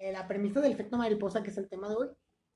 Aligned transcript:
eh, 0.00 0.12
la 0.12 0.26
premisa 0.26 0.60
del 0.60 0.72
efecto 0.72 0.96
mariposa, 0.98 1.42
que 1.42 1.50
es 1.50 1.58
el 1.58 1.68
tema 1.68 1.88
de 1.88 1.94
hoy, 1.94 2.08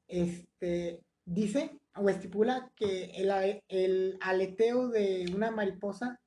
este, 0.08 1.00
dice 1.24 1.78
o 1.96 2.08
estipula 2.08 2.70
que 2.74 3.04
el, 3.16 3.62
el 3.68 4.18
aleteo 4.20 4.88
de 4.88 5.26
una 5.34 5.50
mariposa 5.50 6.20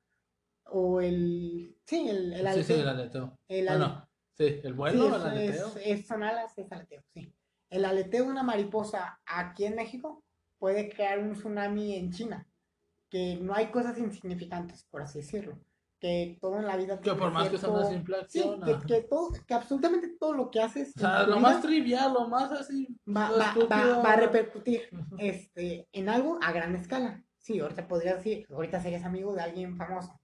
o 0.64 1.00
el... 1.00 1.76
Sí, 1.84 2.08
el, 2.08 2.32
el 2.34 2.46
Sí, 2.54 2.62
sí, 2.64 2.72
aleteo. 2.74 2.80
el 2.80 2.88
aleteo. 2.88 3.38
el 3.48 3.68
ale- 3.68 3.78
Bueno, 3.78 4.08
sí, 4.34 4.60
el 4.62 4.74
vuelo, 4.74 4.98
Sí, 5.02 5.06
el 5.06 5.14
es- 5.14 5.22
aleteo. 5.26 5.66
es, 5.68 5.76
es- 6.00 6.06
son 6.06 6.22
alas, 6.22 6.56
es 6.58 6.70
aleteo, 6.72 7.02
sí. 7.14 7.32
El 7.70 7.84
aleteo 7.84 8.24
de 8.24 8.30
una 8.30 8.42
mariposa 8.42 9.20
aquí 9.26 9.64
en 9.66 9.74
México 9.76 10.22
puede 10.58 10.88
crear 10.88 11.18
un 11.18 11.32
tsunami 11.34 11.96
en 11.96 12.10
China. 12.12 12.46
Que 13.10 13.36
no 13.40 13.54
hay 13.54 13.70
cosas 13.70 13.96
insignificantes, 13.98 14.84
por 14.90 15.00
así 15.02 15.20
decirlo. 15.20 15.58
Que 16.00 16.38
todo 16.40 16.58
en 16.58 16.66
la 16.66 16.76
vida 16.76 17.00
Que 17.00 17.12
por 17.14 17.32
más 17.32 17.48
que 17.48 17.58
sea 17.58 17.70
una 17.70 17.78
cierto- 17.80 17.94
simple 17.96 18.16
Sí, 18.28 18.38
acción. 18.38 18.62
que, 18.62 18.70
ajá. 18.72 18.86
que 18.86 19.00
todo, 19.02 19.30
que 19.46 19.54
absolutamente 19.54 20.08
todo 20.20 20.32
lo 20.32 20.48
que 20.50 20.60
haces 20.62 20.92
O 20.96 21.00
sea, 21.00 21.20
lo 21.24 21.26
vida 21.36 21.38
más 21.40 21.60
trivial, 21.62 22.12
lo 22.14 22.28
más 22.28 22.52
así. 22.52 22.86
va, 23.06 23.30
lo 23.30 23.38
va- 23.38 23.54
va- 23.96 23.98
va 24.02 24.12
a 24.12 24.16
repercutir 24.16 24.88
este, 25.18 25.88
en 25.92 26.08
algo 26.08 26.38
a 26.40 26.52
gran 26.52 26.76
escala. 26.76 27.24
Sí, 27.38 27.58
ahorita 27.58 27.88
podrías 27.88 28.16
decir, 28.18 28.46
ahorita 28.50 28.80
serías 28.80 29.04
amigo 29.04 29.34
de 29.34 29.40
alguien 29.42 29.76
famoso. 29.76 30.20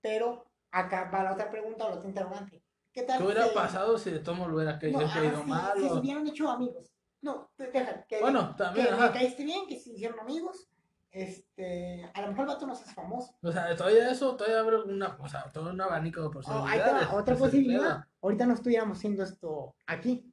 Pero 0.00 0.44
acá 0.70 1.10
va 1.12 1.24
la 1.24 1.32
otra 1.32 1.50
pregunta 1.50 1.86
o 1.86 1.90
la 1.90 1.96
otra 1.96 2.08
interrogante. 2.08 2.62
¿Qué 2.92 3.02
tal 3.02 3.18
¿Qué 3.18 3.24
hubiera 3.24 3.48
si- 3.48 3.54
pasado 3.54 3.98
si 3.98 4.10
de 4.10 4.20
todo 4.20 4.36
modo 4.36 4.54
hubiera 4.54 4.78
caído, 4.78 5.00
no, 5.00 5.12
caído 5.12 5.42
sí, 5.42 5.48
mal? 5.48 5.72
Si 5.76 5.84
o- 5.84 5.88
se 5.94 6.00
hubieran 6.00 6.26
hecho 6.28 6.48
amigos. 6.48 6.92
No, 7.22 7.50
deja, 7.58 8.04
que, 8.06 8.20
Bueno, 8.20 8.54
también, 8.56 8.86
que 8.86 8.92
ajá. 8.92 9.06
le 9.06 9.12
caíste 9.12 9.42
bien, 9.44 9.66
que 9.66 9.78
se 9.80 9.90
hicieron 9.90 10.20
amigos. 10.20 10.68
Este, 11.10 12.10
a 12.12 12.20
lo 12.22 12.28
mejor 12.28 12.42
el 12.42 12.48
vato 12.48 12.66
no 12.66 12.74
seas 12.74 12.94
famoso. 12.94 13.34
O 13.42 13.50
sea, 13.50 13.74
todavía 13.74 14.10
eso, 14.10 14.36
todavía 14.36 14.60
abre 14.60 14.82
una, 14.82 15.16
o 15.18 15.28
sea, 15.28 15.50
todo 15.52 15.70
un 15.70 15.80
abanico 15.80 16.20
de 16.20 16.26
Oh, 16.26 16.30
posibilidades. 16.30 17.08
va, 17.08 17.14
otra 17.14 17.34
es 17.34 17.40
posibilidad. 17.40 18.04
Ahorita 18.20 18.46
no 18.46 18.54
estuviéramos 18.54 18.98
haciendo 18.98 19.22
esto 19.22 19.74
aquí. 19.86 20.30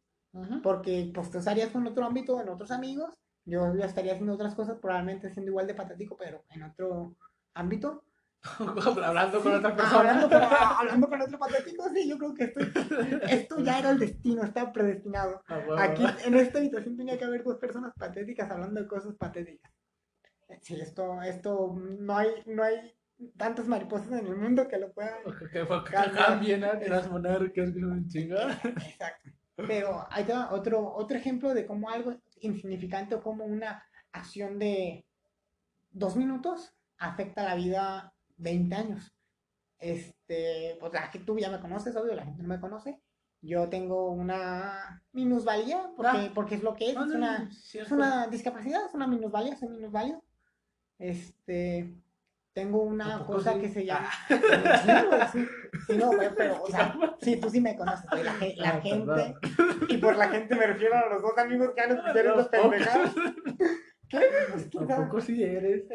Porque 0.64 1.12
pues 1.14 1.30
tú 1.30 1.38
estarías 1.38 1.74
en 1.76 1.86
otro 1.88 2.06
ámbito, 2.06 2.42
en 2.42 2.50
otros 2.50 2.72
amigos. 2.72 3.14
Yo 3.46 3.76
ya 3.76 3.86
estaría 3.86 4.14
haciendo 4.14 4.34
otras 4.34 4.56
cosas, 4.56 4.80
probablemente 4.80 5.30
siendo 5.32 5.52
igual 5.52 5.68
de 5.68 5.76
patético, 5.76 6.18
pero 6.18 6.44
en 6.50 6.64
otro 6.64 7.16
ámbito. 7.54 8.04
Hablando 9.04 9.42
con 9.42 9.52
Sí, 9.54 9.58
otra 9.58 9.76
persona. 9.76 10.00
Hablando 10.00 10.30
con, 10.30 10.42
hablando 10.44 11.08
con 11.10 11.22
otro 11.22 11.40
patético, 11.40 11.88
sí, 11.94 12.10
yo 12.10 12.18
creo 12.18 12.34
que 12.34 12.44
esto, 12.46 12.60
esto 13.30 13.60
ya 13.60 13.80
era 13.80 13.92
el 13.92 14.00
destino, 14.00 14.44
estaba 14.44 14.72
predestinado. 14.74 15.42
Ah. 15.48 15.62
Aquí 15.80 16.04
en 16.26 16.34
esta 16.36 16.58
habitación 16.60 16.98
tenía 16.98 17.18
que 17.18 17.24
haber 17.26 17.44
dos 17.44 17.58
personas 17.58 17.94
patéticas 17.98 18.50
hablando 18.52 18.82
de 18.82 18.88
cosas 18.88 19.16
patéticas. 19.16 19.72
Sí, 20.62 20.80
esto, 20.80 21.22
esto, 21.22 21.76
no 21.78 22.18
hay, 22.18 22.30
no 22.46 22.64
hay 22.64 22.94
tantas 23.38 23.68
mariposas 23.68 24.12
en 24.12 24.28
el 24.28 24.36
mundo 24.36 24.68
que 24.68 24.78
lo 24.78 24.92
puedan. 24.94 25.16
Que 25.52 25.66
cambien 26.16 26.64
a 26.64 26.74
las 26.74 27.10
monarcas 27.10 27.72
que 27.72 27.80
son 27.80 28.08
chingadas. 28.08 28.64
Exacto. 28.66 29.30
Pero 29.56 30.06
hay 30.10 30.26
otro, 30.52 30.94
otro 30.94 31.18
ejemplo 31.18 31.54
de 31.54 31.66
cómo 31.66 31.90
algo 31.90 32.16
insignificante 32.40 33.16
o 33.16 33.22
como 33.22 33.46
una 33.46 33.84
acción 34.12 34.58
de 34.58 35.06
dos 35.92 36.16
minutos 36.16 36.74
afecta 36.98 37.44
la 37.44 37.56
vida 37.56 38.14
20 38.38 38.76
años. 38.76 39.16
Este, 39.80 40.78
pues 40.80 40.94
la 40.94 41.12
que 41.12 41.20
tú 41.20 41.38
ya 41.38 41.52
me 41.52 41.60
conoces, 41.60 41.96
obvio, 41.96 42.16
la 42.16 42.24
gente 42.26 42.42
no 42.42 42.48
me 42.48 42.60
conoce. 42.60 43.00
Yo 43.42 43.68
tengo 43.70 44.10
una 44.12 45.04
minusvalía, 45.12 45.92
porque, 45.98 46.10
Ah. 46.30 46.32
porque 46.34 46.56
es 46.56 46.64
lo 46.64 46.74
que 46.74 46.90
es, 46.90 46.96
No, 46.96 47.04
es 47.04 47.10
no, 47.10 47.18
una, 47.18 47.40
no, 47.40 47.50
es 47.50 47.62
cierto. 47.66 47.94
una 47.94 48.28
discapacidad, 48.28 48.86
es 48.86 48.94
una 48.94 49.06
minusvalía, 49.08 49.56
soy 49.58 49.68
minusválido. 49.70 50.24
Este, 51.00 51.94
tengo 52.54 52.82
¿A 52.82 52.86
una 52.86 53.26
cosa 53.26 53.54
sí? 53.54 53.62
que 53.62 53.70
se 53.70 53.86
llama. 53.86 54.10
Ah. 54.30 55.32
Sí, 55.88 55.98
no, 55.98 56.12
güey, 56.14 56.30
pero, 56.38 56.62
o 56.64 56.68
sea, 56.68 56.96
sí, 57.22 57.36
tú 57.38 57.50
sí 57.50 57.60
me 57.60 57.76
conoces, 57.76 58.06
güey, 58.10 58.24
la, 58.24 58.70
Ah, 58.70 58.82
gente, 58.82 59.06
perdón. 59.06 59.36
y 59.90 59.98
por 59.98 60.16
la 60.16 60.30
gente 60.30 60.56
me 60.56 60.68
refiero 60.68 60.96
a 60.96 61.10
los 61.10 61.22
dos 61.22 61.38
amigos 61.38 61.72
que 61.76 61.82
han 61.82 61.92
escuchado 61.98 62.50
quién 62.70 62.84
sabe. 62.84 63.12
Tampoco 64.88 65.22
si 65.22 65.44
eres. 65.44 65.86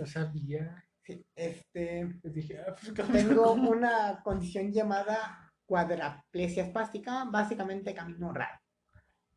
Lo 0.00 0.06
sabía. 0.06 0.84
sí, 1.02 1.24
este, 1.34 2.18
dije, 2.24 2.58
ah, 2.66 2.74
pues 2.74 2.94
tengo 3.12 3.52
una 3.52 4.20
condición 4.24 4.72
llamada 4.72 5.52
cuadraplesia 5.66 6.64
espástica, 6.64 7.24
básicamente 7.30 7.94
camino 7.94 8.32
raro. 8.32 8.58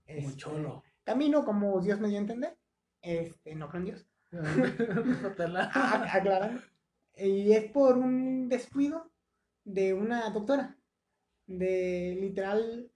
Muy 0.07 0.17
Este, 0.17 0.37
cholo. 0.37 0.83
Camino 1.03 1.43
como 1.43 1.79
Dios 1.81 1.99
me 1.99 2.07
dio 2.07 2.17
a 2.17 2.21
entender, 2.21 2.57
este, 3.01 3.55
no 3.55 3.67
creo 3.67 3.79
en 3.81 3.85
Dios. 3.85 4.07
Ah, 4.31 6.05
aclarando. 6.13 6.61
Y 7.15 7.51
es 7.51 7.71
por 7.71 7.97
un 7.97 8.47
descuido 8.47 9.11
de 9.65 9.93
una 9.93 10.29
doctora. 10.29 10.75
De 11.47 12.15
literal, 12.21 12.91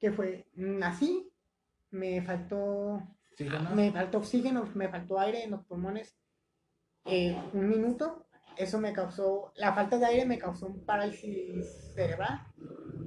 que 0.00 0.10
fue, 0.10 0.46
nací, 0.54 1.30
me 1.90 2.22
faltó, 2.22 3.02
Sí, 3.36 3.44
¿no? 3.44 3.74
me 3.74 3.92
faltó 3.92 4.18
oxígeno, 4.18 4.64
me 4.74 4.88
faltó 4.88 5.20
aire 5.20 5.44
en 5.44 5.50
los 5.50 5.64
pulmones 5.66 6.16
eh, 7.04 7.36
un 7.52 7.68
minuto. 7.68 8.26
Eso 8.56 8.78
me 8.78 8.92
causó, 8.92 9.52
la 9.56 9.74
falta 9.74 9.98
de 9.98 10.06
aire 10.06 10.24
me 10.24 10.38
causó 10.38 10.66
un 10.68 10.84
parálisis 10.86 11.92
cerebral, 11.94 12.40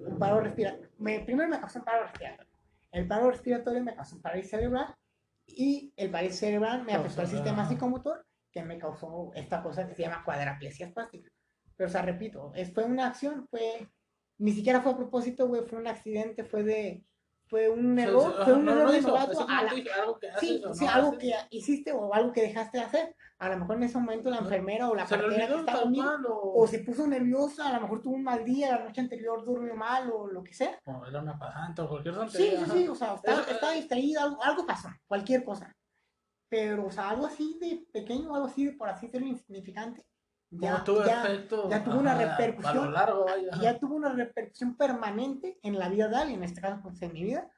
un 0.06 0.19
paro 0.19 0.41
respiratorio. 0.41 0.89
primero 1.25 1.50
me 1.50 1.59
causó 1.59 1.79
un 1.79 1.85
paro 1.85 2.03
respiratorio. 2.03 2.51
El 2.91 3.07
paro 3.07 3.31
respiratorio 3.31 3.84
me 3.84 3.95
causó 3.95 4.18
un 4.18 4.22
parálisis 4.22 4.51
cerebral 4.51 4.95
y 5.47 5.94
el 5.96 6.12
parálisis 6.12 6.40
cerebral 6.40 6.84
me 6.84 6.94
afectó 6.94 7.22
al 7.22 7.28
Causó- 7.28 7.35
sistema 7.35 7.68
psicomotor 7.68 8.25
que 8.52 8.63
me 8.63 8.78
causó 8.78 9.31
esta 9.35 9.63
cosa 9.63 9.88
que 9.88 9.96
se 9.96 10.03
llama 10.03 10.24
cuadraplesia 10.24 10.88
espástica. 10.88 11.30
Pero, 11.75 11.88
o 11.90 11.91
sea, 11.91 12.02
repito, 12.02 12.52
fue 12.74 12.84
una 12.85 13.08
acción, 13.08 13.47
fue, 13.50 13.88
ni 14.40 14.52
siquiera 14.52 14.81
fue 14.81 14.94
a 14.94 14.97
propósito, 14.97 15.47
güey, 15.47 15.63
fue 15.63 15.80
un 15.80 15.88
accidente, 15.88 16.44
fue 16.44 16.63
de, 16.63 17.03
fue 17.50 17.69
un 17.69 17.97
error, 17.97 18.44
fue 18.44 18.53
un 18.53 18.68
error 18.69 18.91
de 18.91 19.02
novato 19.02 19.46
algo 19.50 20.19
que 20.19 20.28
Sí, 20.40 20.62
sí, 20.74 20.85
algo 20.88 21.09
haces. 21.09 21.19
que 21.19 21.34
hiciste 21.58 21.91
o 21.91 22.13
algo 22.13 22.31
que 22.31 22.41
dejaste 22.41 22.78
de 22.80 22.84
hacer. 22.84 23.16
A 23.40 23.50
lo 23.50 23.58
mejor 23.59 23.78
en 23.78 23.84
ese 23.84 23.97
momento 24.00 24.30
la 24.30 24.38
enfermera 24.40 24.90
o 24.90 24.96
la 24.96 25.06
partera 25.06 25.47
que 25.47 25.56
estaba 25.59 25.81
conmigo, 25.84 26.03
cual 26.03 26.25
o... 26.28 26.53
o 26.63 26.68
se 26.68 26.80
puso 26.80 27.06
nerviosa, 27.07 27.69
a 27.69 27.74
lo 27.74 27.81
mejor 27.81 28.02
tuvo 28.02 28.16
un 28.16 28.24
mal 28.24 28.44
día, 28.44 28.78
la 28.78 28.86
noche 28.86 29.02
anterior 29.02 29.46
durmió 29.46 29.75
mal 29.75 30.12
o 30.12 30.28
lo 30.28 30.44
que 30.44 30.53
sea. 30.53 30.80
o 30.86 31.06
era 31.06 31.22
una 31.22 31.38
pasante 31.38 31.81
o 31.81 31.88
cualquier 31.90 32.13
Sí, 32.16 32.19
tontería. 32.19 32.50
sí, 32.50 32.56
ajá. 32.63 32.74
sí, 32.74 32.88
o 32.88 32.96
sea, 32.96 33.13
estaba, 33.16 33.41
Eso, 33.41 33.52
estaba 33.52 33.74
eh, 33.74 33.78
distraída, 33.78 34.24
algo, 34.24 34.44
algo 34.44 34.66
pasó, 34.66 34.90
cualquier 35.07 35.44
cosa. 35.44 35.72
Pero, 36.50 36.86
o 36.88 36.91
sea, 36.91 37.09
algo 37.09 37.25
así 37.25 37.57
de 37.59 37.86
pequeño, 37.91 38.34
algo 38.34 38.47
así 38.47 38.66
de, 38.66 38.72
por 38.74 38.90
así 38.90 39.07
decirlo, 39.07 39.28
insignificante, 39.28 40.03
ya, 40.50 40.84
tuvo 40.84 41.06
ya, 41.06 41.24
efecto. 41.24 41.69
ya 41.69 41.84
tuvo 41.84 42.00
una 42.00 42.13
ajá, 42.13 42.38
repercusión. 42.38 42.78
A 42.78 42.85
lo 42.85 42.91
largo, 42.91 43.25
vaya. 43.25 43.52
ya 43.62 43.80
tuvo 43.80 43.96
una 43.96 44.13
repercusión 44.13 44.75
permanente 44.78 45.59
en 45.63 45.78
la 45.78 45.90
vida 45.90 46.08
de 46.08 46.16
alguien, 46.18 46.40
en 46.40 46.46
este 46.46 46.62
caso, 46.62 46.81
pues 46.81 47.02
en 47.02 47.13
mi 47.13 47.24
vida. 47.24 47.52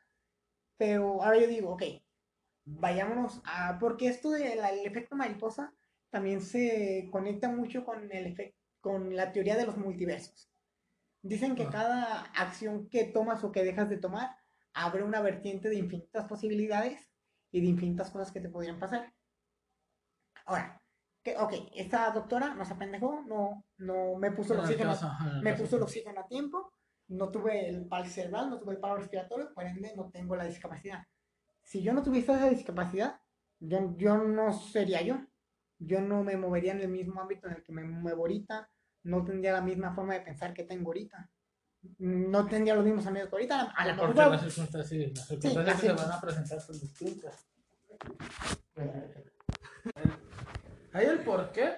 Pero 0.78 1.22
ahora 1.24 1.38
yo 1.40 1.48
digo, 1.48 1.72
ok, 1.74 1.84
vayámonos 2.66 3.42
a. 3.46 3.78
Porque 3.80 4.08
esto 4.08 4.32
del 4.32 4.60
efecto 4.86 5.16
mariposa 5.16 5.74
también 6.10 6.42
se 6.42 7.10
conecta 7.12 7.50
mucho 7.50 7.86
con, 7.86 8.12
el 8.12 8.26
efecto, 8.28 8.58
con 8.82 9.16
la 9.16 9.32
teoría 9.32 9.56
de 9.56 9.66
los 9.66 9.78
multiversos. 9.78 10.50
Dicen 11.22 11.56
que 11.56 11.64
Ah. 11.64 11.70
cada 11.72 12.22
acción 12.36 12.90
que 12.90 13.04
tomas 13.04 13.44
o 13.44 13.52
que 13.52 13.64
dejas 13.64 13.90
de 13.90 13.98
tomar 13.98 14.36
abre 14.74 15.04
una 15.04 15.22
vertiente 15.22 15.70
de 15.70 15.76
infinitas 15.76 16.26
posibilidades 16.26 17.10
y 17.52 17.62
de 17.62 17.68
infinitas 17.68 18.10
cosas 18.10 18.32
que 18.32 18.40
te 18.40 18.50
podrían 18.50 18.80
pasar. 18.80 19.14
Ahora, 20.46 20.79
ok, 21.38 21.54
esta 21.76 22.12
doctora 22.12 22.54
no 22.56 22.66
se 22.66 22.74
apendejó, 22.74 23.24
no, 23.28 23.66
no 23.78 24.16
me 24.18 24.32
puso 24.32 24.54
el 24.54 24.60
En 24.60 24.66
el 24.66 24.72
oxígeno 24.90 25.16
el 25.36 25.42
me 25.42 25.54
puso 25.56 25.76
el 25.78 25.84
oxígeno 25.84 26.22
a 26.22 26.28
tiempo, 26.28 26.74
no 27.08 27.30
tuve 27.30 27.68
el 27.68 27.88
paro 27.88 28.06
cerebral, 28.06 28.50
no 28.50 28.60
tuve 28.60 28.74
el 28.74 28.80
paro 28.80 28.98
respiratorio, 28.98 29.54
por 29.54 29.66
ende 29.66 29.94
no 29.96 30.10
tengo 30.10 30.36
la 30.36 30.46
discapacidad. 30.46 31.04
Si 31.64 31.82
yo 31.82 31.94
no 31.94 32.04
tuviese 32.04 32.34
esa 32.34 32.50
discapacidad, 32.50 33.20
yo, 33.60 33.96
yo 33.98 34.18
no 34.18 34.54
sería 34.54 35.02
yo. 35.02 35.20
Yo 35.80 36.02
no 36.02 36.24
me 36.24 36.36
movería 36.36 36.74
en 36.74 36.82
el 36.82 36.90
mismo 36.90 37.22
ámbito 37.22 37.48
en 37.48 37.56
el 37.56 37.64
que 37.64 37.72
me 37.72 37.84
muevo 37.84 38.24
ahorita, 38.24 38.70
no 39.04 39.24
tendría 39.24 39.54
la 39.54 39.62
misma 39.62 39.94
forma 39.94 40.14
de 40.14 40.22
pensar 40.22 40.54
que 40.54 40.64
tengo 40.64 40.90
ahorita. 40.90 41.30
No 42.00 42.46
tendría 42.46 42.76
los 42.76 42.84
mismos 42.84 43.06
amigos 43.06 43.30
que 43.30 43.36
ahorita. 43.36 43.72
A 43.72 43.88
lo 43.88 43.96
Porque 43.96 44.16
mejor, 44.16 44.32
las 44.34 44.42
circunstancias, 44.42 44.90
sí, 44.90 45.14
las 45.16 45.28
circunstancias 45.28 45.66
las 45.66 45.82
que 45.82 45.88
se 45.88 45.94
van 45.94 46.12
a 46.12 46.22
presentar 46.22 46.60
son 46.60 46.80
distintas. 46.80 47.48
Ahí 50.94 51.06
el 51.06 51.20
por 51.24 51.52
qué. 51.52 51.78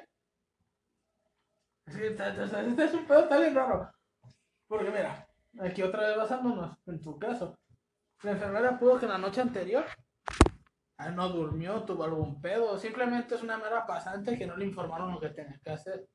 Este 1.85 2.85
es 2.85 2.93
un 2.93 3.05
pedo, 3.05 3.19
está 3.21 3.39
bien 3.39 3.55
raro. 3.55 3.91
Porque 4.67 4.89
mira, 4.89 5.27
aquí 5.59 5.81
otra 5.81 6.07
vez 6.07 6.17
basándonos 6.17 6.77
en 6.85 7.01
tu 7.01 7.19
caso. 7.19 7.57
La 8.23 8.31
enfermera 8.31 8.79
pudo 8.79 8.99
que 8.99 9.07
la 9.07 9.17
noche 9.17 9.41
anterior 9.41 9.85
ah, 10.97 11.09
no 11.09 11.27
durmió, 11.29 11.83
tuvo 11.83 12.03
algún 12.03 12.39
pedo, 12.39 12.77
simplemente 12.77 13.35
es 13.35 13.41
una 13.41 13.57
mera 13.57 13.85
pasante 13.85 14.37
que 14.37 14.45
no 14.45 14.55
le 14.55 14.65
informaron 14.65 15.11
lo 15.11 15.19
que 15.19 15.29
tenía 15.29 15.59
que 15.61 15.71
hacer. 15.71 16.07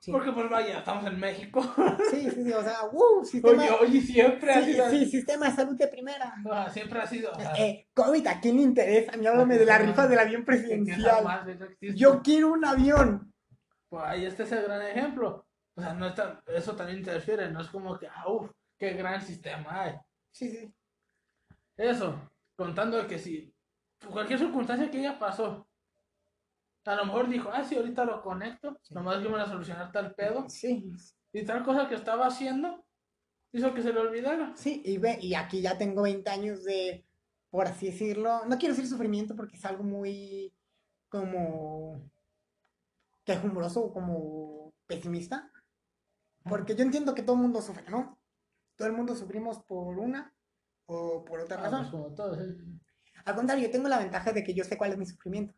Sí. 0.00 0.10
Porque 0.12 0.32
pues 0.32 0.48
vaya, 0.48 0.78
estamos 0.78 1.04
en 1.06 1.20
México. 1.20 1.62
sí, 2.10 2.30
sí, 2.30 2.44
sí, 2.44 2.52
o 2.52 2.62
sea, 2.62 2.78
uh, 2.90 3.22
sistema, 3.22 3.62
Oye, 3.64 3.70
oye, 3.80 4.00
siempre 4.00 4.50
ha 4.50 4.64
sido. 4.64 4.88
sí, 4.90 5.04
sistema 5.04 5.50
de 5.50 5.56
salud 5.56 5.76
de 5.76 5.88
primera. 5.88 6.34
Ah, 6.50 6.70
siempre 6.70 7.00
ha 7.00 7.06
sido. 7.06 7.30
o 7.30 7.34
sea, 7.38 7.52
Eh, 7.58 7.86
COVID, 7.92 8.26
¿a 8.26 8.40
quién 8.40 8.56
le 8.56 8.62
interesa? 8.62 9.14
Mí 9.18 9.26
háblame 9.26 9.58
de 9.58 9.66
la 9.66 9.76
rifa 9.76 10.08
del 10.08 10.18
avión 10.18 10.44
presidencial. 10.46 11.24
Yo 11.94 12.22
quiero 12.22 12.50
un 12.52 12.64
avión. 12.64 13.34
Pues 13.90 14.02
ahí 14.06 14.24
está 14.24 14.44
ese 14.44 14.62
gran 14.62 14.80
ejemplo. 14.82 15.46
O 15.74 15.82
sea, 15.82 15.92
no 15.92 16.06
está, 16.06 16.42
eso 16.46 16.74
también 16.74 16.98
interfiere, 16.98 17.50
no 17.50 17.60
es 17.60 17.68
como 17.68 17.98
que, 17.98 18.06
ah, 18.08 18.24
uff, 18.28 18.50
qué 18.78 18.92
gran 18.94 19.20
sistema 19.20 19.82
hay. 19.82 19.94
Sí, 20.32 20.48
sí. 20.48 20.74
eso, 21.76 22.30
contando 22.56 23.06
que 23.06 23.18
si 23.18 23.54
cualquier 24.10 24.38
circunstancia 24.38 24.90
que 24.90 24.98
ella 25.00 25.18
pasó, 25.18 25.68
a 26.90 26.96
lo 26.96 27.04
mejor 27.06 27.28
dijo, 27.28 27.50
ah, 27.52 27.64
sí, 27.64 27.76
ahorita 27.76 28.04
lo 28.04 28.22
conecto, 28.22 28.78
nomás 28.90 29.18
que 29.18 29.24
me 29.28 29.32
van 29.36 29.42
a 29.42 29.46
solucionar 29.48 29.92
tal 29.92 30.14
pedo, 30.14 30.48
Sí, 30.48 30.90
y 31.32 31.44
tal 31.44 31.62
cosa 31.64 31.88
que 31.88 31.94
estaba 31.94 32.26
haciendo, 32.26 32.84
hizo 33.52 33.72
que 33.74 33.82
se 33.82 33.92
le 33.92 34.00
olvidara. 34.00 34.54
sí, 34.56 34.82
y 34.84 34.98
ve, 34.98 35.18
y 35.20 35.34
aquí 35.34 35.60
ya 35.62 35.78
tengo 35.78 36.02
20 36.02 36.28
años 36.30 36.64
de, 36.64 37.06
por 37.50 37.66
así 37.66 37.86
decirlo, 37.86 38.44
no 38.46 38.58
quiero 38.58 38.74
decir 38.74 38.88
sufrimiento 38.88 39.36
porque 39.36 39.56
es 39.56 39.64
algo 39.64 39.82
muy 39.84 40.52
como 41.08 42.10
quejumbroso 43.24 43.82
o 43.84 43.92
como 43.92 44.72
pesimista, 44.86 45.50
porque 46.44 46.74
yo 46.74 46.82
entiendo 46.82 47.14
que 47.14 47.22
todo 47.22 47.36
el 47.36 47.42
mundo 47.42 47.60
sufre, 47.62 47.88
¿no? 47.90 48.18
Todo 48.76 48.88
el 48.88 48.94
mundo 48.94 49.14
sufrimos 49.14 49.58
por 49.60 49.98
una 49.98 50.34
o 50.86 51.24
por 51.24 51.40
otra 51.40 51.58
Ah, 51.58 51.62
razón. 51.64 51.80
pues 51.80 51.90
como 51.90 52.14
todos, 52.14 52.38
¿eh? 52.38 52.56
Al 53.26 53.34
contrario, 53.36 53.66
yo 53.66 53.70
tengo 53.70 53.88
la 53.88 53.98
ventaja 53.98 54.32
de 54.32 54.42
que 54.42 54.54
yo 54.54 54.64
sé 54.64 54.78
cuál 54.78 54.92
es 54.92 54.98
mi 54.98 55.06
sufrimiento. 55.06 55.54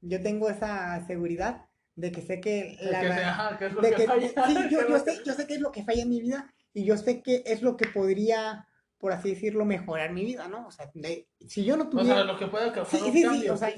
Yo 0.00 0.22
tengo 0.22 0.48
esa 0.48 1.04
seguridad 1.06 1.66
de 1.96 2.12
que 2.12 2.22
sé 2.22 2.40
que 2.40 2.76
la 2.80 3.00
que 3.00 3.58
que 3.58 3.66
es 3.66 3.72
lo 3.72 3.80
de 3.82 3.90
que 3.90 3.96
que- 3.96 4.06
falla, 4.06 4.28
sí, 4.28 4.54
que 4.68 4.74
yo, 4.74 4.88
yo 4.88 4.98
sé, 4.98 5.18
que- 5.18 5.24
yo 5.24 5.32
sé 5.34 5.46
qué 5.46 5.54
es 5.54 5.60
lo 5.60 5.72
que 5.72 5.84
falla 5.84 6.02
en 6.02 6.08
mi 6.08 6.20
vida 6.20 6.52
y 6.72 6.84
yo 6.84 6.96
sé 6.96 7.22
que 7.22 7.42
es 7.46 7.62
lo 7.62 7.76
que 7.76 7.88
podría, 7.88 8.66
por 8.98 9.12
así 9.12 9.30
decirlo, 9.30 9.64
mejorar 9.64 10.12
mi 10.12 10.24
vida, 10.24 10.46
¿no? 10.48 10.66
O 10.68 10.70
sea, 10.70 10.88
de- 10.94 11.28
si 11.48 11.64
yo 11.64 11.76
no 11.76 11.84
O 11.84 11.88
tuviera, 11.88 12.14
sea, 12.16 12.24
lo 12.24 12.38
que 12.38 12.46
puede 12.46 12.70
causar 12.72 13.00
Sí, 13.00 13.06
un 13.06 13.12
sí, 13.12 13.18
sí, 13.18 13.24
cambio. 13.26 13.54
o 13.54 13.56
sea, 13.56 13.72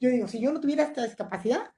yo 0.00 0.10
digo, 0.10 0.28
si 0.28 0.40
yo 0.40 0.52
no 0.52 0.60
tuviera 0.60 0.84
esta 0.84 1.02
discapacidad, 1.04 1.72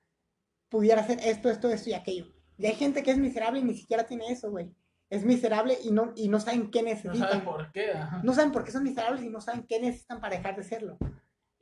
pudiera 0.68 1.00
hacer 1.00 1.18
esto, 1.24 1.48
esto, 1.50 1.70
esto 1.70 1.90
y 1.90 1.94
aquello. 1.94 2.26
Y 2.58 2.66
hay 2.66 2.74
gente 2.74 3.02
que 3.02 3.10
es 3.12 3.18
miserable 3.18 3.60
y 3.60 3.64
ni 3.64 3.74
siquiera 3.74 4.04
tiene 4.04 4.30
eso, 4.30 4.50
güey. 4.50 4.70
Es 5.08 5.24
miserable 5.24 5.76
y 5.82 5.90
no, 5.90 6.12
y 6.14 6.28
no 6.28 6.38
saben 6.38 6.70
qué 6.70 6.82
No 6.82 6.88
necesitan. 6.90 7.18
sabe 7.30 7.40
por 7.42 7.72
qué, 7.72 7.90
ajá. 7.92 8.20
No 8.22 8.32
saben 8.34 8.52
por 8.52 8.62
qué 8.64 8.70
son 8.70 8.84
miserables 8.84 9.24
y 9.24 9.30
no 9.30 9.40
saben 9.40 9.64
qué 9.66 9.80
necesitan 9.80 10.20
para 10.20 10.36
dejar 10.36 10.54
de 10.56 10.62
serlo. 10.62 10.98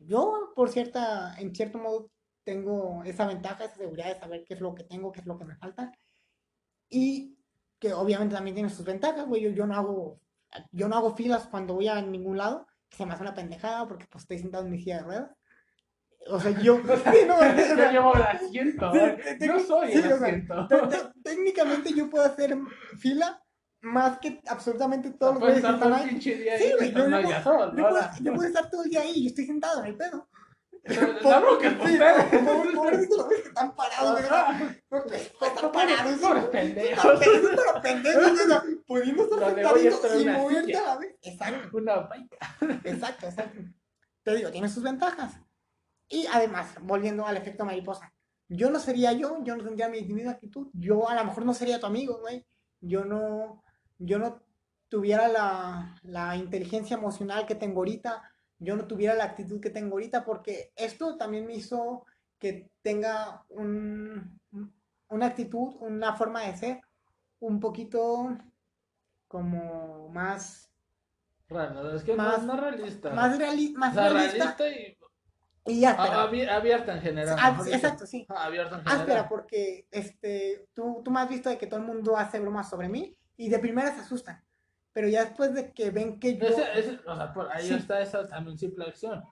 Yo, 0.08 0.52
por 0.56 0.70
cierta, 0.70 1.34
en 1.38 1.54
cierto 1.54 1.78
modo, 1.78 2.10
tengo 2.42 3.02
esa 3.04 3.26
ventaja, 3.26 3.64
esa 3.64 3.76
seguridad 3.76 4.06
de 4.08 4.18
saber 4.18 4.42
qué 4.46 4.54
es 4.54 4.60
lo 4.60 4.74
que 4.74 4.84
tengo, 4.84 5.12
qué 5.12 5.20
es 5.20 5.26
lo 5.26 5.36
que 5.38 5.44
me 5.44 5.54
falta. 5.56 5.92
Y 6.88 7.36
que 7.78 7.92
obviamente 7.92 8.34
también 8.34 8.54
tiene 8.54 8.70
sus 8.70 8.86
ventajas, 8.86 9.26
güey. 9.26 9.42
Yo, 9.42 9.50
yo 9.50 9.66
no 9.66 9.74
hago, 9.74 10.20
yo 10.72 10.88
no 10.88 10.96
hago 10.96 11.14
filas 11.14 11.46
cuando 11.48 11.74
voy 11.74 11.88
a 11.88 12.00
ningún 12.00 12.38
lado, 12.38 12.66
que 12.88 12.96
se 12.96 13.04
me 13.04 13.12
hace 13.12 13.22
una 13.22 13.34
pendejada 13.34 13.86
porque 13.86 14.06
pues 14.10 14.22
estoy 14.24 14.38
sentado 14.38 14.64
en 14.64 14.70
mi 14.70 14.78
silla 14.78 14.96
de 14.98 15.02
ruedas. 15.04 15.30
O 16.30 16.40
sea, 16.40 16.52
yo... 16.52 16.76
sí, 17.12 17.18
no, 17.26 17.36
o 17.36 17.40
sea, 17.40 17.76
Yo 17.76 17.90
llevo 17.92 18.14
el 18.14 18.22
asiento. 18.22 18.92
Sí, 18.92 18.98
te- 19.38 19.60
soy 19.66 19.92
sí, 19.92 19.98
el 19.98 20.12
asiento. 20.12 20.66
te- 20.68 20.86
te- 20.86 21.12
técnicamente 21.22 21.92
yo 21.94 22.08
puedo 22.08 22.24
hacer 22.24 22.56
fila 22.98 23.42
más 23.80 24.18
que 24.18 24.40
absolutamente 24.46 25.10
todos 25.12 25.34
los 25.34 25.42
güeyes 25.42 25.62
que 25.64 25.70
están 25.70 25.92
ahí. 25.92 26.20
Sí, 26.20 26.72
güey, 26.76 26.92
yo 26.92 27.42
sol, 27.42 27.74
Yo 27.76 27.90
yo 28.22 28.34
puedo 28.34 28.48
estar 28.48 28.70
todo 28.70 28.84
el 28.84 28.90
día 28.90 29.00
ahí 29.02 29.12
y 29.14 29.22
yo 29.24 29.28
estoy 29.28 29.46
sentado 29.46 29.80
en 29.80 29.86
el 29.86 29.96
pedo. 29.96 30.28
La 31.22 31.38
bronca 31.40 31.68
es 31.68 31.74
Sí, 31.74 31.92
ustedes. 31.92 32.42
pobre- 32.44 32.74
Pobrecitos 32.74 33.16
los 33.18 33.26
güeyes 33.26 33.42
que 33.42 33.48
están 33.48 33.76
parados. 33.76 34.20
No, 34.22 34.26
pues, 34.88 35.32
pues, 35.38 35.52
están 35.52 35.72
parados. 35.72 36.20
¿no? 36.20 36.50
pendejos. 36.50 37.22
Están 37.22 37.82
pendejos, 37.82 38.72
pudiendo 38.86 39.24
estar 39.24 39.54
sentaditos 39.54 40.22
y 40.22 40.26
moverte 40.26 40.76
a 40.76 40.82
la 40.82 40.96
vez. 40.96 41.16
Exacto, 41.22 41.76
Una 41.76 42.08
exacto, 42.84 43.26
exacto. 43.26 43.60
Te 44.22 44.34
digo, 44.36 44.50
tiene 44.50 44.68
sus 44.68 44.82
ventajas. 44.82 45.34
Y 46.08 46.26
además, 46.32 46.74
volviendo 46.80 47.26
al 47.26 47.36
efecto 47.36 47.64
mariposa, 47.66 48.12
yo 48.48 48.70
no 48.70 48.78
sería 48.78 49.12
yo, 49.12 49.44
yo 49.44 49.56
no 49.56 49.64
tendría 49.64 49.88
mi 49.90 50.00
misma 50.02 50.32
actitud, 50.32 50.68
yo 50.72 51.06
a 51.08 51.14
lo 51.14 51.24
mejor 51.24 51.44
no 51.44 51.52
sería 51.52 51.78
tu 51.78 51.86
amigo, 51.86 52.18
güey. 52.20 52.46
Yo 52.80 53.04
no, 53.04 53.62
yo 53.98 54.18
no 54.18 54.42
tuviera 54.88 55.28
la, 55.28 55.94
la 56.02 56.36
inteligencia 56.36 56.96
emocional 56.96 57.46
que 57.46 57.54
tengo 57.54 57.80
ahorita, 57.80 58.22
yo 58.58 58.74
no 58.76 58.86
tuviera 58.86 59.14
la 59.14 59.24
actitud 59.24 59.60
que 59.60 59.70
tengo 59.70 59.92
ahorita, 59.96 60.24
porque 60.24 60.72
esto 60.76 61.16
también 61.16 61.46
me 61.46 61.54
hizo 61.54 62.04
que 62.38 62.70
tenga 62.82 63.44
un, 63.50 64.40
una 65.08 65.26
actitud, 65.26 65.74
una 65.80 66.14
forma 66.14 66.42
de 66.42 66.56
ser 66.56 66.80
un 67.40 67.60
poquito 67.60 68.36
como 69.26 70.08
más, 70.10 70.64
Raro, 71.50 71.94
es 71.96 72.02
que 72.04 72.14
Más- 72.14 72.42
no, 72.44 72.54
no 72.56 72.60
realista. 72.60 73.10
más, 73.14 73.38
reali- 73.38 73.74
o 73.74 73.78
más 73.78 73.94
sea, 73.94 74.08
realista 74.10 74.54
realista 74.58 74.70
y 74.70 74.98
y 75.80 75.84
áspera. 75.84 76.22
abierta 76.56 76.94
en 76.94 77.00
general. 77.02 77.38
Exacto, 77.70 78.06
sí. 78.06 78.26
Abierta 78.28 78.76
en 78.76 78.80
Áspera, 78.80 78.98
general. 79.00 79.26
porque 79.28 79.86
este, 79.90 80.66
tú, 80.74 81.02
tú 81.04 81.10
me 81.10 81.20
has 81.20 81.28
visto 81.28 81.48
de 81.50 81.58
que 81.58 81.66
todo 81.66 81.80
el 81.80 81.86
mundo 81.86 82.16
hace 82.16 82.38
bromas 82.40 82.68
sobre 82.70 82.88
mí 82.88 83.14
y 83.38 83.48
de 83.48 83.58
primera 83.58 83.94
se 83.94 84.00
asustan. 84.02 84.44
Pero 84.92 85.08
ya 85.08 85.24
después 85.24 85.54
de 85.54 85.72
que 85.72 85.90
ven 85.90 86.18
que 86.20 86.36
yo... 86.36 86.46
Ese- 86.46 86.78
ese- 86.78 86.98
o 87.06 87.16
sea, 87.16 87.32
por 87.32 87.50
ahí 87.50 87.66
Sí. 87.68 87.74
está 87.74 88.00
esa 88.02 88.28
también 88.28 88.58
simple 88.58 88.84
acción. 88.84 89.22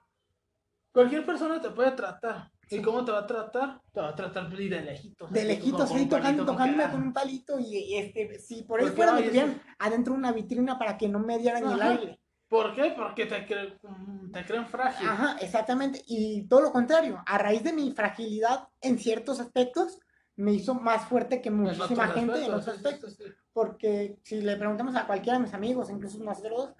Cualquier 0.91 1.25
persona 1.25 1.61
te 1.61 1.69
puede 1.69 1.91
tratar. 1.91 2.49
¿Y 2.69 2.77
Sí. 2.77 2.81
cómo 2.81 3.05
te 3.05 3.11
va 3.11 3.19
a 3.19 3.27
tratar? 3.27 3.81
Te 3.93 4.01
va 4.01 4.09
a 4.09 4.15
tratar 4.15 4.47
pues, 4.49 4.57
de 4.69 4.81
lejitos. 4.81 5.31
De 5.31 5.43
lejitos, 5.45 5.91
un 5.91 6.09
tocando, 6.09 6.45
tocándome 6.45 6.89
con 6.89 7.01
un 7.01 7.13
palito 7.13 7.59
y, 7.59 7.77
y, 7.77 7.97
este, 7.97 8.39
si 8.39 8.63
por 8.63 8.79
ahí 8.81 8.87
fuera 8.87 9.13
me 9.13 9.23
tuvieran 9.23 9.61
adentro 9.79 10.13
una 10.13 10.31
vitrina 10.31 10.77
para 10.79 10.97
que 10.97 11.07
no 11.07 11.19
me 11.19 11.37
dieran 11.37 11.65
ni 11.65 11.73
el 11.73 11.81
Ajá. 11.81 11.91
aire. 11.91 12.19
¿Por 12.49 12.73
qué? 12.75 12.93
Porque 12.95 13.25
te, 13.25 13.45
cre- 13.45 13.77
mm, 13.83 14.31
te 14.31 14.45
creen 14.45 14.67
frágil. 14.67 15.07
Ajá, 15.07 15.37
exactamente. 15.41 16.01
Y 16.07 16.47
todo 16.47 16.61
lo 16.61 16.71
contrario, 16.71 17.21
a 17.25 17.37
raíz 17.37 17.63
de 17.63 17.73
mi 17.73 17.91
fragilidad 17.91 18.67
en 18.81 18.97
ciertos 18.97 19.39
aspectos, 19.41 19.99
me 20.37 20.53
hizo 20.53 20.73
más 20.75 21.05
fuerte 21.07 21.41
que 21.41 21.49
En 21.49 21.57
muchísima 21.61 22.07
gente 22.09 22.43
en 22.45 22.51
aspectos, 22.53 22.59
otros 22.59 22.65
sí, 22.65 22.71
sí, 22.71 22.77
aspectos. 22.87 23.13
sí, 23.15 23.23
sí. 23.25 23.33
Porque 23.57 24.19
si 24.21 24.39
le 24.39 24.55
preguntamos 24.55 24.95
a 24.95 25.07
cualquiera 25.07 25.39
de 25.39 25.45
mis 25.45 25.53
amigos, 25.55 25.89
incluso 25.89 26.23
nosotros, 26.23 26.75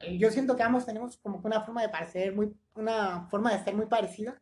eh, 0.00 0.18
yo 0.18 0.30
siento 0.30 0.56
que 0.56 0.62
ambos 0.62 0.84
tenemos 0.84 1.16
como 1.16 1.40
que 1.40 1.46
una 1.46 1.62
forma 1.62 1.80
de 1.80 1.88
parecer 1.88 2.34
muy, 2.34 2.54
una 2.74 3.26
forma 3.30 3.50
de 3.50 3.64
ser 3.64 3.74
muy 3.74 3.86
parecida, 3.86 4.38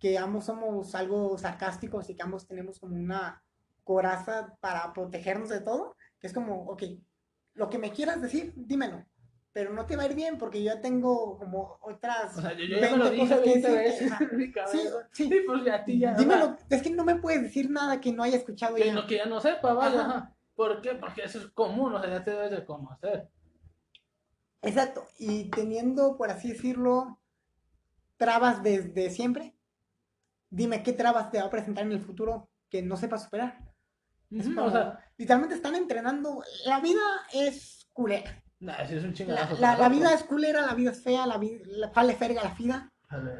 que 0.00 0.18
ambos 0.18 0.46
somos 0.46 0.92
algo 0.96 1.38
sarcásticos 1.38 2.10
y 2.10 2.16
que 2.16 2.22
ambos 2.24 2.48
tenemos 2.48 2.80
como 2.80 2.96
una 2.96 3.44
coraza 3.84 4.56
para 4.60 4.92
protegernos 4.92 5.50
de 5.50 5.60
todo, 5.60 5.94
que 6.18 6.26
es 6.26 6.32
como, 6.32 6.64
ok, 6.64 6.82
lo 7.54 7.70
que 7.70 7.78
me 7.78 7.92
quieras 7.92 8.20
decir, 8.20 8.52
dímelo, 8.56 9.06
pero 9.52 9.72
no 9.72 9.86
te 9.86 9.94
va 9.94 10.02
a 10.02 10.06
ir 10.06 10.16
bien 10.16 10.36
porque 10.36 10.64
yo 10.64 10.74
ya 10.74 10.80
tengo 10.80 11.38
como 11.38 11.78
otras 11.80 12.36
O 12.36 12.40
sea, 12.40 12.54
yo, 12.54 12.64
yo 12.64 12.80
ya 12.80 12.90
me 12.90 12.96
lo 12.96 13.04
20 13.04 13.14
dije 13.14 13.28
cosas 13.28 13.40
que 13.40 13.50
20 13.50 13.70
decirte, 13.70 14.26
veces 14.26 14.70
Sí, 14.72 14.78
sí. 15.12 15.28
Sí, 15.28 15.40
pues 15.46 15.64
ya 15.64 15.76
a 15.76 15.84
ti 15.84 15.96
ya. 16.00 16.14
Dímelo, 16.14 16.56
es 16.68 16.82
que 16.82 16.90
no 16.90 17.04
me 17.04 17.14
puedes 17.14 17.40
decir 17.40 17.70
nada 17.70 18.00
que 18.00 18.12
no 18.12 18.24
haya 18.24 18.36
escuchado 18.36 18.74
Que, 18.74 18.86
ya. 18.86 18.94
no, 18.94 19.06
que 19.06 19.18
ya 19.18 19.26
no 19.26 19.40
sepa, 19.40 19.74
vaya. 19.74 20.00
Ajá. 20.00 20.10
ajá. 20.10 20.33
¿Por 20.54 20.80
qué? 20.80 20.94
Porque 20.94 21.22
eso 21.24 21.38
es 21.38 21.46
común, 21.48 21.94
o 21.94 22.00
sea, 22.00 22.10
ya 22.10 22.24
te 22.24 22.30
debes 22.30 22.50
de 22.52 22.64
conocer. 22.64 23.28
Exacto, 24.62 25.06
y 25.18 25.50
teniendo, 25.50 26.16
por 26.16 26.30
así 26.30 26.52
decirlo, 26.52 27.20
trabas 28.16 28.62
desde 28.62 29.10
siempre, 29.10 29.54
dime 30.48 30.82
qué 30.82 30.92
trabas 30.92 31.30
te 31.30 31.38
va 31.38 31.46
a 31.46 31.50
presentar 31.50 31.84
en 31.84 31.92
el 31.92 32.00
futuro 32.00 32.48
que 32.70 32.82
no 32.82 32.96
sepas 32.96 33.24
superar. 33.24 33.58
Como- 34.30 34.64
O 34.64 34.70
sea, 34.70 34.98
literalmente 35.16 35.54
están 35.54 35.74
entrenando. 35.74 36.42
La 36.66 36.80
vida 36.80 37.02
es 37.32 37.86
culera. 37.92 38.42
nah, 38.60 38.84
sí 38.86 38.94
es 38.94 39.02
un 39.04 39.10
La, 39.10 39.14
chingadazo. 39.14 39.56
la- 39.60 39.76
la 39.76 39.88
vida 39.90 40.14
es 40.14 40.22
culera, 40.24 40.62
la 40.62 40.74
vida 40.74 40.90
es 40.92 41.02
fea, 41.02 41.26
la 41.26 41.36
vida, 41.36 41.60
la, 41.66 41.88
vale 41.88 42.14
ferga 42.14 42.42
la 42.42 42.54
vida. 42.54 42.90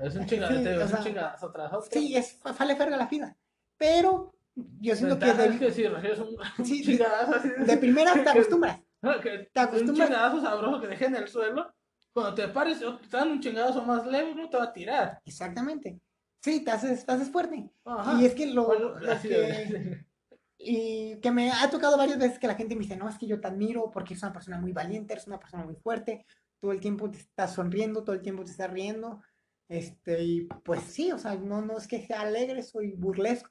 Es 0.02 0.14
un 0.16 0.22
Sí, 0.28 0.34
chingadazo, 0.36 0.60
o 0.60 0.72
es 0.72 0.82
un 0.82 0.88
sea, 0.88 1.00
chingadazo 1.00 1.52
tras 1.52 1.72
otro. 1.72 1.88
Sí, 1.90 2.14
es 2.16 2.38
vale 2.58 2.76
ferga 2.76 2.96
la 2.98 3.06
vida. 3.06 3.34
Pero 3.78 4.34
yo 4.56 4.94
siento 4.94 5.18
que 5.18 5.32
de, 5.32 5.58
que 5.58 5.70
si 5.72 5.86
recibes 5.86 6.18
un, 6.20 6.36
un 6.58 6.64
Sí, 6.64 6.82
chingadazo 6.82 7.34
así 7.36 7.48
de 7.48 7.76
primera 7.78 8.12
te 8.12 8.28
acostumbras. 8.30 8.80
Que 9.22 9.50
te 9.52 9.60
un 9.60 9.66
acostumbras. 9.66 10.08
chingadazo 10.08 10.40
sabroso 10.40 10.80
que 10.80 10.86
deje 10.88 11.06
en 11.06 11.16
el 11.16 11.28
suelo. 11.28 11.74
Cuando 12.12 12.34
te 12.34 12.48
pares, 12.48 12.78
te 12.78 13.16
dan 13.16 13.32
un 13.32 13.40
chingadazo 13.40 13.82
más 13.82 14.06
leve, 14.06 14.34
no 14.34 14.48
te 14.48 14.56
va 14.56 14.64
a 14.64 14.72
tirar. 14.72 15.20
Exactamente. 15.24 16.00
Sí, 16.42 16.62
te 16.62 16.70
haces, 16.70 17.04
te 17.04 17.12
haces 17.12 17.30
fuerte. 17.30 17.70
Ajá. 17.84 18.20
Y 18.20 18.26
es 18.26 18.34
que 18.34 18.46
lo, 18.46 18.66
Bueno, 18.66 18.98
lo 18.98 19.12
así 19.12 19.28
que... 19.28 20.04
Y 20.56 21.20
que 21.20 21.30
me 21.30 21.50
ha 21.50 21.68
tocado 21.68 21.98
varias 21.98 22.18
veces 22.18 22.38
que 22.38 22.46
la 22.46 22.54
gente 22.54 22.74
me 22.74 22.82
dice, 22.82 22.96
no, 22.96 23.08
es 23.08 23.18
que 23.18 23.26
yo 23.26 23.38
te 23.40 23.48
admiro 23.48 23.90
porque 23.90 24.14
eres 24.14 24.22
una 24.22 24.32
persona 24.32 24.58
muy 24.58 24.72
valiente, 24.72 25.12
eres 25.12 25.26
una 25.26 25.38
persona 25.38 25.64
muy 25.64 25.74
fuerte, 25.74 26.24
todo 26.60 26.72
el 26.72 26.80
tiempo 26.80 27.10
te 27.10 27.18
estás 27.18 27.54
sonriendo, 27.54 28.02
todo 28.02 28.14
el 28.14 28.22
tiempo 28.22 28.44
te 28.44 28.52
estás 28.52 28.70
riendo. 28.70 29.20
Este, 29.68 30.22
y 30.22 30.46
pues 30.64 30.80
sí, 30.84 31.12
o 31.12 31.18
sea, 31.18 31.34
no, 31.34 31.60
no 31.60 31.76
es 31.76 31.86
que 31.86 32.06
sea 32.06 32.22
alegre, 32.22 32.62
soy 32.62 32.92
burlesco. 32.92 33.50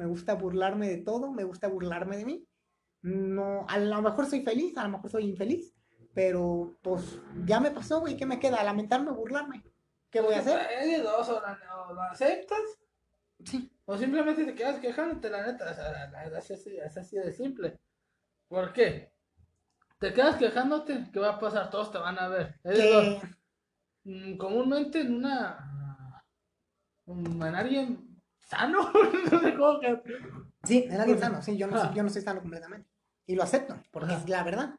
Me 0.00 0.06
gusta 0.06 0.32
burlarme 0.34 0.88
de 0.88 0.96
todo, 0.96 1.30
me 1.30 1.44
gusta 1.44 1.68
burlarme 1.68 2.16
de 2.16 2.24
mí. 2.24 2.46
No, 3.02 3.66
a 3.68 3.76
lo 3.76 4.00
mejor 4.00 4.24
soy 4.24 4.40
feliz, 4.42 4.74
a 4.78 4.84
lo 4.84 4.88
mejor 4.92 5.10
soy 5.10 5.24
infeliz, 5.28 5.74
pero 6.14 6.78
pues 6.80 7.18
ya 7.44 7.60
me 7.60 7.70
pasó, 7.70 8.00
güey, 8.00 8.16
¿qué 8.16 8.24
me 8.24 8.40
queda? 8.40 8.64
Lamentarme, 8.64 9.10
burlarme. 9.12 9.62
¿Qué 10.10 10.22
voy 10.22 10.32
a 10.32 10.38
hacer? 10.38 10.58
Hay 10.58 10.90
de 10.92 11.02
dos, 11.02 11.28
o, 11.28 11.38
la- 11.42 11.60
o 11.86 11.92
lo 11.92 12.00
aceptas, 12.02 12.60
Sí, 13.44 13.70
o 13.84 13.96
simplemente 13.98 14.44
te 14.46 14.54
quedas 14.54 14.78
quejándote, 14.80 15.28
la 15.28 15.46
neta. 15.46 15.70
O 15.70 15.74
sea, 15.74 15.92
la- 15.92 16.10
la- 16.30 16.38
es, 16.38 16.50
así, 16.50 16.78
es 16.78 16.96
así 16.96 17.16
de 17.16 17.32
simple. 17.32 17.78
¿Por 18.48 18.72
qué? 18.72 19.12
Te 19.98 20.14
quedas 20.14 20.36
quejándote, 20.36 21.08
¿qué 21.12 21.20
va 21.20 21.32
a 21.32 21.38
pasar? 21.38 21.68
Todos 21.68 21.92
te 21.92 21.98
van 21.98 22.18
a 22.18 22.28
ver. 22.28 22.58
Es 22.64 22.78
de 22.78 22.90
dos. 22.90 23.04
que 23.22 23.28
Mm, 24.04 24.38
comúnmente 24.38 25.00
en 25.02 25.14
una. 25.14 26.22
en 27.06 27.42
alguien 27.54 28.09
sano, 28.50 28.90
no 29.32 29.40
sé 29.40 29.54
cómo 29.54 29.80
que. 29.80 30.02
sí, 30.64 30.86
es 30.90 30.98
alguien 30.98 31.18
sano, 31.18 31.40
sí, 31.42 31.56
yo 31.56 31.66
no, 31.66 31.78
soy- 31.78 31.94
yo 31.94 32.02
no 32.02 32.08
soy 32.10 32.22
sano 32.22 32.40
completamente. 32.40 32.88
Y 33.26 33.36
lo 33.36 33.42
acepto, 33.44 33.76
porque 33.92 34.12
Ajá. 34.12 34.22
es 34.22 34.28
la 34.28 34.42
verdad. 34.42 34.74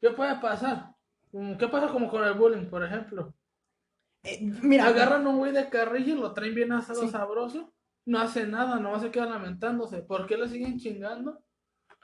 ¿Qué 0.00 0.10
puede 0.10 0.36
pasar? 0.36 0.94
Mm, 1.32 1.54
¿Qué 1.56 1.68
pasa 1.68 1.88
como 1.88 2.08
con 2.08 2.22
el 2.24 2.34
bullying, 2.34 2.68
por 2.68 2.84
ejemplo? 2.84 3.34
Eh, 4.22 4.38
mira, 4.62 4.86
Agarran 4.86 5.26
un 5.26 5.38
güey 5.38 5.52
de 5.52 5.68
carrilla 5.68 6.12
y 6.12 6.16
lo 6.18 6.32
traen 6.34 6.54
bien 6.54 6.72
asado 6.72 7.00
Sí. 7.00 7.08
sabroso. 7.08 7.72
No 8.04 8.18
hace 8.20 8.46
nada, 8.46 8.78
nomás 8.78 9.02
se 9.02 9.10
queda 9.10 9.26
lamentándose. 9.26 9.98
¿Por 10.02 10.26
qué 10.26 10.36
le 10.36 10.48
siguen 10.48 10.78
chingando? 10.78 11.42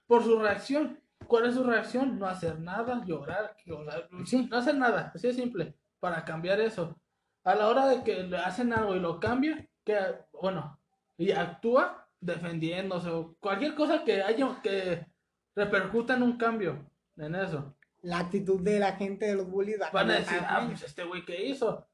Por 0.07 0.23
su 0.23 0.39
reacción. 0.39 1.01
¿Cuál 1.27 1.47
es 1.47 1.55
su 1.55 1.65
reacción? 1.65 2.19
No 2.19 2.27
hacer 2.27 2.61
nada, 2.61 3.03
llorar, 3.07 3.57
llorar, 3.65 4.09
Sí. 4.27 4.47
no 4.51 4.59
hacer 4.59 4.77
nada, 4.77 5.11
así 5.15 5.27
de 5.29 5.33
simple, 5.35 5.75
para 5.99 6.25
cambiar 6.25 6.61
eso. 6.61 7.01
A 7.45 7.55
la 7.55 7.69
hora 7.69 7.87
de 7.87 8.03
que 8.05 8.23
le 8.25 8.37
hacen 8.37 8.73
algo 8.75 8.95
y 8.95 9.01
lo 9.01 9.19
cambia, 9.21 9.67
que 9.85 9.99
bueno, 10.33 10.79
y 11.17 11.31
actúa 11.33 12.09
defendiéndose 12.21 13.09
o 13.11 13.37
cualquier 13.41 13.75
cosa 13.75 14.03
que 14.05 14.23
haya 14.23 14.61
que 14.63 15.07
repercuta 15.55 16.15
en 16.17 16.23
un 16.23 16.37
cambio 16.39 16.91
en 17.17 17.35
eso. 17.35 17.77
la 18.03 18.19
actitud 18.19 18.61
de 18.61 18.79
la 18.79 18.93
gente 18.97 19.27
de 19.27 19.35
los 19.37 19.49
bullies 19.49 19.79
Van 19.93 20.11
a 20.11 20.15
decir, 20.15 20.39
ah, 20.47 20.65
pues 20.67 20.83
este 20.83 21.05
güey 21.05 21.25
que 21.25 21.47
hizo. 21.47 21.87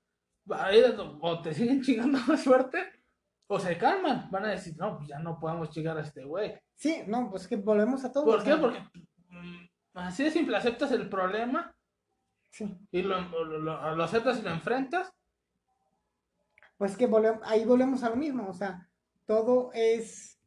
O 1.21 1.43
te 1.43 1.53
siguen 1.55 1.83
chingando 1.83 2.19
más 2.27 2.43
fuerte, 2.43 2.85
o 3.47 3.61
se 3.61 3.77
calman. 3.77 4.29
Van 4.31 4.45
a 4.47 4.49
decir, 4.49 4.75
no, 4.79 4.97
pues 4.97 5.09
ya 5.09 5.19
no 5.19 5.39
podemos 5.39 5.71
chingar 5.71 5.97
a 5.99 6.03
este 6.03 6.25
güey. 6.25 6.55
Sí, 6.75 7.03
no, 7.07 7.31
pues 7.31 7.47
que 7.47 7.57
volvemos 7.57 8.05
a 8.05 8.11
todo. 8.12 8.25
¿Por 8.25 8.43
qué? 8.43 8.57
Porque 8.57 8.81
mm, 9.29 9.67
así 9.95 10.25
de 10.25 10.31
simple, 10.31 10.57
aceptas 10.57 10.91
el 10.93 11.09
problema 11.09 11.75
Sí, 12.53 12.77
y 12.91 13.03
lo, 13.03 13.21
lo, 13.21 13.45
lo- 13.59 13.95
lo 13.95 14.03
aceptas 14.05 14.39
y 14.41 14.43
lo 14.43 14.50
enfrentas. 14.50 15.12
pues 16.79 16.97
que 16.97 17.07
volvemos, 17.07 17.41
ahí 17.47 17.65
volvemos 17.65 18.03
a 18.03 18.11
lo 18.11 18.17
mismo, 18.17 18.49
o 18.49 18.53
sea, 18.55 18.90
todo 19.31 19.71
es, 19.75 20.41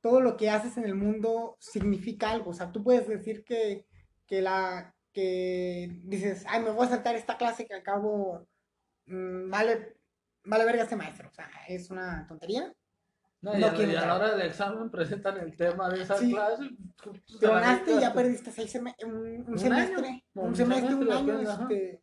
todo 0.00 0.20
lo 0.20 0.36
que 0.36 0.48
haces 0.48 0.76
en 0.76 0.84
el 0.84 0.94
mundo 0.94 1.56
significa 1.58 2.30
algo, 2.30 2.50
o 2.50 2.54
sea, 2.54 2.70
tú 2.70 2.84
puedes 2.84 3.08
decir 3.08 3.42
que, 3.42 3.84
que 4.28 4.40
la, 4.42 4.94
que 5.12 5.90
dices, 6.04 6.44
ay, 6.48 6.62
me 6.62 6.70
voy 6.70 6.86
a 6.86 6.90
saltar 6.90 7.16
esta 7.16 7.36
clase 7.36 7.66
que 7.66 7.74
al 7.74 7.82
cabo 7.82 8.46
mm, 9.06 9.50
vale, 9.50 9.96
vale 10.44 10.64
verga 10.64 10.84
este 10.84 10.94
maestro, 10.94 11.28
o 11.28 11.34
sea, 11.34 11.50
es 11.66 11.90
una 11.90 12.24
tontería, 12.28 12.72
No, 13.42 13.52
No 13.54 13.58
y, 13.58 13.64
a, 13.64 13.82
y 13.92 13.96
a 13.96 14.06
la 14.06 14.14
hora 14.14 14.36
del 14.36 14.46
examen 14.46 14.88
presentan 14.88 15.38
el 15.40 15.56
tema 15.56 15.88
de 15.88 16.02
esa 16.02 16.16
Sí. 16.16 16.30
clase. 16.30 16.62
pues, 17.02 17.24
te 17.40 17.46
la 17.48 17.54
ganaste 17.54 17.92
y 17.96 18.00
ya 18.00 18.12
perdiste 18.14 18.52
seis 18.52 18.72
seme- 18.72 18.94
un, 19.04 19.16
un 19.16 19.48
Un 19.48 19.58
semestre, 19.58 20.06
año, 20.06 20.20
un 20.34 20.48
un 20.50 20.54
semestre, 20.56 20.94
un 20.94 21.02
semestre, 21.08 21.34
año 21.34 21.50
este, 21.62 22.02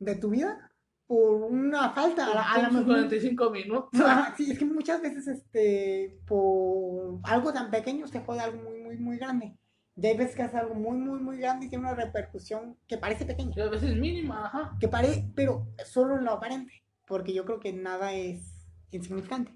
de 0.00 0.14
tu 0.16 0.30
vida 0.30 0.68
por 1.06 1.42
una 1.42 1.90
falta, 1.90 2.26
a 2.30 2.34
la, 2.34 2.42
a 2.52 2.58
la 2.62 2.68
Sus 2.70 2.78
mejor- 2.78 2.94
45 2.94 3.50
minutos. 3.50 3.90
Sí, 4.36 4.50
es 4.50 4.58
que 4.58 4.64
muchas 4.64 5.02
veces, 5.02 5.26
este, 5.26 6.18
por 6.26 7.18
algo 7.24 7.52
tan 7.52 7.70
pequeño 7.70 8.06
se 8.06 8.20
jode 8.20 8.40
algo 8.40 8.62
muy, 8.70 8.80
muy, 8.80 8.96
muy 8.96 9.18
grande. 9.18 9.56
Y 9.96 10.06
hay 10.06 10.16
veces 10.16 10.34
que 10.34 10.42
hace 10.42 10.56
algo 10.56 10.74
muy, 10.74 10.96
muy, 10.96 11.20
muy 11.20 11.38
grande 11.38 11.66
y 11.66 11.68
tiene 11.68 11.84
una 11.84 11.94
repercusión 11.94 12.76
que 12.88 12.98
parece 12.98 13.24
Y 13.24 13.26
pequeña. 13.28 13.54
a 13.64 13.68
veces 13.68 13.96
mínima, 13.96 14.46
ajá. 14.46 14.76
Que 14.80 14.88
parece, 14.88 15.30
pero 15.36 15.68
solo 15.84 16.16
en 16.16 16.24
lo 16.24 16.32
aparente. 16.32 16.72
Porque 17.06 17.32
yo 17.34 17.44
creo 17.44 17.60
que 17.60 17.72
nada 17.72 18.12
es 18.12 18.66
insignificante. 18.90 19.52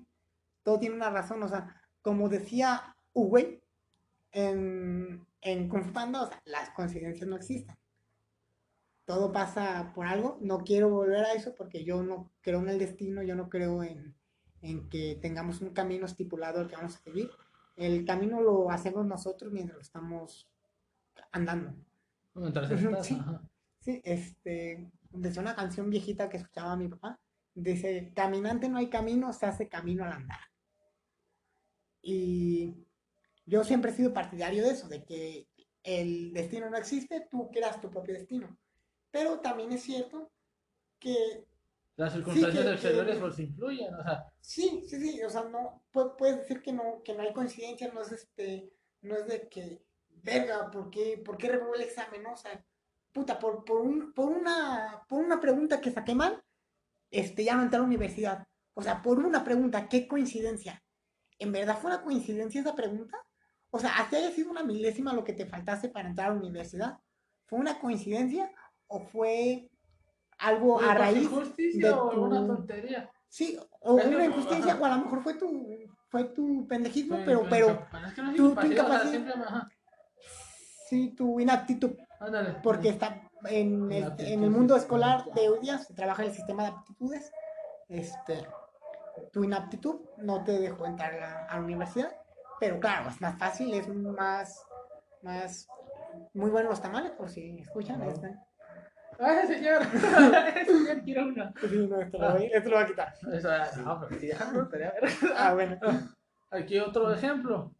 Todo 0.63 0.79
tiene 0.79 0.95
una 0.95 1.11
razón. 1.11 1.43
O 1.43 1.49
sea, 1.49 1.75
como 2.03 2.29
decía 2.29 2.95
Uwe 3.15 3.63
en, 4.33 5.27
en 5.41 5.69
Kung 5.69 5.83
Fu 5.85 5.93
Panda, 5.93 6.23
o 6.23 6.29
sea, 6.29 6.41
las 6.45 6.71
coincidencias 6.71 7.27
no 7.29 7.37
existen. 7.37 7.75
Todo 9.09 9.33
pasa 9.33 9.91
por 9.95 10.07
algo. 10.07 10.37
No 10.43 10.59
quiero 10.59 10.91
volver 10.91 11.25
a 11.25 11.33
eso 11.33 11.55
porque 11.55 11.83
yo 11.83 12.03
no 12.03 12.31
creo 12.43 12.61
en 12.61 12.69
el 12.69 12.79
destino, 12.79 13.23
yo 13.23 13.35
no 13.35 13.49
creo 13.49 13.83
en, 13.83 14.15
en 14.61 14.87
que 14.91 15.19
tengamos 15.23 15.63
un 15.63 15.71
camino 15.71 16.05
estipulado 16.05 16.61
al 16.61 16.69
que 16.69 16.77
vamos 16.77 16.97
a 16.97 16.99
seguir. 16.99 17.31
El 17.75 18.05
camino 18.05 18.43
lo 18.43 18.71
hacemos 18.71 19.07
nosotros 19.07 19.51
mientras 19.51 19.77
lo 19.77 19.81
estamos 19.81 20.47
andando. 21.33 21.75
Mientras 22.35 22.71
estás, 22.71 23.07
sí. 23.07 23.17
ajá. 23.19 23.41
Sí, 23.81 24.03
este, 24.05 24.93
desde 25.09 25.41
una 25.41 25.57
canción 25.57 25.89
viejita 25.89 26.29
que 26.29 26.37
escuchaba 26.37 26.77
mi 26.77 26.89
papá, 26.89 27.19
dice, 27.55 28.13
caminante 28.15 28.69
no 28.69 28.77
hay 28.77 28.91
camino, 28.91 29.33
se 29.33 29.47
hace 29.47 29.71
camino 29.71 30.05
al 30.05 30.13
andar. 30.13 30.41
Y 32.03 32.75
yo 33.47 33.65
siempre 33.65 33.91
he 33.91 33.95
sido 33.95 34.13
partidario 34.13 34.63
de 34.65 34.73
eso, 34.73 34.87
de 34.87 35.03
que 35.03 35.49
el 35.83 36.35
destino 36.35 36.69
no 36.69 36.77
existe, 36.77 37.27
tú 37.31 37.49
creas 37.51 37.81
tu 37.81 37.91
propio 37.91 38.13
destino. 38.13 38.55
Pero 39.11 39.41
también 39.41 39.73
es 39.73 39.83
cierto 39.83 40.31
que 40.99 41.45
Las 41.97 42.13
circunstancias 42.13 42.65
que- 42.65 42.73
exteriores 42.73 43.19
pues 43.19 43.39
influyen, 43.39 43.95
o 43.95 44.03
sea, 44.03 44.25
Sí, 44.41 44.85
sí, 44.89 45.01
sí, 45.01 45.23
o 45.23 45.31
sea, 45.31 45.45
no, 45.45 45.83
pu- 45.93 46.15
puedes 46.17 46.39
decir 46.39 46.63
que 46.63 46.73
no, 46.73 47.03
que 47.03 47.15
no 47.15 47.23
hay 47.23 47.33
coincidencia, 47.33 47.93
no 47.93 48.03
es 48.03 48.13
este, 48.13 48.71
no 49.03 49.17
es 49.17 49.27
de 49.27 49.49
que, 49.49 49.83
verga, 50.23 50.71
¿por 50.71 50.91
qué, 50.91 51.21
por 51.25 51.37
qué 51.37 51.49
reprobé 51.51 51.77
el 51.79 51.83
examen? 51.85 52.23
No? 52.23 52.33
O 52.33 52.37
sea, 52.37 52.65
puta, 53.13 53.39
por, 53.39 53.65
por, 53.65 53.81
un, 53.81 54.13
por 54.13 54.29
una, 54.29 55.05
por 55.09 55.21
una 55.23 55.41
pregunta 55.41 55.81
que 55.81 55.91
saqué 55.91 56.15
mal, 56.15 56.43
este, 57.11 57.45
ya 57.45 57.55
no 57.57 57.63
entré 57.63 57.77
a 57.77 57.81
la 57.81 57.87
universidad. 57.87 58.47
O 58.75 58.83
sea, 58.83 59.03
por 59.03 59.19
una 59.19 59.43
pregunta, 59.45 59.89
qué 59.89 60.07
coincidencia. 60.07 60.83
¿En 61.39 61.53
verdad 61.53 61.79
fue 61.79 61.91
una 61.91 62.03
coincidencia 62.03 62.61
esa 62.61 62.75
pregunta? 62.77 63.17
O 63.71 63.79
sea, 63.79 63.99
así 63.99 64.17
haya 64.17 64.31
sido 64.31 64.51
una 64.51 64.63
milésima 64.63 65.13
lo 65.13 65.25
que 65.25 65.33
te 65.33 65.47
faltase 65.47 65.89
para 65.89 66.09
entrar 66.09 66.31
a 66.31 66.35
la 66.35 66.41
universidad. 66.41 66.99
¿Fue 67.47 67.59
una 67.59 67.79
coincidencia 67.81 68.51
o 68.89 69.01
fue 69.01 69.71
algo 70.39 70.79
¿fue 70.79 70.89
a 70.89 70.95
raíz 70.95 71.23
injusticia 71.25 71.89
de 71.89 71.93
o 71.95 72.03
tu- 72.09 72.11
alguna 72.11 72.47
tontería. 72.47 73.11
Sí, 73.29 73.59
o 73.81 73.95
una 73.95 74.25
injusticia, 74.25 74.73
ajá. 74.73 74.83
o 74.83 74.85
a 74.87 74.89
lo 74.97 75.05
mejor 75.05 75.23
fue 75.23 75.35
tu, 75.35 75.69
fue 76.09 76.25
tu 76.25 76.67
pendejismo, 76.67 77.17
Sí, 77.17 77.23
pero, 77.27 77.47
pero 77.51 77.87
es 78.07 78.15
que 78.15 78.23
no 78.23 78.31
es 78.31 78.37
tu- 78.37 78.55
tu 78.55 78.67
incapacidad, 78.67 79.41
o 79.41 79.49
sea, 79.49 79.69
sí 80.89 81.11
tu 81.11 81.39
inaptitud, 81.39 81.93
ándale. 82.21 82.57
porque 82.63 82.89
está 82.89 83.23
en 83.45 83.93
el, 83.93 83.99
Inaptitud, 83.99 84.33
en 84.33 84.43
el 84.45 84.51
mundo 84.51 84.77
escolar 84.77 85.25
de 85.35 85.49
hoy 85.51 85.61
día 85.61 85.79
se 85.79 85.93
trabaja 85.93 86.25
el 86.25 86.33
sistema 86.33 86.63
de 86.65 86.69
aptitudes, 86.71 87.31
este, 87.89 88.47
tu 89.33 89.45
inaptitud 89.45 90.01
no 90.17 90.43
te 90.45 90.59
dejó 90.59 90.87
entrar 90.87 91.13
a 91.15 91.19
la, 91.21 91.45
a 91.45 91.57
la 91.57 91.63
universidad, 91.63 92.11
pero 92.59 92.81
claro, 92.81 93.11
es 93.11 93.21
más 93.21 93.39
fácil, 93.39 93.75
es 93.75 93.89
más, 93.89 94.65
más, 95.23 95.69
muy 96.33 96.51
buenos 96.51 96.71
los 96.71 96.81
tamales, 96.81 97.13
por 97.13 97.29
si 97.29 97.59
escuchan, 97.59 98.01
Ajá. 98.01 98.11
este, 98.11 98.35
Ay, 99.19 99.47
señor, 99.49 99.83
señor, 100.67 101.03
quiero 101.05 101.27
una. 101.27 101.53
sí, 101.61 101.87
no, 101.89 102.01
esto 102.01 102.19
lo, 102.19 102.33
voy- 102.33 102.51
esto 102.53 102.71
lo 102.71 102.77
va 102.77 102.83
a 102.83 102.87
quitar. 102.87 103.15
Eso, 103.33 103.49
no, 103.85 104.01
pero 104.09 104.21
sí, 104.21 104.31
me 104.53 104.61
gustaría 104.61 104.93
ver. 104.93 105.11
Ah, 105.37 105.55
bueno, 105.55 105.77
Aquí 106.51 106.79
otro 106.79 107.13
ejemplo. 107.13 107.73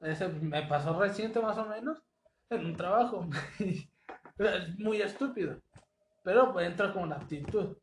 Ese 0.00 0.28
me 0.28 0.62
pasó 0.66 0.98
reciente 0.98 1.40
más 1.40 1.56
o 1.58 1.66
menos 1.66 2.02
en 2.50 2.66
un 2.66 2.76
trabajo. 2.76 3.28
es 3.58 3.88
muy 4.78 5.00
estúpido. 5.02 5.60
Pero 6.22 6.52
pues, 6.52 6.66
entra 6.66 6.92
con 6.92 7.02
una 7.04 7.16
actitud. 7.16 7.76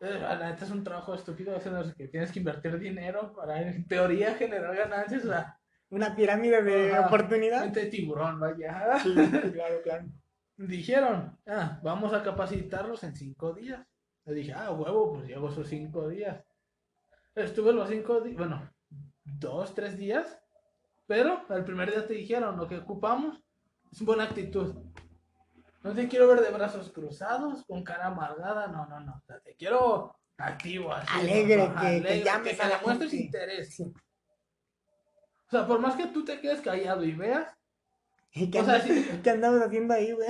Eh, 0.00 0.18
La 0.20 0.36
neta 0.50 0.64
es 0.64 0.70
un 0.70 0.82
trabajo 0.82 1.14
estúpido, 1.14 1.54
eso 1.56 1.70
no 1.70 1.82
es 1.82 1.94
que 1.94 2.08
tienes 2.08 2.32
que 2.32 2.40
invertir 2.40 2.78
dinero 2.78 3.32
para 3.34 3.62
en 3.62 3.86
teoría 3.86 4.34
generar 4.34 4.74
ganancias. 4.76 5.24
O 5.24 5.28
sea, 5.28 5.56
una 5.90 6.16
pirámide 6.16 6.62
de 6.62 6.92
Ajá. 6.94 7.06
oportunidad. 7.06 7.60
mente 7.60 7.80
de 7.84 7.86
tiburón, 7.90 8.40
vaya. 8.40 8.98
Sí, 9.02 9.14
claro, 9.52 9.82
claro. 9.84 10.04
Dijeron, 10.66 11.36
ah, 11.48 11.80
vamos 11.82 12.12
a 12.12 12.22
capacitarlos 12.22 13.02
en 13.02 13.16
cinco 13.16 13.52
días. 13.52 13.84
Le 14.24 14.34
dije, 14.34 14.52
ah, 14.52 14.70
huevo, 14.70 15.14
pues 15.14 15.26
llevo 15.26 15.48
esos 15.48 15.66
cinco 15.66 16.08
días. 16.08 16.40
Estuve 17.34 17.72
los 17.72 17.88
cinco 17.88 18.20
días, 18.20 18.36
bueno, 18.38 18.70
dos, 19.24 19.74
tres 19.74 19.96
días. 19.98 20.38
Pero 21.06 21.44
el 21.50 21.64
primer 21.64 21.90
día 21.90 22.06
te 22.06 22.14
dijeron, 22.14 22.56
lo 22.56 22.68
que 22.68 22.78
ocupamos 22.78 23.40
es 23.90 24.02
buena 24.02 24.24
actitud. 24.24 24.74
No 25.82 25.92
te 25.94 26.06
quiero 26.08 26.28
ver 26.28 26.40
de 26.40 26.50
brazos 26.52 26.92
cruzados, 26.92 27.64
con 27.66 27.82
cara 27.82 28.06
amargada, 28.06 28.68
no, 28.68 28.86
no, 28.86 29.00
no. 29.00 29.14
O 29.16 29.20
sea, 29.26 29.40
te 29.40 29.56
quiero 29.56 30.14
activo, 30.38 30.92
así. 30.92 31.08
Alegre, 31.18 31.68
¿no? 31.68 31.80
que- 31.80 32.02
que 32.02 32.22
llames 32.22 32.56
que 32.56 32.62
a 32.62 32.68
la 32.68 32.78
demuestres 32.78 33.10
gente. 33.10 33.24
interés. 33.26 33.74
Sí. 33.74 33.82
O 33.84 35.50
sea, 35.50 35.66
por 35.66 35.80
más 35.80 35.96
que 35.96 36.06
tú 36.06 36.24
te 36.24 36.40
quedes 36.40 36.60
callado 36.60 37.02
y 37.04 37.12
veas, 37.14 37.48
¿Y 37.52 37.61
qué, 38.32 38.60
O 38.60 38.64
sea, 38.64 38.74
andas- 38.76 38.82
sí. 38.84 39.20
qué 39.22 39.30
andabas 39.30 39.62
haciendo 39.62 39.92
ahí, 39.94 40.12
güey? 40.12 40.28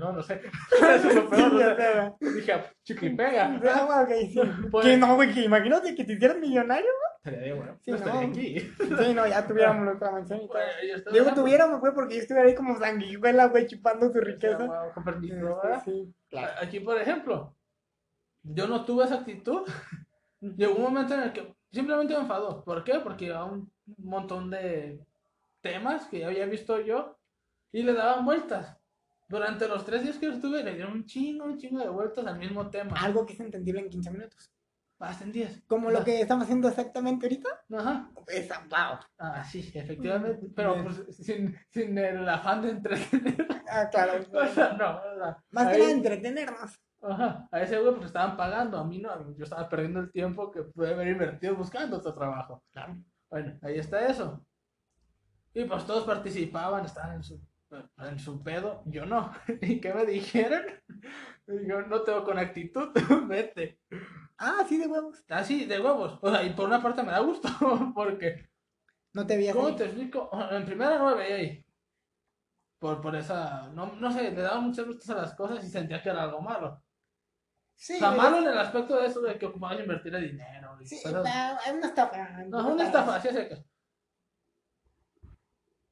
no, 0.00 0.12
no 0.12 0.22
sé. 0.22 0.40
Eso 0.96 1.08
es 1.08 1.14
lo 1.14 1.28
peor, 1.30 1.54
o 1.54 1.58
Ya 1.60 1.76
sea, 1.76 2.16
sé, 2.20 2.32
Dije, 2.34 2.52
ah, 2.52 2.72
chiqui 2.82 3.10
pega. 3.10 3.56
güey. 3.58 3.70
Ah, 3.72 4.02
ok, 4.02 4.10
sí. 4.30 4.40
Pues- 4.70 4.86
Que 4.86 4.96
no, 4.96 5.14
güey, 5.14 5.32
que 5.32 5.42
imagínate 5.44 5.94
que 5.94 6.04
te 6.04 6.12
hicieras 6.14 6.38
millonario, 6.38 6.90
Estaría 7.18 7.40
bien, 7.52 7.56
bueno. 7.58 7.78
Sí, 7.82 7.90
no 7.90 7.96
estaría 7.96 8.20
no. 8.22 8.28
aquí. 8.28 8.72
güey. 8.78 9.04
Sí, 9.06 9.14
no, 9.14 9.26
ya 9.26 9.46
tuviéramos 9.46 9.84
nuestra 9.84 10.10
mansión 10.12 10.40
y 10.42 10.48
todo. 10.48 11.12
Digo, 11.12 11.34
tuviéramos, 11.34 11.80
güey, 11.80 11.92
porque 11.92 12.14
yo 12.14 12.20
estuviera 12.22 12.48
ahí 12.48 12.54
como 12.54 12.76
sanguijuela, 12.78 13.46
güey, 13.46 13.66
chupando 13.66 14.10
tu 14.10 14.20
riqueza. 14.20 14.90
Con 14.94 15.04
permiso, 15.04 15.60
Este. 15.64 15.90
Sí, 15.90 16.14
claro. 16.30 16.52
Aquí, 16.62 16.80
por 16.80 16.96
ejemplo, 16.98 17.54
yo 18.44 18.66
no 18.68 18.84
tuve 18.84 19.04
esa 19.04 19.16
actitud. 19.16 19.62
Llegó 20.40 20.76
un 20.76 20.82
momento 20.84 21.14
en 21.14 21.20
el 21.20 21.32
que 21.32 21.54
simplemente 21.72 22.14
me 22.14 22.20
enfadó. 22.20 22.64
¿Por 22.64 22.84
qué? 22.84 23.00
Porque 23.00 23.26
iba 23.26 23.44
un 23.44 23.70
montón 23.98 24.48
de 24.50 25.00
temas 25.60 26.06
que 26.06 26.20
ya 26.20 26.28
había 26.28 26.46
visto 26.46 26.80
yo 26.80 27.17
y 27.72 27.82
le 27.82 27.92
daban 27.94 28.24
vueltas. 28.24 28.76
Durante 29.28 29.68
los 29.68 29.84
tres 29.84 30.02
días 30.02 30.16
que 30.18 30.28
estuve, 30.28 30.64
le 30.64 30.74
dieron 30.74 30.92
un 30.92 31.04
chingo, 31.04 31.44
un 31.44 31.58
chingo 31.58 31.80
de 31.80 31.88
vueltas 31.90 32.26
al 32.26 32.38
mismo 32.38 32.70
tema. 32.70 32.96
Algo 32.98 33.26
que 33.26 33.34
es 33.34 33.40
entendible 33.40 33.80
en 33.82 33.90
15 33.90 34.10
minutos. 34.10 34.50
Hacen 35.00 35.30
10. 35.30 35.62
Como 35.68 35.90
lo 35.90 36.02
que 36.02 36.22
estamos 36.22 36.44
haciendo 36.44 36.66
exactamente 36.68 37.26
ahorita. 37.26 37.48
Ajá. 37.78 38.10
Esa, 38.26 38.60
wow. 38.68 38.98
Ah, 39.18 39.44
sí, 39.44 39.70
efectivamente. 39.74 40.48
Pero 40.56 40.82
pues, 40.82 41.04
sin, 41.18 41.54
sin 41.70 41.96
el 41.98 42.28
afán 42.28 42.62
de 42.62 42.70
entretener. 42.70 43.46
Ah, 43.68 43.88
claro. 43.90 44.14
O 44.32 44.46
sea, 44.46 44.72
no, 44.72 44.96
o 44.96 45.14
sea, 45.18 45.44
Más 45.50 45.66
que 45.68 45.74
ahí- 45.74 45.80
nada 45.82 45.92
entretenernos. 45.92 46.80
Ajá, 47.00 47.48
a 47.52 47.62
ese 47.62 47.78
güey 47.78 47.94
pues 47.94 48.06
estaban 48.06 48.36
pagando, 48.36 48.76
a 48.76 48.84
mí 48.84 48.98
no, 48.98 49.36
yo 49.36 49.44
estaba 49.44 49.68
perdiendo 49.68 50.00
el 50.00 50.10
tiempo 50.10 50.50
que 50.50 50.62
pude 50.64 50.92
haber 50.92 51.06
invertido 51.06 51.54
buscando 51.54 51.98
otro 51.98 52.12
trabajo. 52.12 52.64
Claro. 52.72 52.96
Bueno, 53.30 53.56
ahí 53.62 53.78
está 53.78 54.04
eso. 54.06 54.44
Y 55.54 55.62
pues 55.64 55.84
todos 55.86 56.02
participaban, 56.04 56.84
estaban 56.84 57.14
en 57.16 57.22
su, 57.22 57.40
en 57.98 58.18
su 58.18 58.42
pedo, 58.42 58.82
yo 58.86 59.06
no. 59.06 59.32
¿Y 59.62 59.80
qué 59.80 59.92
me 59.92 60.06
dijeron? 60.06 60.62
Yo 61.46 61.82
no 61.82 62.02
tengo 62.02 62.24
con 62.24 62.38
actitud, 62.38 62.90
vete. 63.28 63.80
Ah, 64.38 64.64
sí, 64.68 64.78
de 64.78 64.86
huevos. 64.86 65.24
Así, 65.28 65.64
de 65.64 65.80
huevos. 65.80 66.18
O 66.22 66.30
sea, 66.30 66.42
y 66.44 66.50
por 66.50 66.66
una 66.66 66.82
parte 66.82 67.02
me 67.02 67.12
da 67.12 67.20
gusto, 67.20 67.48
porque, 67.94 68.48
No 69.12 69.26
te 69.26 69.36
veías 69.36 69.54
¿cómo 69.54 69.68
ahí. 69.68 69.76
te 69.76 69.84
explico? 69.84 70.30
En 70.50 70.64
primera 70.64 70.98
no 70.98 71.10
me 71.10 71.16
veía 71.16 71.36
ahí. 71.36 71.64
Por, 72.78 73.00
por 73.00 73.16
esa, 73.16 73.68
no, 73.70 73.94
no 73.94 74.12
sé, 74.12 74.30
le 74.30 74.42
daba 74.42 74.60
muchas 74.60 74.86
gustos 74.86 75.10
a 75.10 75.16
las 75.16 75.34
cosas 75.34 75.64
y 75.64 75.68
sentía 75.68 76.00
que 76.00 76.10
era 76.10 76.22
algo 76.22 76.40
malo. 76.40 76.80
Sí, 77.74 77.96
O 77.96 77.98
sea, 77.98 78.10
malo 78.12 78.38
en 78.38 78.46
el 78.48 78.58
aspecto 78.58 78.96
de 79.00 79.06
eso 79.06 79.20
de 79.20 79.38
que 79.38 79.46
ocupabas 79.46 79.80
invertir 79.80 80.14
el 80.14 80.30
dinero. 80.30 80.76
y 80.80 80.86
Sí, 80.86 81.00
ah, 81.06 81.58
hay 81.64 81.76
una 81.76 81.86
estafa. 81.88 82.44
No, 82.44 82.68
una 82.68 82.84
estafa, 82.84 83.16
así 83.16 83.28
es 83.28 83.34
que. 83.34 83.64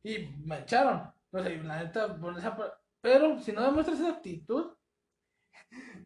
Y 0.04 0.26
me 0.44 0.60
echaron. 0.60 1.15
No 1.36 1.44
sé, 1.44 1.54
y 1.54 1.58
la 1.62 1.82
neta, 1.82 2.16
por 2.18 2.38
esa 2.38 2.56
par- 2.56 2.78
Pero 3.00 3.38
si 3.40 3.52
no 3.52 3.62
demuestras 3.62 4.00
esa 4.00 4.10
actitud, 4.10 4.72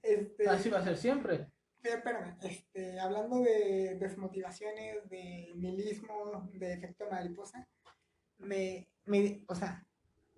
Este, 0.03 0.49
así 0.49 0.69
va 0.71 0.79
a 0.79 0.85
ser 0.85 0.97
siempre. 0.97 1.47
Pero, 1.83 1.97
espérame, 1.97 2.37
este, 2.43 3.01
hablando 3.01 3.41
de 3.41 3.97
desmotivaciones, 3.99 5.09
de 5.09 5.53
nihilismo, 5.57 6.49
de 6.53 6.75
efecto 6.75 7.07
mariposa, 7.11 7.67
me, 8.39 8.89
me, 9.05 9.45
o 9.47 9.55
sea, 9.55 9.87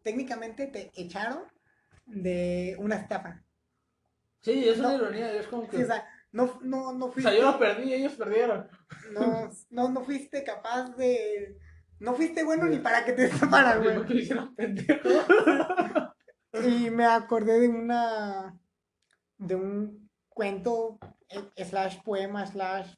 técnicamente 0.03 0.67
te 0.69 0.91
echaron 0.95 1.45
de 2.07 2.77
una 2.79 2.97
estafa. 2.97 3.43
Sí, 4.41 4.69
es 4.69 4.79
una 4.79 4.95
ironía, 4.95 5.33
es 5.35 5.47
como 5.47 5.69
que. 5.69 5.77
Sí, 5.79 5.83
o 5.85 5.87
sea, 5.87 6.09
no, 6.33 6.59
no, 6.63 6.93
no 6.93 7.07
o 7.07 7.13
fuiste, 7.13 7.31
sea, 7.31 7.41
yo 7.41 7.53
lo 7.53 7.59
perdí 7.59 7.93
ellos 7.95 8.13
perdieron. 8.15 8.69
no, 9.13 9.51
no, 9.71 9.89
no 9.89 10.05
fuiste 10.05 10.45
capaz 10.45 10.91
de, 10.97 11.59
no 12.03 12.15
fuiste 12.15 12.43
bueno 12.45 12.67
ni 12.67 12.79
para 12.79 13.05
que 13.05 13.13
te 13.13 13.25
estafaran, 13.31 13.83
güey. 13.83 14.29
Y 16.65 16.91
me 16.91 17.07
acordé 17.07 17.61
de 17.61 17.69
una, 17.69 18.61
de 19.39 19.55
un 19.55 20.11
cuento, 20.29 20.99
eh, 21.31 21.65
slash 21.65 22.03
poema, 22.03 22.47
slash 22.47 22.95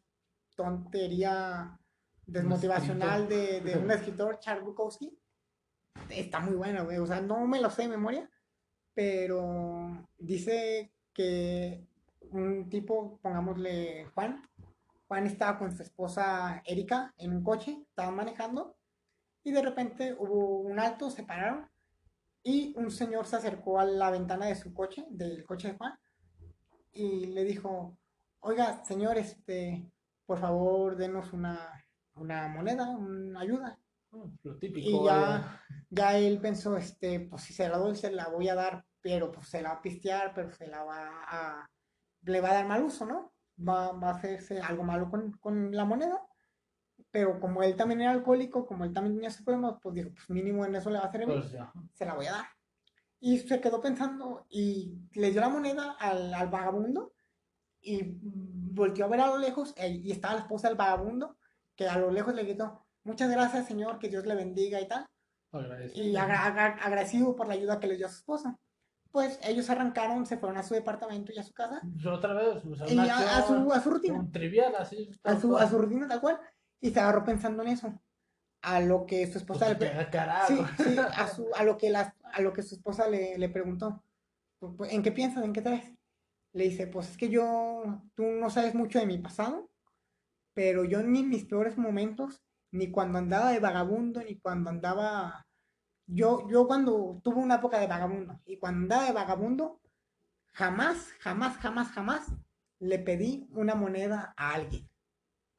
tontería 0.57 1.79
desmotivacional 2.27 3.29
de, 3.29 3.61
de 3.61 3.79
un 3.79 3.89
escritor, 3.93 4.41
Charles 4.41 4.65
Bukowski. 4.65 5.17
Está 6.09 6.41
muy 6.41 6.57
buena, 6.57 6.83
güey. 6.83 6.99
O 6.99 7.07
sea, 7.07 7.21
no 7.21 7.47
me 7.47 7.61
lo 7.61 7.71
sé 7.71 7.83
de 7.83 7.89
memoria, 7.91 8.29
pero 8.93 10.05
dice 10.19 10.93
que 11.13 11.87
un 12.33 12.69
tipo, 12.69 13.21
pongámosle 13.23 14.07
Juan, 14.15 14.43
Juan 15.07 15.27
estaba 15.29 15.59
con 15.59 15.71
su 15.71 15.85
esposa 15.85 16.61
Erika 16.67 17.15
en 17.19 17.37
un 17.37 17.45
coche, 17.45 17.85
estaban 17.89 18.17
manejando, 18.17 18.77
y 19.45 19.53
de 19.53 19.63
repente 19.63 20.17
hubo 20.19 20.61
un 20.61 20.81
alto, 20.81 21.11
se 21.11 21.23
pararon, 21.23 21.69
y 22.43 22.75
un 22.77 22.91
señor 22.91 23.27
se 23.27 23.37
acercó 23.37 23.79
a 23.79 23.85
la 23.85 24.11
ventana 24.11 24.47
de 24.47 24.55
su 24.55 24.73
coche, 24.75 25.05
del 25.11 25.45
coche 25.45 25.69
de 25.69 25.77
Juan, 25.77 25.99
y 26.93 27.27
le 27.27 27.45
dijo, 27.45 27.97
oiga, 28.41 28.85
señor, 28.85 29.19
este, 29.19 29.91
por 30.27 30.39
favor, 30.39 30.97
denos 30.97 31.33
una, 31.33 31.85
una 32.15 32.49
moneda, 32.49 32.89
una 32.91 33.41
ayuda. 33.41 33.79
Lo 34.43 34.59
típico. 34.59 34.89
Y 34.89 35.05
ya, 35.07 35.61
ya 35.91 36.17
él 36.17 36.41
pensó, 36.41 36.77
este, 36.77 37.21
pues 37.21 37.43
si 37.43 37.53
se 37.53 37.69
la 37.69 37.79
doy, 37.79 37.97
se 37.97 38.11
la 38.13 38.29
voy 38.29 38.49
a 38.49 38.55
dar, 38.55 38.85
pero 39.01 39.31
pues 39.31 39.49
se 39.49 39.61
la 39.61 39.71
va 39.71 39.75
a 39.77 39.83
pistear, 39.83 40.33
pero 40.35 40.51
se 40.53 40.69
la 40.69 40.85
va 40.85 41.25
a, 41.27 41.71
le 42.23 42.41
va 42.41 42.51
a 42.51 42.55
dar 42.55 42.69
mal 42.69 42.83
uso, 42.85 43.05
¿no? 43.05 43.33
Va, 43.59 43.93
va 43.93 44.11
a 44.11 44.15
hacerse 44.15 44.61
algo 44.61 44.85
malo 44.85 45.11
con, 45.11 45.33
con 45.39 45.75
la 45.75 45.85
moneda. 45.85 46.21
Pero 47.11 47.39
como 47.41 47.63
él 47.63 47.77
también 47.77 48.01
era 48.03 48.11
alcohólico, 48.11 48.67
como 48.67 48.85
él 48.85 48.93
también 48.93 49.15
tenía 49.15 49.29
ese 49.29 49.43
problema, 49.45 49.79
pues 49.79 49.95
dijo, 49.95 50.11
pues 50.13 50.29
mínimo 50.31 50.65
en 50.65 50.75
eso 50.75 50.91
le 50.91 50.99
va 50.99 51.07
a 51.07 51.11
bien 51.11 51.29
Pues, 51.29 51.55
se 51.93 52.05
la 52.05 52.15
voy 52.15 52.27
a 52.27 52.33
dar. 52.33 52.45
Y 53.21 53.39
se 53.39 53.61
quedó 53.61 53.81
pensando 53.81 54.47
y 54.51 54.99
le 55.13 55.31
dio 55.31 55.41
la 55.41 55.49
moneda 55.49 55.93
al, 55.99 56.35
al 56.35 56.49
vagabundo 56.49 57.13
y 57.81 58.19
volteó 58.23 59.05
a 59.05 59.09
ver 59.09 59.21
a 59.21 59.29
lo 59.29 59.39
lejos 59.39 59.75
eh, 59.77 59.89
y 60.03 60.11
estaba 60.11 60.35
la 60.35 60.41
esposa 60.41 60.69
del 60.69 60.77
vagabundo 60.77 61.37
que 61.77 61.89
a 61.89 61.99
lo 61.99 62.11
lejos 62.11 62.35
le 62.35 62.45
gritó, 62.45 62.85
muchas 63.03 63.31
gracias 63.31 63.67
señor, 63.67 63.99
que 63.99 64.09
Dios 64.09 64.27
le 64.27 64.35
bendiga 64.35 64.81
y 64.81 64.89
tal. 64.89 65.07
Agradecido. 65.53 66.07
Y 66.07 66.17
agra- 66.17 66.45
agra- 66.47 66.79
agradecido 66.83 67.35
por 67.37 67.47
la 67.49 67.55
ayuda 67.55 67.79
que 67.81 67.87
le 67.87 67.97
dio 67.97 68.07
a 68.07 68.11
su 68.11 68.17
esposa. 68.19 68.59
Pues 69.11 69.39
ellos 69.45 69.71
arrancaron, 69.71 70.27
se 70.27 70.37
fueron 70.39 70.59
a 70.59 70.63
su 70.65 70.75
departamento 70.75 71.33
y 71.33 71.39
a 71.39 71.45
su 71.45 71.53
casa 71.53 71.81
Pues, 71.83 72.07
Otra 72.07 72.35
vez, 72.35 72.65
o 72.65 72.75
sea, 72.75 72.89
y 72.89 72.99
a, 72.99 73.39
a 73.39 73.43
su, 73.47 73.73
a 73.73 73.81
su 73.81 73.91
rutina. 73.91 74.19
un 74.19 74.33
trivial 74.33 74.75
así. 74.77 75.11
A 75.23 75.39
su, 75.39 75.57
a 75.57 75.69
su 75.69 75.79
rutina 75.79 76.09
tal 76.09 76.21
cual. 76.21 76.41
Y 76.85 76.91
se 76.91 77.01
agarró 77.01 77.25
pensando 77.25 77.63
en 77.63 77.71
eso. 77.71 77.99
A 78.61 78.79
lo 78.81 79.07
que 79.07 79.27
su 79.27 79.39
esposa 79.39 79.71
le, 79.71 79.77
Pues, 79.77 80.07
carajo. 80.09 80.49
Sí, 80.49 80.85
sí, 80.85 80.97
a, 80.99 81.27
su, 81.29 81.49
a, 81.55 81.65
lo 81.65 81.79
que 81.79 81.89
la, 81.89 82.15
a 82.31 82.43
lo 82.43 82.53
que 82.53 82.63
su 82.63 82.75
esposa 82.75 83.09
le, 83.09 83.39
le 83.39 83.49
preguntó. 83.49 84.05
¿En 84.91 85.03
qué 85.03 85.11
piensas? 85.11 85.45
¿En 85.45 85.55
qué 85.55 85.63
traes? 85.63 85.95
Le 86.53 86.65
dice, 86.65 86.87
pues 86.87 87.09
es 87.09 87.17
que 87.17 87.31
yo, 87.31 88.03
tú 88.15 88.25
no 88.25 88.51
sabes 88.51 88.75
mucho 88.75 88.99
de 88.99 89.07
mi 89.07 89.17
pasado, 89.17 89.71
pero 90.53 90.85
yo 90.85 91.03
ni 91.03 91.21
en 91.21 91.31
mis 91.31 91.47
peores 91.47 91.79
momentos, 91.79 92.43
ni 92.71 92.91
cuando 92.91 93.19
andaba 93.19 93.51
de 93.51 93.61
vagabundo, 93.61 94.23
ni 94.23 94.37
cuando 94.37 94.69
andaba... 94.69 95.47
Yo, 96.07 96.47
yo 96.51 96.67
cuando 96.67 97.19
tuve 97.25 97.37
una 97.41 97.55
época 97.57 97.81
de 97.81 97.87
vagabundo, 97.87 98.43
y 98.45 98.59
cuando 98.59 98.83
andaba 98.83 99.07
de 99.07 99.13
vagabundo, 99.13 99.81
jamás, 100.53 101.13
jamás, 101.21 101.57
jamás, 101.57 101.89
jamás 101.93 102.27
le 102.79 102.99
pedí 102.99 103.49
una 103.53 103.75
moneda 103.75 104.35
a 104.37 104.53
alguien. 104.53 104.87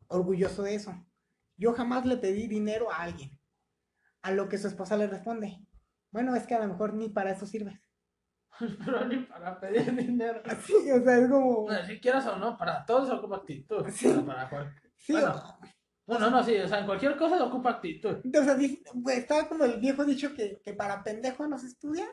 Orgulloso 0.08 0.62
de 0.62 0.76
eso. 0.76 1.05
Yo 1.58 1.74
jamás 1.74 2.06
le 2.06 2.18
pedí 2.18 2.48
dinero 2.48 2.92
a 2.92 2.98
alguien. 3.04 3.32
A 4.22 4.32
lo 4.32 4.50
que 4.50 4.58
su 4.58 4.68
esposa 4.68 4.98
le 4.98 5.08
responde, 5.08 5.60
bueno, 6.12 6.36
es 6.36 6.48
que 6.48 6.56
a 6.56 6.60
lo 6.60 6.68
mejor 6.68 6.94
ni 6.94 7.10
para 7.10 7.32
eso 7.32 7.46
sirves. 7.46 7.80
Pero 8.86 9.06
ni 9.06 9.18
para 9.18 9.60
pedir 9.60 9.94
dinero. 9.96 10.42
Sí, 10.66 10.74
o 10.92 11.04
sea, 11.04 11.18
es 11.18 11.30
como... 11.30 11.64
Bueno, 11.64 11.86
si 11.86 12.00
quieras 12.00 12.26
o 12.28 12.38
no, 12.38 12.58
para 12.58 12.86
todos 12.86 13.08
se 13.08 13.14
ocupa 13.14 13.38
actitud. 13.38 13.86
Sí. 13.90 14.14
Para 14.26 14.50
cual- 14.50 14.74
Sí, 14.96 15.14
bueno. 15.14 15.42
No, 16.08 16.20
no, 16.20 16.30
no, 16.30 16.44
sí, 16.44 16.56
o 16.58 16.68
sea, 16.68 16.80
en 16.80 16.86
cualquier 16.86 17.18
cosa 17.18 17.38
se 17.38 17.44
ocupa 17.44 17.72
actitud. 17.72 18.18
o, 18.24 18.44
sea, 18.44 18.58
estaba 19.14 19.48
como 19.50 19.66
el 19.66 19.80
viejo 19.80 20.06
dicho 20.06 20.34
que, 20.36 20.62
que 20.64 20.74
para 20.74 21.04
pendejo 21.04 21.48
no 21.48 21.58
se 21.58 21.68
estudia, 21.68 22.06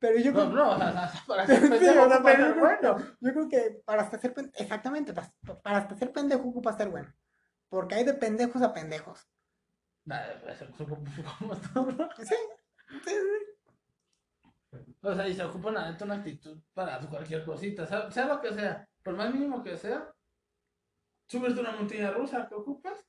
pero 0.00 0.18
yo 0.18 0.32
No, 0.32 0.50
creo, 0.50 0.52
no, 0.52 0.70
o 0.72 0.78
sea, 0.78 1.12
para 1.28 1.46
Sí, 1.46 1.54
ser 1.54 1.64
o 1.64 1.70
pendejo 1.70 2.08
sea, 2.08 2.22
pero 2.24 2.44
ser 2.44 2.54
yo 2.54 2.60
bueno. 2.60 2.98
yo 3.20 3.32
creo 3.32 3.48
que 3.48 3.82
para 3.84 4.02
hasta 4.02 4.18
ser 4.18 4.34
pendejo, 4.34 4.56
exactamente, 4.62 5.12
para, 5.12 5.32
para 5.62 5.78
hasta 5.78 5.94
ser 5.96 6.12
pendejo 6.12 6.48
ocupa 6.48 6.76
ser 6.76 6.88
bueno. 6.90 7.12
Porque 7.70 7.94
hay 7.94 8.04
de 8.04 8.14
pendejos 8.14 8.60
a 8.62 8.72
pendejos. 8.74 9.26
Sí, 12.18 12.34
sí, 13.04 13.04
sí. 13.04 14.76
O 15.02 15.14
sea, 15.14 15.28
y 15.28 15.34
se 15.34 15.42
ocupa 15.44 15.70
una, 15.70 15.96
una 16.00 16.14
actitud 16.16 16.58
para 16.74 17.00
cualquier 17.00 17.44
cosita, 17.44 17.86
sea, 17.86 18.10
sea 18.10 18.26
lo 18.26 18.40
que 18.40 18.52
sea, 18.52 18.86
por 19.02 19.16
más 19.16 19.32
mínimo 19.32 19.62
que 19.62 19.76
sea. 19.76 20.12
Subirte 21.26 21.60
una 21.60 21.72
montaña 21.72 22.10
rusa, 22.10 22.46
¿qué 22.48 22.54
ocupas? 22.54 23.04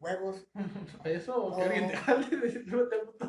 Huevos. 0.00 0.46
Eso, 1.04 1.36
o 1.44 1.56
que 1.56 1.62
Oh. 1.62 1.64
alguien 1.64 1.88
te 1.88 1.96
jale 1.96 2.26
y 2.30 2.36
decir, 2.36 2.64
"Súbete, 2.68 2.98
puto". 2.98 3.26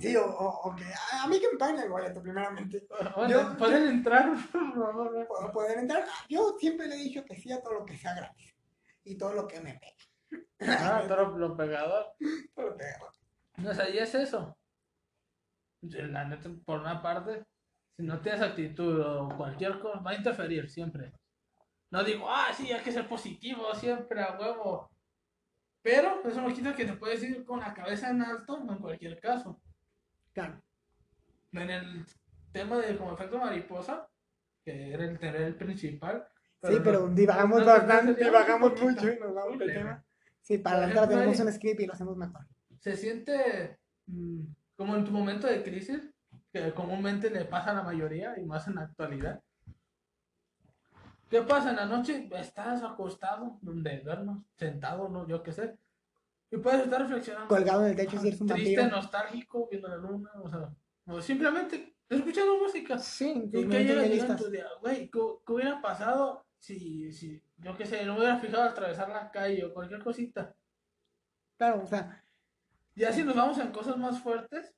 Sí, 0.00 0.16
o, 0.16 0.24
o- 0.26 0.70
o 0.70 0.76
que 0.76 0.84
a, 1.12 1.26
mí 1.28 1.40
que 1.40 1.52
me 1.52 1.58
paguen 1.58 1.80
el 1.80 1.88
boleto, 1.88 2.20
primeramente. 2.22 2.86
Bueno, 2.88 3.28
Yo- 3.28 3.56
pueden 3.56 3.86
entrar, 3.88 4.30
por 4.52 4.74
favor. 4.74 5.52
Poder 5.52 5.78
entrar. 5.78 6.04
Yo 6.28 6.56
siempre 6.58 6.86
le 6.88 6.96
he 6.96 7.04
dicho 7.04 7.24
que 7.24 7.36
sí 7.36 7.52
a 7.52 7.62
todo 7.62 7.74
lo 7.74 7.84
que 7.84 7.96
sea 7.96 8.14
gratis. 8.14 8.53
Y 9.04 9.16
todo 9.16 9.34
lo 9.34 9.46
que 9.46 9.60
me 9.60 9.74
pegue. 9.74 10.46
Ah, 10.60 11.04
todo 11.08 11.36
lo 11.38 11.56
pegador. 11.56 12.06
Todo 12.54 12.70
lo 12.70 12.74
haga. 12.74 13.70
O 13.70 13.74
sea, 13.74 13.88
y 13.88 13.98
es 13.98 14.14
eso. 14.14 14.56
La 15.82 16.24
neta, 16.24 16.50
por 16.64 16.80
una 16.80 17.02
parte, 17.02 17.44
si 17.96 18.02
no 18.02 18.20
tienes 18.20 18.40
actitud 18.40 19.00
o 19.00 19.28
cualquier 19.36 19.78
cosa, 19.78 20.00
va 20.00 20.12
a 20.12 20.16
interferir 20.16 20.68
siempre. 20.70 21.12
No 21.90 22.02
digo, 22.02 22.26
ah, 22.28 22.52
sí, 22.52 22.72
hay 22.72 22.82
que 22.82 22.90
ser 22.90 23.06
positivo 23.06 23.72
siempre, 23.74 24.20
a 24.20 24.36
huevo. 24.38 24.90
Pero 25.82 26.26
eso 26.26 26.40
no 26.40 26.52
quita 26.52 26.74
que 26.74 26.86
te 26.86 26.94
puedes 26.94 27.22
ir 27.22 27.44
con 27.44 27.60
la 27.60 27.74
cabeza 27.74 28.10
en 28.10 28.22
alto 28.22 28.58
en 28.58 28.78
cualquier 28.78 29.20
caso. 29.20 29.60
Claro. 30.32 30.60
En 31.52 31.70
el 31.70 32.04
tema 32.52 32.78
de 32.78 32.96
como 32.96 33.12
efecto 33.12 33.38
mariposa, 33.38 34.08
que 34.64 34.92
era 34.92 35.04
el, 35.04 35.22
era 35.22 35.46
el 35.46 35.54
principal. 35.56 36.26
Sí, 36.68 36.76
pero 36.82 37.08
divagamos 37.08 37.60
no, 37.60 37.66
bastante, 37.66 38.24
divagamos 38.24 38.80
mucho 38.80 39.12
y 39.12 39.18
nos 39.18 39.34
vamos 39.34 39.58
del 39.58 39.72
tema. 39.72 40.04
Sí, 40.40 40.58
para 40.58 40.80
la 40.80 40.86
entrada 40.86 41.08
tenemos 41.08 41.38
un 41.40 41.52
script 41.52 41.80
y 41.80 41.86
lo 41.86 41.92
hacemos 41.92 42.16
mejor. 42.16 42.46
se 42.80 42.96
siente 42.96 43.78
mm, 44.06 44.40
como 44.76 44.96
en 44.96 45.04
tu 45.04 45.10
momento 45.10 45.46
de 45.46 45.62
crisis, 45.62 46.00
que 46.52 46.72
comúnmente 46.72 47.30
le 47.30 47.44
pasa 47.44 47.70
a 47.70 47.74
la 47.74 47.82
mayoría 47.82 48.38
y 48.38 48.44
más 48.44 48.66
en 48.68 48.76
la 48.76 48.82
actualidad. 48.82 49.42
¿Qué 51.30 51.42
pasa? 51.42 51.70
En 51.70 51.76
la 51.76 51.86
noche 51.86 52.28
estás 52.32 52.82
acostado, 52.82 53.58
donde 53.60 54.00
duermas, 54.00 54.38
sentado, 54.56 55.08
no, 55.08 55.26
yo 55.26 55.42
qué 55.42 55.52
sé. 55.52 55.76
Y 56.50 56.58
puedes 56.58 56.82
estar 56.82 57.00
reflexionando. 57.00 57.48
Colgado 57.48 57.84
en 57.84 57.90
el 57.90 57.96
techo 57.96 58.18
si 58.18 58.28
eres 58.28 58.40
un 58.40 58.46
Triste, 58.46 58.76
vampiro. 58.76 58.96
nostálgico, 58.96 59.68
viendo 59.68 59.88
la 59.88 59.96
luna, 59.96 60.30
o 60.42 60.48
sea, 60.48 60.70
o 61.06 61.20
simplemente 61.20 61.93
escuchando 62.08 62.58
música. 62.58 62.98
Sí, 62.98 63.48
¿Y 63.52 63.64
realistas. 63.64 64.40
tu 64.42 64.50
día? 64.50 64.66
Güey, 64.80 65.10
¿qué, 65.10 65.18
hubiera 65.52 65.80
pasado 65.80 66.44
si, 66.58 67.12
si, 67.12 67.42
yo 67.58 67.76
qué 67.76 67.86
sé, 67.86 68.04
no 68.04 68.14
me 68.14 68.20
hubiera 68.20 68.38
fijado 68.38 68.62
atravesar 68.64 69.08
la 69.08 69.30
calle 69.30 69.64
o 69.64 69.72
cualquier 69.74 70.02
cosita? 70.02 70.54
Claro, 71.56 71.82
o 71.82 71.86
sea, 71.86 72.24
Ya 72.96 73.12
si 73.12 73.22
nos 73.22 73.36
vamos 73.36 73.58
en 73.58 73.70
cosas 73.72 73.96
más 73.96 74.20
fuertes, 74.20 74.74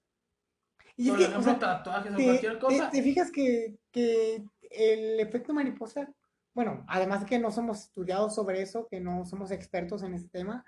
y 0.96 1.04
es 1.04 1.10
por 1.10 1.18
que, 1.18 1.24
o 1.24 1.28
ejemplo, 1.28 1.42
sea, 1.42 1.58
tatuajes 1.58 2.12
o 2.12 2.16
te, 2.16 2.24
cualquier 2.24 2.52
te- 2.54 2.58
cosa. 2.58 2.90
te 2.90 3.02
fijas 3.02 3.30
que, 3.30 3.76
que 3.90 4.44
el 4.70 5.20
efecto 5.20 5.52
mariposa, 5.52 6.12
bueno, 6.54 6.84
además 6.88 7.20
de 7.20 7.26
que 7.26 7.38
no 7.38 7.50
somos 7.50 7.80
estudiados 7.84 8.34
sobre 8.34 8.62
eso, 8.62 8.88
que 8.90 9.00
no 9.00 9.24
somos 9.24 9.50
expertos 9.50 10.02
en 10.02 10.14
ese 10.14 10.28
tema, 10.28 10.64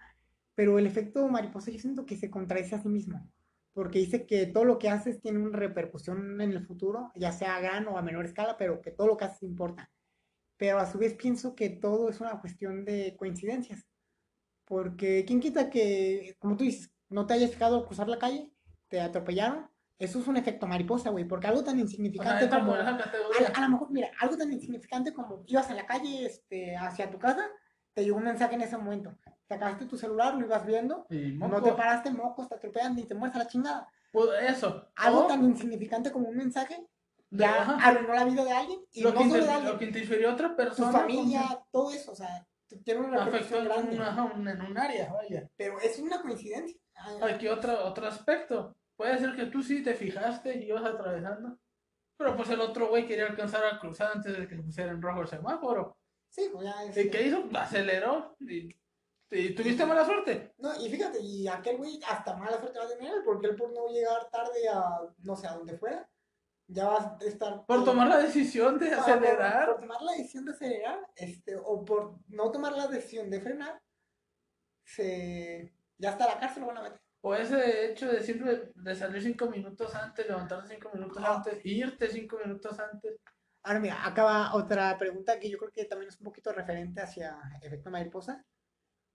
pero 0.54 0.78
el 0.78 0.86
efecto 0.86 1.26
mariposa 1.28 1.70
yo 1.70 1.78
siento 1.78 2.04
que 2.04 2.16
se 2.16 2.30
contradice 2.30 2.74
a 2.74 2.82
sí 2.82 2.88
mismo, 2.88 3.30
porque 3.78 4.00
dice 4.00 4.26
que 4.26 4.46
todo 4.46 4.64
lo 4.64 4.76
que 4.76 4.88
haces 4.88 5.20
tiene 5.20 5.38
una 5.38 5.56
repercusión 5.56 6.40
en 6.40 6.50
el 6.50 6.66
futuro, 6.66 7.12
ya 7.14 7.30
sea 7.30 7.54
a 7.54 7.60
gran 7.60 7.86
o 7.86 7.96
a 7.96 8.02
menor 8.02 8.24
escala, 8.24 8.56
pero 8.56 8.80
que 8.80 8.90
todo 8.90 9.06
lo 9.06 9.16
que 9.16 9.26
haces 9.26 9.44
importa. 9.44 9.88
Pero 10.56 10.80
a 10.80 10.90
su 10.90 10.98
vez 10.98 11.14
pienso 11.14 11.54
que 11.54 11.70
todo 11.70 12.08
es 12.08 12.20
una 12.20 12.40
cuestión 12.40 12.84
de 12.84 13.14
coincidencias, 13.16 13.86
porque 14.64 15.24
quién 15.24 15.38
quita 15.38 15.70
que, 15.70 16.34
como 16.40 16.56
tú 16.56 16.64
dices, 16.64 16.90
no 17.08 17.24
te 17.24 17.34
hayas 17.34 17.52
fijado 17.52 17.76
al 17.76 17.86
cruzar 17.86 18.08
la 18.08 18.18
calle, 18.18 18.52
te 18.88 19.00
atropellaron, 19.00 19.70
eso 19.96 20.18
es 20.18 20.26
un 20.26 20.36
efecto 20.36 20.66
mariposa, 20.66 21.10
güey, 21.10 21.24
porque 21.24 21.46
algo 21.46 21.62
tan 21.62 21.74
O 21.74 21.76
sea, 21.76 21.84
insignificante 21.84 22.48
como... 22.48 22.74
A, 22.74 22.80
a 22.80 23.60
lo 23.60 23.68
mejor, 23.68 23.92
mira, 23.92 24.10
algo 24.18 24.36
tan 24.36 24.52
insignificante 24.52 25.12
como 25.12 25.44
ibas 25.46 25.70
en 25.70 25.76
la 25.76 25.86
calle 25.86 26.26
este, 26.26 26.76
hacia 26.76 27.12
tu 27.12 27.20
casa, 27.20 27.48
te 27.94 28.02
llegó 28.02 28.16
un 28.16 28.24
mensaje 28.24 28.56
en 28.56 28.62
ese 28.62 28.76
momento. 28.76 29.16
Sacaste 29.48 29.86
tu 29.86 29.96
celular, 29.96 30.34
lo 30.34 30.44
ibas 30.44 30.64
viendo, 30.66 31.06
Y 31.10 31.32
no 31.32 31.62
te 31.62 31.72
paraste, 31.72 32.10
mocos, 32.10 32.48
te 32.48 32.54
atropellan 32.56 32.94
ni 32.94 33.04
te 33.04 33.14
mueres 33.14 33.34
a 33.36 33.38
la 33.40 33.46
chingada. 33.48 33.88
Pues 34.12 34.28
eso. 34.48 34.86
Algo 34.96 35.24
O 35.24 35.26
tan 35.26 35.42
insignificante 35.44 36.12
como 36.12 36.28
un 36.28 36.36
mensaje 36.36 36.86
ya 37.30 37.62
ajá, 37.62 37.78
arruinó 37.88 38.14
la 38.14 38.24
vida 38.24 38.44
de 38.44 38.52
alguien 38.52 38.80
y 38.92 39.02
lo, 39.02 39.12
no 39.12 39.18
que 39.20 39.28
solo 39.30 39.44
de 39.44 39.50
alguien, 39.50 39.72
lo 39.72 39.78
que 39.78 39.84
interfirió 39.86 40.30
a 40.30 40.32
otra 40.34 40.48
tu 40.50 40.56
persona. 40.56 40.92
familia, 40.92 41.64
todo 41.70 41.90
eso, 41.92 42.12
o 42.12 42.14
sea, 42.14 42.46
tiene 42.84 43.00
una 43.00 43.24
repercusión 43.24 43.60
en 43.60 43.64
grande. 43.66 44.00
un- 44.34 44.48
en 44.48 44.62
un 44.62 44.78
área, 44.78 45.12
vaya. 45.12 45.48
Pero 45.56 45.78
es 45.80 45.98
una 45.98 46.20
coincidencia. 46.22 46.78
Ah, 46.96 47.16
Aquí 47.34 47.48
otro, 47.48 47.84
otro 47.86 48.06
aspecto. 48.06 48.74
Puede 48.96 49.16
ser 49.18 49.34
que 49.36 49.46
tú 49.46 49.62
sí 49.62 49.82
te 49.82 49.94
fijaste 49.94 50.58
y 50.58 50.64
ibas 50.68 50.84
atravesando. 50.84 51.58
Pero 52.16 52.34
pues 52.36 52.50
el 52.50 52.60
otro 52.60 52.88
güey 52.88 53.06
quería 53.06 53.26
alcanzar 53.26 53.64
a 53.64 53.78
cruzar 53.78 54.10
antes 54.14 54.36
de 54.36 54.48
que 54.48 54.56
pusiera 54.56 54.90
en 54.90 55.00
rojo 55.00 55.20
el 55.22 55.28
semáforo. 55.28 55.96
Sí, 56.30 56.48
pues 56.52 56.64
ya 56.64 56.82
es- 56.84 56.96
¿Y 56.96 57.08
qué 57.10 57.22
hizo? 57.26 57.44
Aceleró. 57.54 58.36
Y, 58.40 58.74
y 59.30 59.54
tuviste 59.54 59.84
mala 59.86 60.04
suerte. 60.04 60.54
No, 60.58 60.74
y 60.80 60.88
fíjate, 60.90 61.20
y 61.20 61.46
aquel 61.48 61.76
güey 61.76 62.00
hasta 62.08 62.36
mala 62.36 62.58
suerte 62.58 62.78
va 62.78 62.84
a 62.86 62.88
tener, 62.88 63.12
porque 63.24 63.48
él 63.48 63.56
por 63.56 63.72
no 63.72 63.88
llegar 63.88 64.28
tarde 64.30 64.68
a, 64.68 65.00
no 65.18 65.36
sé, 65.36 65.46
a 65.46 65.54
donde 65.54 65.76
fuera, 65.76 66.08
ya 66.66 66.86
va 66.88 67.18
a 67.20 67.24
estar... 67.24 67.64
Por 67.66 67.84
tomar 67.84 68.08
la 68.08 68.18
decisión 68.18 68.78
de 68.78 68.88
por- 68.90 68.98
acelerar. 68.98 69.66
Por, 69.66 69.80
tomar 69.80 70.02
la 70.02 70.12
decisión 70.12 70.44
de 70.44 70.52
acelerar, 70.52 70.98
este, 71.16 71.56
o 71.56 71.84
por 71.84 72.18
no 72.28 72.50
tomar 72.50 72.72
la 72.72 72.86
decisión 72.88 73.30
de 73.30 73.40
frenar, 73.40 73.80
se... 74.84 75.72
Ya 75.98 76.10
hasta 76.10 76.26
la 76.26 76.38
cárcel 76.38 76.62
lo 76.62 76.68
van 76.68 76.78
a 76.78 76.82
meter. 76.82 77.00
O 77.20 77.34
ese 77.34 77.90
hecho 77.90 78.06
de 78.06 78.22
siempre 78.22 78.70
de 78.76 78.94
salir 78.94 79.20
cinco 79.22 79.46
minutos 79.46 79.92
antes, 79.94 80.26
levantarte 80.28 80.74
cinco 80.74 80.90
minutos 80.94 81.20
Ah. 81.26 81.36
antes, 81.36 81.60
irte 81.66 82.08
cinco 82.08 82.38
minutos 82.44 82.78
antes. 82.78 83.16
Ahora 83.64 83.80
mira, 83.80 84.06
acaba 84.06 84.54
otra 84.54 84.96
pregunta 84.96 85.38
que 85.40 85.50
yo 85.50 85.58
creo 85.58 85.72
que 85.72 85.84
también 85.86 86.08
es 86.10 86.18
un 86.20 86.24
poquito 86.24 86.52
referente 86.52 87.00
hacia 87.00 87.36
efecto 87.60 87.90
mariposa. 87.90 88.44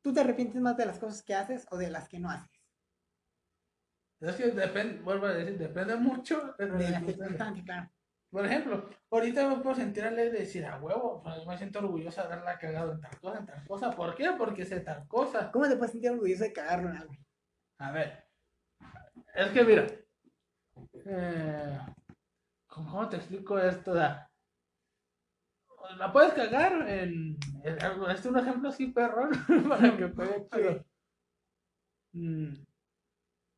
¿Tú 0.03 0.13
te 0.13 0.19
arrepientes 0.21 0.61
más 0.61 0.77
de 0.77 0.85
las 0.85 0.99
cosas 0.99 1.23
que 1.23 1.33
haces 1.33 1.65
o 1.71 1.77
de 1.77 1.89
las 1.89 2.07
que 2.07 2.19
no 2.19 2.29
haces? 2.29 2.51
Es 4.21 4.35
que 4.35 4.51
depende, 4.51 5.01
vuelvo 5.03 5.25
a 5.27 5.33
decir, 5.33 5.57
depende 5.57 5.95
mucho 5.97 6.55
de 6.57 6.65
De 6.77 6.89
las 6.89 6.91
las 6.91 7.05
circunstancias. 7.05 7.05
circunstancias, 7.05 7.65
claro. 7.65 7.89
Por 8.29 8.45
ejemplo, 8.45 8.89
ahorita 9.11 9.47
me 9.49 9.57
puedo 9.61 9.75
sentir 9.75 10.03
alegre 10.03 10.31
de 10.31 10.39
decir 10.39 10.65
a 10.65 10.79
huevo, 10.81 11.19
o 11.19 11.23
sea, 11.23 11.37
yo 11.37 11.45
me 11.45 11.57
siento 11.57 11.79
orgulloso 11.79 12.21
de 12.21 12.27
haberla 12.27 12.57
cagado 12.57 12.93
en 12.93 13.01
tal 13.01 13.19
cosa, 13.19 13.39
en 13.39 13.45
tal 13.45 13.65
cosa. 13.67 13.91
¿Por 13.91 14.15
qué? 14.15 14.31
Porque 14.37 14.65
sé 14.65 14.79
tal 14.81 15.07
cosa. 15.07 15.51
¿Cómo 15.51 15.67
te 15.67 15.75
puedes 15.77 15.91
sentir 15.91 16.11
orgulloso 16.11 16.43
de 16.43 16.53
cagarlo 16.53 16.89
en 16.89 16.97
algo? 16.97 17.13
A 17.77 17.91
ver, 17.91 18.27
es 19.35 19.49
que 19.51 19.63
mira, 19.63 19.85
eh, 21.05 21.79
¿cómo 22.67 23.07
te 23.09 23.17
explico 23.17 23.59
esto? 23.59 23.93
Sea, 23.93 24.32
la 25.97 26.11
puedes 26.11 26.33
cagar 26.33 26.87
en, 26.89 27.37
este 27.63 27.87
es 28.11 28.25
un 28.25 28.37
ejemplo 28.39 28.69
así 28.69 28.87
perrón 28.87 29.31
para 29.69 29.95
que 29.97 30.07
pegue 30.09 30.47
chido. 30.53 30.85
Mm, 32.13 32.53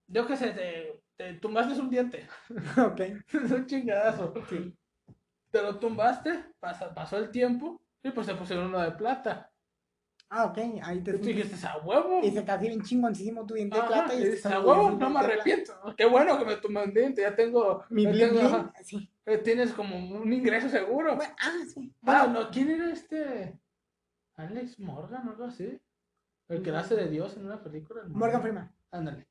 Yo 0.07 0.27
qué 0.27 0.37
sé, 0.37 0.51
te, 0.51 1.01
te 1.15 1.33
tumbaste 1.35 1.79
un 1.79 1.89
diente, 1.89 2.27
ok. 2.77 2.99
es 2.99 3.51
un 3.51 3.65
chingadazo. 3.65 4.33
Sí. 4.49 4.75
Te 5.51 5.61
lo 5.61 5.79
tumbaste, 5.79 6.45
pasa- 6.59 6.93
pasó 6.93 7.17
el 7.17 7.31
tiempo 7.31 7.81
y 8.03 8.11
pues 8.11 8.27
te 8.27 8.35
pusieron 8.35 8.67
uno 8.67 8.81
de 8.81 8.91
plata. 8.91 9.51
Ah, 10.37 10.47
ok. 10.47 10.57
Ahí 10.83 10.99
te 11.01 11.11
Y 11.11 11.17
tú 11.17 11.25
dijiste, 11.27 11.65
a 11.65 11.77
huevo. 11.77 12.19
Y 12.21 12.29
se 12.29 12.41
te 12.41 12.57
bien 12.57 12.81
chingoncísimo 12.81 13.45
tu 13.45 13.53
diente 13.53 13.79
de 13.79 13.87
plata 13.87 14.13
y 14.13 14.17
dices, 14.17 14.45
a 14.47 14.59
huevo, 14.59 14.91
no 14.91 15.09
me 15.09 15.19
arrepiento. 15.19 15.71
Qué 15.95 16.05
bueno 16.05 16.37
que 16.37 16.43
me 16.43 16.57
tomé 16.57 16.83
un 16.83 16.93
diente, 16.93 17.21
ya 17.21 17.33
tengo. 17.33 17.85
Mi 17.89 18.05
bling 18.05 18.19
tengo, 18.19 18.39
bling, 18.41 18.45
ajá, 18.53 18.73
sí. 18.83 19.09
eh, 19.25 19.37
Tienes 19.37 19.71
como 19.71 19.95
un 19.97 20.33
ingreso 20.33 20.67
seguro. 20.67 21.15
Bueno, 21.15 21.33
ah, 21.41 21.53
sí. 21.73 21.89
Ah, 22.03 22.25
Bueno, 22.25 22.41
no, 22.41 22.51
¿quién 22.51 22.69
era 22.69 22.91
este? 22.91 23.57
Alex 24.35 24.77
Morgan 24.77 25.25
o 25.25 25.31
algo 25.31 25.45
así. 25.45 25.79
El 26.49 26.61
que 26.61 26.71
la 26.71 26.79
hace 26.79 26.95
de 26.95 27.07
Dios 27.07 27.37
en 27.37 27.45
una 27.45 27.63
película. 27.63 28.01
el 28.03 28.09
Morgan 28.09 28.41
Freeman. 28.41 28.75
Ándale. 28.91 29.25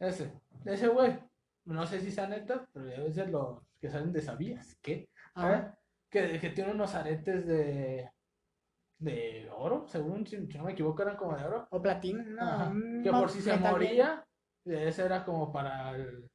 Ese. 0.00 0.32
Ese 0.64 0.88
güey. 0.88 1.20
No 1.66 1.86
sé 1.86 2.00
si 2.00 2.10
sea 2.10 2.26
neta, 2.26 2.66
pero 2.72 2.86
a 2.86 3.04
veces 3.04 3.30
los 3.30 3.60
que 3.80 3.88
salen 3.88 4.12
de 4.12 4.20
sabías. 4.20 4.76
¿Qué? 4.82 5.08
Ajá. 5.34 5.78
Que, 6.10 6.40
que 6.40 6.50
tiene 6.50 6.72
unos 6.72 6.96
aretes 6.96 7.46
de. 7.46 8.10
De 9.02 9.50
oro, 9.56 9.84
según 9.88 10.26
si, 10.26 10.36
no 10.38 10.64
me 10.64 10.72
equivoco, 10.72 11.02
eran 11.02 11.16
como 11.16 11.36
de 11.36 11.44
oro. 11.44 11.66
O 11.70 11.80
platino. 11.82 12.22
No, 12.24 12.70
un 12.70 13.02
Que 13.02 13.10
por 13.10 13.28
si 13.30 13.40
se 13.40 13.56
bien. 13.56 13.62
moría, 13.70 14.24
ese 14.64 15.04
era 15.04 15.24
como 15.24 15.52
para 15.52 15.90
el. 15.96 16.28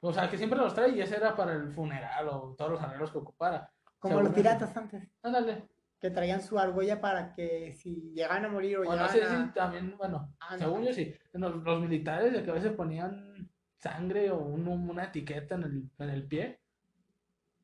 O 0.00 0.12
sea, 0.12 0.30
que 0.30 0.38
siempre 0.38 0.58
los 0.58 0.74
trae 0.74 0.90
y 0.90 1.00
ese 1.00 1.16
era 1.16 1.36
para 1.36 1.52
el 1.52 1.72
funeral 1.72 2.28
o 2.28 2.54
todos 2.56 2.70
los 2.72 2.82
arreglos 2.82 3.10
que 3.12 3.18
ocupara. 3.18 3.70
Como 3.98 4.12
Según 4.12 4.24
los 4.24 4.34
piratas 4.34 4.74
antes. 4.76 5.06
Ándale. 5.22 5.68
Que 6.00 6.10
traían 6.10 6.40
su 6.40 6.58
argolla 6.58 6.98
para 7.02 7.34
que 7.34 7.72
si 7.72 8.12
llegaban 8.14 8.46
a 8.46 8.48
morir 8.48 8.78
o 8.78 8.80
O 8.80 8.84
no 8.84 8.90
llegaban 8.92 9.10
sé 9.10 9.22
a... 9.24 9.28
si 9.46 9.52
también, 9.52 9.94
bueno, 9.98 10.34
Ah, 10.40 10.52
no. 10.56 10.58
según 10.58 10.84
yo 10.84 10.92
sí. 10.94 11.14
Los, 11.34 11.56
los 11.56 11.80
militares 11.82 12.32
de 12.32 12.42
que 12.42 12.50
a 12.50 12.54
veces 12.54 12.72
ponían 12.72 13.50
sangre 13.76 14.30
o 14.30 14.38
un- 14.38 14.66
una 14.68 15.04
etiqueta 15.04 15.56
en 15.56 15.62
el, 15.64 15.90
en 15.98 16.08
el 16.10 16.26
pie 16.26 16.59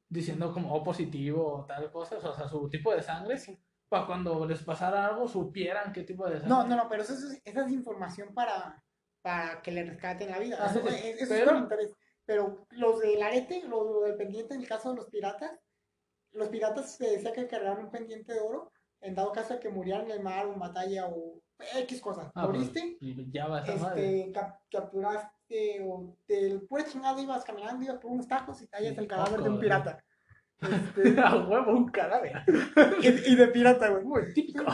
diciendo 0.08 0.52
como 0.52 0.74
O 0.74 0.82
positivo 0.84 1.46
o 1.54 1.64
tal 1.66 1.90
cosa, 1.90 2.16
o 2.16 2.34
sea, 2.34 2.48
su 2.48 2.68
tipo 2.68 2.94
de 2.94 3.02
sangre, 3.02 3.38
Sí. 3.38 3.58
para 3.88 4.06
cuando 4.06 4.46
les 4.46 4.62
pasara 4.62 5.06
algo 5.06 5.26
supieran 5.28 5.92
qué 5.92 6.02
tipo 6.02 6.24
de 6.26 6.34
sangre. 6.40 6.48
No, 6.48 6.66
no, 6.66 6.76
no, 6.76 6.88
pero 6.88 7.02
eso, 7.02 7.12
es- 7.14 7.40
esa 7.44 7.64
es 7.66 7.72
información 7.72 8.32
para, 8.34 8.82
para 9.22 9.60
que 9.62 9.72
le 9.72 9.84
rescaten 9.84 10.30
la 10.30 10.38
vida. 10.38 10.58
Ah, 10.60 10.70
Eso, 10.70 10.80
sí, 10.88 10.94
sí. 10.96 11.08
es- 11.08 11.22
eso 11.22 11.34
Pero- 11.34 11.80
es. 11.80 11.90
Pero 12.24 12.66
los 12.70 12.98
del 13.00 13.22
arete, 13.22 13.62
los, 13.68 13.84
lo 13.86 14.00
del 14.02 14.16
pendiente 14.16 14.54
en 14.54 14.60
el 14.60 14.66
caso 14.68 14.90
de 14.90 14.96
los 14.96 15.06
piratas, 15.06 15.52
los 16.32 16.48
piratas 16.48 16.96
se 16.96 17.08
decía 17.08 17.32
que 17.32 17.46
cargaban 17.46 17.84
un 17.84 17.90
pendiente 17.90 18.32
de 18.34 18.40
oro 18.40 18.72
en 19.06 19.14
dado 19.14 19.32
caso 19.32 19.54
de 19.54 19.60
que 19.60 19.68
murieran 19.68 20.04
en 20.06 20.10
el 20.12 20.22
mar 20.22 20.46
o 20.46 20.52
en 20.52 20.58
batalla 20.58 21.06
o 21.06 21.40
X 21.78 22.00
cosas. 22.00 22.26
Ah, 22.34 22.46
pues, 22.46 22.58
Moriste, 22.58 22.96
y 23.00 23.30
ya 23.32 23.46
va 23.48 23.62
esa 23.62 23.76
madre. 23.88 24.20
este, 24.20 24.32
cap- 24.32 24.60
capturaste 24.70 25.80
o 25.88 26.16
del 26.28 26.62
pura 26.62 26.84
chingada 26.84 27.20
ibas 27.20 27.44
caminando, 27.44 27.84
ibas 27.84 27.98
por 27.98 28.10
unos 28.10 28.28
tajos 28.28 28.60
y 28.62 28.66
tallas 28.66 28.94
Sí, 28.94 29.00
el 29.00 29.06
cadáver 29.06 29.40
de 29.42 29.48
un 29.48 29.54
poco, 29.56 29.60
pirata. 29.62 30.04
Este, 30.60 31.20
A 31.20 31.36
huevo, 31.36 31.72
un 31.72 31.88
cadáver. 31.88 32.32
y, 33.02 33.32
y 33.32 33.36
de 33.36 33.48
pirata, 33.48 33.88
güey. 33.90 34.04
Muy 34.04 34.32
típico. 34.34 34.64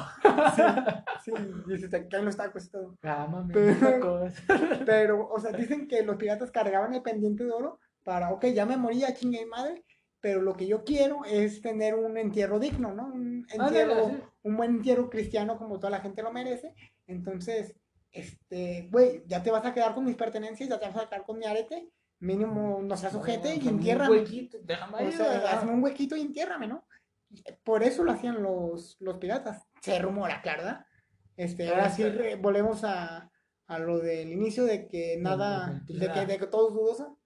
Sí, 1.24 1.32
y 1.68 1.78
se 1.78 1.88
te 1.88 2.08
caen 2.08 2.24
los 2.24 2.36
tacos 2.36 2.66
y 2.66 2.70
todo. 2.70 2.96
Cámame, 3.00 3.52
Pero-. 3.54 4.28
Pero, 4.86 5.28
o 5.28 5.38
sea, 5.40 5.52
dicen 5.52 5.86
que 5.88 6.02
los 6.02 6.16
piratas 6.16 6.50
cargaban 6.50 6.94
el 6.94 7.02
pendiente 7.02 7.44
de 7.44 7.50
oro 7.52 7.78
para, 8.04 8.30
ok, 8.30 8.46
ya 8.46 8.66
me 8.66 8.76
morí, 8.76 9.00
ya 9.00 9.14
chingue 9.14 9.46
madre, 9.46 9.84
pero 10.22 10.40
lo 10.40 10.54
que 10.56 10.66
yo 10.66 10.84
quiero 10.84 11.24
es 11.26 11.60
tener 11.60 11.94
un 11.96 12.16
entierro 12.16 12.58
digno, 12.58 12.94
¿no? 12.94 13.08
Un 13.08 13.44
entierro, 13.52 13.92
Ándale, 13.92 14.16
sí. 14.18 14.22
un 14.44 14.56
buen 14.56 14.70
entierro 14.76 15.10
cristiano 15.10 15.58
como 15.58 15.78
toda 15.78 15.90
la 15.90 16.00
gente 16.00 16.22
lo 16.22 16.32
merece. 16.32 16.74
Entonces, 17.06 17.74
este, 18.12 18.88
güey, 18.90 19.22
ya 19.26 19.42
te 19.42 19.50
vas 19.50 19.66
a 19.66 19.74
quedar 19.74 19.94
con 19.94 20.04
mis 20.04 20.16
pertenencias, 20.16 20.68
ya 20.70 20.78
te 20.78 20.86
vas 20.86 20.96
a 20.96 21.08
quedar 21.08 21.24
con 21.24 21.38
mi 21.38 21.44
arete, 21.44 21.90
mínimo 22.20 22.80
no 22.82 22.96
seas 22.96 23.12
sujete 23.12 23.56
y 23.56 23.62
un 23.66 23.74
entiérrame. 23.74 24.10
huequito, 24.20 24.58
Déjame 24.62 24.98
ahí, 24.98 25.08
O 25.08 25.12
sea, 25.12 25.50
hazme 25.52 25.72
un 25.72 25.82
huequito 25.82 26.16
y 26.16 26.20
entiérrame, 26.22 26.68
¿no? 26.68 26.86
Por 27.64 27.82
eso 27.82 28.04
lo 28.04 28.12
hacían 28.12 28.42
los, 28.42 28.96
los 29.00 29.18
piratas. 29.18 29.66
Se 29.80 29.98
rumora, 29.98 30.40
claro, 30.40 30.62
¿verdad? 30.62 30.86
Este, 31.36 31.68
ahora 31.68 31.90
sí 31.90 32.04
re- 32.04 32.36
volvemos 32.36 32.84
a, 32.84 33.30
a 33.66 33.78
lo 33.78 33.98
del 33.98 34.30
inicio 34.32 34.64
de 34.64 34.86
que 34.86 35.16
nada, 35.18 35.82
de 35.88 36.12
que, 36.12 36.26
de 36.26 36.38
que 36.38 36.46
todo 36.46 36.68
es 36.68 36.74
dudoso. 36.74 37.18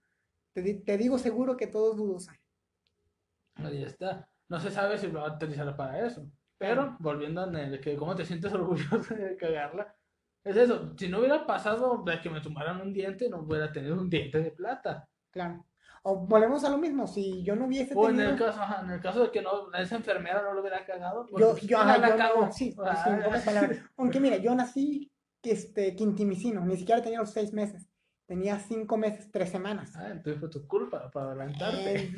Te, 0.54 0.62
te 0.74 0.96
digo 0.96 1.18
seguro 1.18 1.56
que 1.56 1.66
todo 1.66 1.90
es 1.90 1.96
dudoso. 1.98 2.30
Ahí 3.56 3.82
está. 3.82 4.28
no 4.48 4.60
se 4.60 4.70
sabe 4.70 4.98
si 4.98 5.08
lo 5.08 5.20
va 5.20 5.28
a 5.28 5.34
utilizar 5.36 5.74
para 5.76 6.06
eso. 6.06 6.28
Pero, 6.58 6.96
volviendo 7.00 7.46
en 7.48 7.56
el 7.56 7.80
que 7.80 7.96
cómo 7.96 8.14
te 8.14 8.24
sientes 8.24 8.52
orgulloso 8.52 9.14
de 9.14 9.36
cagarla, 9.36 9.94
es 10.44 10.56
eso. 10.56 10.94
Si 10.96 11.08
no 11.08 11.18
hubiera 11.18 11.46
pasado 11.46 12.02
de 12.04 12.20
que 12.20 12.30
me 12.30 12.40
tumbaran 12.40 12.80
un 12.80 12.92
diente, 12.92 13.28
no 13.28 13.40
hubiera 13.40 13.70
tenido 13.72 13.94
un 13.94 14.08
diente 14.08 14.38
de 14.40 14.50
plata. 14.52 15.08
Claro. 15.30 15.66
O 16.02 16.16
volvemos 16.18 16.62
a 16.64 16.70
lo 16.70 16.78
mismo, 16.78 17.06
si 17.08 17.42
yo 17.42 17.56
no 17.56 17.66
hubiese 17.66 17.92
O 17.96 18.08
en 18.08 18.16
tenido... 18.16 18.30
el 18.34 18.38
caso, 18.38 18.62
ajá, 18.62 18.82
en 18.84 18.90
el 18.92 19.00
caso 19.00 19.22
de 19.24 19.30
que 19.32 19.42
no, 19.42 19.72
esa 19.74 19.96
enfermera 19.96 20.40
no 20.40 20.52
lo 20.54 20.60
hubiera 20.60 20.84
cagado, 20.86 21.26
Yo, 21.36 21.50
pues, 21.50 21.62
yo, 21.62 21.78
ah, 21.78 21.82
ajá, 21.82 21.98
la 21.98 22.08
yo 22.10 22.16
cago. 22.16 22.40
no- 22.46 22.52
sí, 22.52 22.72
sea, 22.72 23.68
sí. 23.68 23.80
Aunque 23.96 24.20
mira, 24.20 24.36
yo 24.36 24.54
nací 24.54 25.10
este, 25.42 25.94
quintimicino, 25.96 26.64
ni 26.64 26.76
siquiera 26.76 27.02
tenía 27.02 27.18
los 27.18 27.30
seis 27.32 27.52
meses. 27.52 27.85
Tenía 28.26 28.58
cinco 28.58 28.96
meses, 28.96 29.30
tres 29.30 29.50
semanas. 29.50 29.92
Ah, 29.94 30.08
entonces 30.10 30.40
fue 30.40 30.48
tu 30.50 30.66
culpa 30.66 31.08
para 31.12 31.26
adelantarte. 31.28 31.94
Eh, 31.94 32.12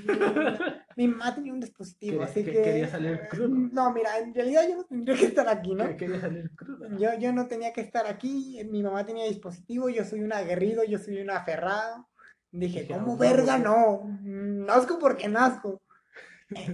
mi 0.96 1.06
mamá 1.06 1.34
tenía 1.34 1.52
un 1.52 1.60
dispositivo, 1.60 2.22
así 2.22 2.42
que- 2.44 2.52
que... 2.52 2.62
quería 2.62 2.88
salir 2.88 3.20
crudo. 3.28 3.48
No, 3.50 3.92
mira, 3.92 4.18
en 4.18 4.34
realidad 4.34 4.62
yo 4.66 4.76
no 4.76 4.84
tendría 4.84 5.16
que 5.18 5.26
estar 5.26 5.46
aquí, 5.48 5.74
¿no? 5.74 5.86
Que 5.86 5.96
quería 5.96 6.20
salir 6.20 6.50
crudo. 6.56 6.88
Yo, 6.98 7.10
yo 7.18 7.32
no 7.34 7.46
tenía 7.46 7.74
que 7.74 7.82
estar 7.82 8.06
aquí, 8.06 8.58
mi 8.70 8.82
mamá 8.82 9.04
tenía 9.04 9.26
dispositivo, 9.26 9.90
yo 9.90 10.02
soy 10.04 10.22
un 10.22 10.32
aguerrido, 10.32 10.82
yo 10.82 10.98
soy 10.98 11.20
un 11.20 11.30
aferrado. 11.30 12.08
Dije, 12.50 12.80
Dije, 12.84 12.94
¿cómo 12.94 13.08
"No, 13.12 13.16
verga 13.18 13.58
no? 13.58 14.18
Nazco 14.22 14.98
porque 14.98 15.28
nazco. 15.28 15.82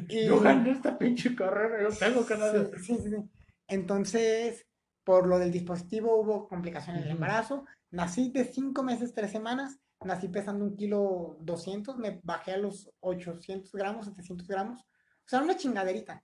Y- 0.08 0.26
Yo 0.28 0.38
gané 0.38 0.70
esta 0.70 0.96
pinche 0.96 1.34
carrera, 1.34 1.82
yo 1.82 1.88
tengo 1.96 2.24
que 2.24 2.36
ganar. 2.36 2.70
Sí, 2.80 2.94
sí, 3.02 3.10
sí. 3.10 3.16
Entonces, 3.66 4.64
por 5.02 5.26
lo 5.26 5.40
del 5.40 5.50
dispositivo 5.50 6.16
hubo 6.20 6.46
complicaciones 6.48 7.02
del 7.02 7.10
embarazo. 7.12 7.66
Nací 7.94 8.30
de 8.30 8.44
5 8.44 8.82
meses, 8.82 9.14
3 9.14 9.30
semanas. 9.30 9.78
Nací 10.04 10.28
pesando 10.28 10.64
un 10.64 10.76
kilo 10.76 11.36
200. 11.40 11.96
Me 11.96 12.20
bajé 12.24 12.52
a 12.52 12.58
los 12.58 12.90
800 13.00 13.70
gramos, 13.72 14.06
700 14.06 14.48
gramos. 14.48 14.82
O 14.82 15.28
sea, 15.28 15.40
una 15.40 15.56
chingaderita. 15.56 16.22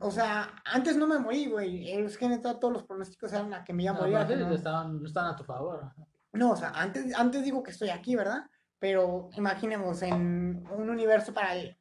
O 0.00 0.10
sea, 0.10 0.56
antes 0.64 0.96
no 0.96 1.06
me 1.06 1.20
morí, 1.20 1.46
güey. 1.46 1.88
Es 1.88 2.18
que 2.18 2.28
neta, 2.28 2.58
todos 2.58 2.74
los 2.74 2.82
pronósticos 2.82 3.32
eran 3.32 3.54
a 3.54 3.62
que 3.62 3.72
me 3.72 3.84
iba 3.84 3.92
a 3.92 3.94
morir. 3.94 4.38
no, 4.38 4.48
no. 4.48 4.54
estaban, 4.54 5.06
estaban 5.06 5.34
a 5.34 5.36
tu 5.36 5.44
favor. 5.44 5.92
No, 6.32 6.50
o 6.50 6.56
sea, 6.56 6.70
antes, 6.70 7.14
antes 7.14 7.44
digo 7.44 7.62
que 7.62 7.70
estoy 7.70 7.90
aquí, 7.90 8.16
¿verdad? 8.16 8.42
Pero 8.80 9.30
imaginemos 9.36 10.02
en 10.02 10.66
un 10.68 10.90
universo 10.90 11.32
paralelo 11.32 11.76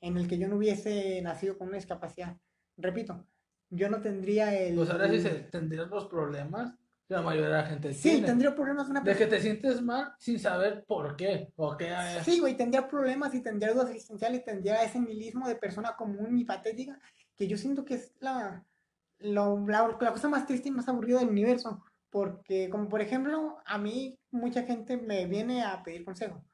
en 0.00 0.16
el 0.16 0.28
que 0.28 0.38
yo 0.38 0.46
no 0.46 0.56
hubiese 0.56 1.20
nacido 1.22 1.58
con 1.58 1.68
una 1.68 1.76
discapacidad. 1.76 2.36
Repito, 2.76 3.26
yo 3.70 3.88
no 3.88 4.00
tendría 4.00 4.54
el... 4.54 4.76
Pues 4.76 4.90
ahora 4.90 5.08
sí 5.08 5.20
se 5.20 5.30
tendrían 5.30 5.90
los 5.90 6.06
problemas 6.06 6.76
la 7.12 7.22
mayoría 7.22 7.48
de 7.48 7.54
la 7.62 7.66
gente 7.66 7.92
Sí, 7.94 8.10
tiene. 8.10 8.26
tendría 8.26 8.54
problemas 8.54 8.88
una 8.88 9.00
De 9.00 9.14
que 9.16 9.26
te 9.26 9.40
sientes 9.40 9.80
mal 9.82 10.12
sin 10.18 10.38
saber 10.38 10.84
por 10.86 11.14
qué. 11.16 11.52
O 11.56 11.76
qué 11.76 11.92
es. 12.18 12.24
Sí, 12.24 12.40
güey, 12.40 12.56
tendría 12.56 12.88
problemas 12.88 13.34
y 13.34 13.42
tendría 13.42 13.72
dudas 13.72 13.90
existenciales, 13.90 14.44
tendría 14.44 14.82
ese 14.82 14.98
nihilismo 15.00 15.46
de 15.48 15.56
persona 15.56 15.94
común 15.96 16.36
y 16.38 16.44
patética 16.44 16.98
que 17.36 17.46
yo 17.46 17.56
siento 17.56 17.84
que 17.84 17.94
es 17.94 18.14
la, 18.20 18.64
lo- 19.20 19.66
la, 19.66 19.96
la 20.00 20.12
cosa 20.12 20.28
más 20.28 20.46
triste 20.46 20.68
y 20.68 20.72
más 20.72 20.88
aburrida 20.88 21.20
del 21.20 21.28
universo. 21.28 21.84
Porque, 22.10 22.68
como 22.68 22.88
por 22.88 23.00
ejemplo, 23.00 23.56
a 23.64 23.78
mí 23.78 24.18
mucha 24.30 24.62
gente 24.64 24.96
me 24.98 25.24
viene 25.26 25.62
a 25.64 25.82
pedir 25.82 26.04
consejo. 26.04 26.44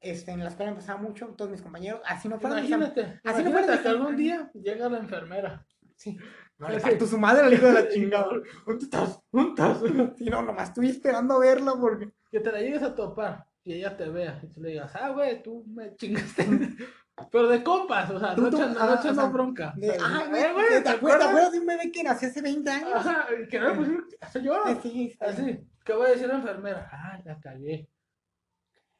Este, 0.00 0.32
en 0.32 0.40
la 0.40 0.48
escuela 0.48 0.72
me 0.72 0.76
pasaba 0.78 1.00
mucho, 1.00 1.28
todos 1.36 1.50
mis 1.50 1.62
compañeros, 1.62 2.00
así 2.04 2.28
no 2.28 2.38
fueron 2.40 2.60
mis 2.60 2.72
am- 2.72 2.80
Imagínate, 2.82 3.20
así 3.24 3.42
no 3.42 3.50
imagínate 3.50 3.50
fueron 3.52 3.70
mis 3.70 3.80
que 3.82 3.88
algún 3.88 4.16
día 4.16 4.50
llega 4.54 4.88
la 4.88 4.98
enfermera. 4.98 5.66
Sí. 5.96 6.18
No 6.58 6.68
le 6.70 7.00
su 7.06 7.18
madre 7.18 7.42
al 7.46 7.52
hijo 7.52 7.66
de 7.66 7.72
la 7.74 7.88
chingada. 7.88 8.28
¿Dónde 8.66 8.84
estás? 8.84 9.20
¿Dónde 9.30 9.50
estás? 9.50 9.78
Sí, 10.16 10.24
no, 10.30 10.42
nomás 10.42 10.68
estoy 10.70 10.88
esperando 10.88 11.34
a 11.34 11.38
verla 11.38 11.74
porque. 11.78 12.10
Que 12.30 12.40
te 12.40 12.50
la 12.50 12.60
llegues 12.60 12.82
a 12.82 12.94
topar 12.94 13.46
y 13.62 13.74
ella 13.74 13.96
te 13.96 14.08
vea 14.08 14.40
y 14.42 14.46
tú 14.48 14.62
le 14.62 14.70
digas, 14.70 14.92
ah, 14.96 15.10
güey, 15.10 15.42
tú 15.42 15.64
me 15.68 15.94
chingaste. 15.96 16.46
Pero 17.32 17.48
de 17.48 17.62
compas, 17.62 18.10
o 18.10 18.18
sea, 18.18 18.34
Tú- 18.34 18.42
no 18.42 18.48
echando, 18.48 18.78
ajá, 18.78 18.86
no 18.88 18.92
o 18.92 18.98
echando 19.00 19.22
sea, 19.22 19.30
bronca. 19.30 19.72
De, 19.76 19.88
"Eh, 19.88 19.98
güey, 20.28 20.52
güey, 20.52 20.66
¿te, 20.68 20.80
¿te 20.82 20.88
acuerdas, 20.90 21.28
acuerdas 21.28 21.52
de 21.52 21.60
un 21.60 21.66
bebé 21.66 21.90
que 21.90 22.02
nació 22.02 22.28
hace 22.28 22.42
20 22.42 22.70
años? 22.70 22.90
Ajá, 22.94 23.26
que 23.50 23.58
no 23.58 23.68
le 23.68 23.74
pusieron, 23.74 24.04
hasta 24.20 24.38
yo. 24.40 24.54
Sí, 24.82 24.90
sí. 24.90 25.16
Así, 25.20 25.58
¿qué 25.84 25.92
va 25.94 26.06
a 26.06 26.10
decir 26.10 26.28
la 26.28 26.34
enfermera? 26.34 26.88
Ah, 26.92 27.18
la 27.24 27.40
cagué. 27.40 27.88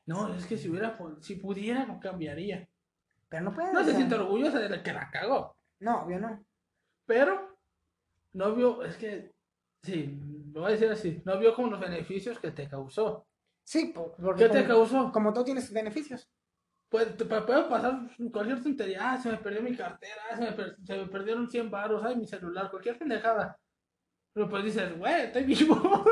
No, 0.07 0.35
es 0.35 0.47
que 0.47 0.57
si 0.57 0.71
hubiera, 0.71 0.97
si 1.21 1.37
pudiera, 1.37 1.85
no 1.85 2.01
cambiaría. 2.01 2.67
Pero 3.29 3.45
no 3.45 3.53
puede. 3.55 3.73
No 3.73 3.85
se 3.85 3.95
siente 3.95 4.15
orgullosa 4.15 4.61
de 4.61 4.69
la 4.71 4.83
que 4.83 4.93
la 4.93 5.11
cagó. 5.11 5.57
No, 5.81 6.05
obvio 6.05 6.19
no. 6.19 6.43
Pero, 7.05 7.46
no 8.37 8.55
vio, 8.55 8.83
es 8.85 8.97
que, 8.97 9.33
sí, 9.83 10.19
lo 10.53 10.61
voy 10.63 10.69
a 10.71 10.73
decir 10.73 10.91
así, 10.91 11.23
no 11.25 11.39
vio 11.39 11.55
como 11.55 11.69
los 11.71 11.81
beneficios 11.81 12.39
que 12.39 12.51
te 12.51 12.69
causó. 12.69 13.27
Sí, 13.65 13.87
po- 13.95 14.15
porque 14.17 14.45
¿Qué 14.45 14.51
te 14.51 14.63
como, 14.67 14.75
causó? 14.81 15.13
como 15.13 15.33
todo 15.33 15.45
tiene 15.45 15.61
sus 15.61 15.73
beneficios. 15.73 16.29
Pues 16.89 17.17
te 17.17 17.25
puede 17.25 17.65
pasar 17.65 18.09
cualquier 18.31 18.63
tontería, 18.63 19.13
ah, 19.13 19.19
se 19.19 19.31
me 19.31 19.39
perdió 19.39 19.61
mi 19.63 19.75
cartera, 19.77 20.23
ah, 20.31 20.37
se 20.37 20.43
me, 20.45 20.53
per- 20.53 20.77
se 20.85 20.97
me 20.97 21.07
perdieron 21.07 21.51
100 21.51 21.71
baros, 21.71 22.05
ay, 22.05 22.15
mi 22.17 22.27
celular, 22.27 22.71
cualquier 22.71 22.97
pendejada. 22.99 23.59
Pero 24.33 24.49
pues 24.51 24.65
dices, 24.65 24.97
güey, 24.99 25.23
estoy 25.23 25.45
vivo. 25.45 26.05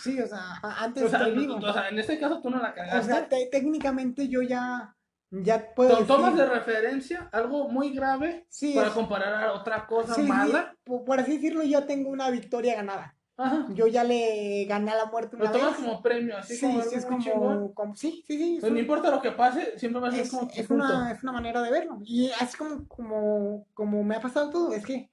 Sí, 0.00 0.18
o 0.20 0.26
sea, 0.26 0.58
antes 0.62 1.04
o, 1.04 1.08
sea, 1.08 1.20
estoy 1.20 1.38
vivo. 1.38 1.56
o 1.56 1.72
sea, 1.72 1.88
en 1.90 1.98
este 1.98 2.18
caso 2.18 2.40
tú 2.42 2.48
no 2.50 2.58
la 2.58 2.70
O 2.70 2.74
cagaste. 2.74 3.12
sea, 3.12 3.28
te- 3.28 3.48
técnicamente 3.52 4.28
yo 4.28 4.40
ya. 4.42 4.95
Ya 5.30 5.74
puedo. 5.74 5.90
To- 5.90 5.96
decir- 5.96 6.06
tomas 6.06 6.36
de 6.36 6.46
referencia 6.46 7.28
algo 7.32 7.68
muy 7.68 7.90
grave 7.92 8.46
Sí, 8.48 8.74
para 8.74 8.88
es- 8.88 8.94
comparar 8.94 9.34
a 9.44 9.52
otra 9.54 9.86
cosa 9.86 10.14
sí, 10.14 10.22
sí, 10.22 10.28
mala. 10.28 10.76
po- 10.84 11.04
por 11.04 11.18
así 11.20 11.32
decirlo, 11.34 11.62
yo 11.64 11.84
tengo 11.84 12.10
una 12.10 12.30
victoria 12.30 12.76
ganada. 12.76 13.12
Ajá. 13.38 13.66
Yo 13.74 13.86
ya 13.86 14.02
le 14.02 14.64
gané 14.66 14.92
a 14.92 14.96
la 14.96 15.06
muerte 15.06 15.36
Lo 15.36 15.42
una 15.44 15.52
tomas 15.52 15.72
vez. 15.72 15.76
como 15.86 16.00
premio, 16.02 16.38
así 16.38 16.56
sí, 16.56 16.64
como 16.66 16.80
sí, 16.82 16.94
es 16.94 17.04
como, 17.04 17.74
como- 17.74 17.94
Sí, 17.94 18.24
sí, 18.26 18.38
sí. 18.38 18.54
es 18.54 18.60
Pues 18.60 18.72
no 18.72 18.78
importa 18.78 19.10
lo 19.10 19.20
que 19.20 19.32
pase, 19.32 19.78
siempre 19.78 20.00
va 20.00 20.08
a 20.08 20.10
ser 20.12 20.20
es, 20.20 20.30
como 20.30 20.50
es 20.54 20.70
una, 20.70 21.12
es 21.12 21.22
una 21.22 21.32
manera 21.32 21.60
de 21.60 21.70
verlo. 21.70 21.98
Y 22.02 22.30
así 22.40 22.56
como, 22.56 22.86
como, 22.88 23.66
como 23.74 24.02
me 24.04 24.16
ha 24.16 24.20
pasado 24.20 24.48
todo, 24.48 24.72
es 24.72 24.86
que, 24.86 25.10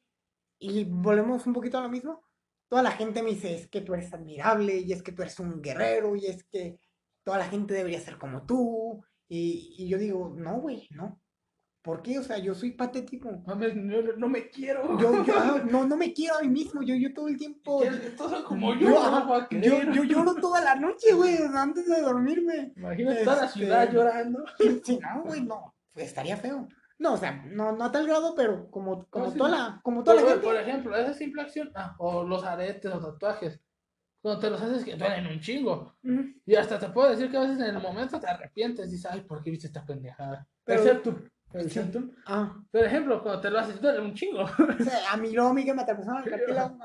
y 0.60 0.86
volvemos 0.86 1.46
un 1.48 1.52
poquito 1.54 1.80
a 1.80 1.82
lo 1.82 1.90
mismo, 1.90 2.22
toda 2.70 2.82
la 2.82 2.92
gente 2.92 3.22
me 3.24 3.32
dice, 3.32 3.56
es 3.56 3.68
que 3.68 3.82
tú 3.82 3.94
eres 3.94 4.14
admirable, 4.14 4.78
y 4.78 4.94
es 4.94 5.04
que 5.04 5.12
tú 5.12 5.22
eres 5.24 5.38
un 5.42 5.62
guerrero, 5.62 6.16
y 6.16 6.28
es 6.28 6.46
que 6.46 6.80
toda 7.26 7.40
la 7.40 7.46
gente 7.46 7.74
debería 7.74 8.00
ser 8.00 8.18
como 8.18 8.46
tú. 8.46 9.04
Y, 9.36 9.74
y 9.80 9.88
yo 9.88 9.98
digo, 9.98 10.32
no, 10.38 10.60
güey, 10.62 10.88
no. 10.92 11.20
¿Por 11.82 12.04
qué? 12.04 12.20
O 12.20 12.24
sea, 12.24 12.38
yo 12.38 12.54
soy 12.54 12.72
patético. 12.74 13.32
Mames, 13.48 13.76
no, 13.76 14.02
no 14.16 14.30
me 14.30 14.48
quiero. 14.52 14.96
Yo, 15.00 15.24
yo 15.26 15.34
ah, 15.38 15.64
no, 15.70 15.88
no 15.88 15.98
me 15.98 16.14
quiero 16.14 16.38
a 16.38 16.42
mí 16.44 16.50
mismo, 16.50 16.84
yo, 16.84 16.94
yo 16.94 17.12
todo 17.16 17.30
el 17.30 17.38
tiempo... 17.40 17.84
Yo, 17.84 19.82
Yo, 19.92 20.04
lloro 20.04 20.36
toda 20.36 20.62
la 20.62 20.76
noche, 20.76 21.14
güey, 21.14 21.38
antes 21.56 21.88
de 21.88 22.02
dormirme. 22.02 22.74
Imagínate 22.78 23.24
toda 23.24 23.38
la 23.38 23.46
Este- 23.46 23.60
ciudad 23.60 23.92
llorando. 23.92 24.46
Sí, 24.84 25.00
no, 25.02 25.24
güey, 25.24 25.42
no, 25.42 25.74
pues 25.94 26.08
estaría 26.08 26.38
feo. 26.38 26.68
No, 27.00 27.14
o 27.14 27.18
sea, 27.18 27.44
no, 27.48 27.72
no 27.72 27.86
a 27.86 27.92
tal 27.92 28.06
grado, 28.06 28.36
pero 28.36 28.70
como, 28.70 29.08
como 29.10 29.26
No, 29.26 29.32
sí, 29.32 29.38
toda 29.40 29.50
la, 29.50 29.82
como 29.84 30.04
toda 30.04 30.18
la 30.22 30.30
gente. 30.30 30.46
por 30.46 30.56
ejemplo, 30.56 30.96
esa 30.96 31.14
simple 31.16 31.42
acción, 31.42 31.72
ah, 31.74 31.96
o 31.98 32.24
los 32.24 32.44
aretes 32.44 32.92
o 32.94 33.00
tatuajes, 33.00 33.60
cuando 34.24 34.40
te 34.40 34.50
los 34.50 34.62
haces 34.62 34.86
que 34.86 34.96
duelen 34.96 35.28
un 35.28 35.40
chingo. 35.42 35.94
Y 36.46 36.56
hasta 36.56 36.80
te 36.80 36.88
puedo 36.90 37.10
decir 37.12 37.30
que 37.30 37.36
a 37.38 37.42
veces 37.42 37.60
en 37.60 37.76
el 37.76 37.82
momento 37.82 38.20
te 38.20 38.28
arrepientes 38.28 38.88
y 38.88 38.92
dices, 38.92 39.12
ay, 39.12 39.22
¿por 39.22 39.44
qué 39.44 39.52
viste 39.52 39.68
esta 39.68 39.86
pendejada? 39.86 40.48
Pero- 40.64 40.82
Excepto, 40.82 41.20
Sí. 41.52 41.60
excepto. 41.60 42.02
Ah, 42.26 42.56
Por 42.72 42.84
ejemplo, 42.86 43.22
cuando 43.22 43.42
te 43.42 43.52
lo 43.52 43.60
haces, 43.60 43.80
duele 43.82 44.00
un 44.00 44.14
chingo. 44.16 44.42
o 44.80 44.84
sea, 44.84 45.12
a 45.12 45.14
a 45.14 45.18
mí 45.18 45.66
que 45.66 45.74
me 45.74 45.82
atravesaron 45.84 46.24
el 46.24 46.30
cartílago 46.30 46.78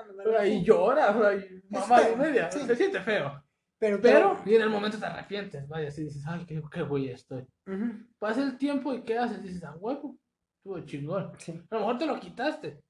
hice. 0.44 0.62
lloras, 0.64 1.16
ahí, 1.16 1.62
mamá 1.70 2.00
y 2.12 2.16
media. 2.16 2.50
sí. 2.50 2.60
Se 2.66 2.74
siente 2.76 3.00
feo. 3.00 3.42
Pero, 3.80 4.00
Pero, 4.02 4.42
y 4.44 4.56
en 4.56 4.62
el 4.62 4.70
momento 4.70 4.98
te 4.98 5.06
arrepientes, 5.06 5.68
vaya, 5.68 5.86
así 5.88 6.02
dices, 6.02 6.24
ay, 6.26 6.44
qué, 6.44 6.60
qué 6.72 6.82
güey 6.82 7.08
estoy. 7.10 7.46
Ujú, 7.68 7.92
Pasa 8.18 8.42
el 8.42 8.58
tiempo 8.58 8.92
y 8.92 9.02
¿qué 9.04 9.16
haces? 9.16 9.40
Dices, 9.40 9.62
ah, 9.62 9.76
huevo, 9.78 10.18
estuvo 10.58 10.80
chingón. 10.80 11.30
Sí, 11.38 11.52
A 11.70 11.74
lo 11.76 11.80
mejor 11.82 11.98
te 11.98 12.06
lo 12.06 12.18
quitaste, 12.18 12.82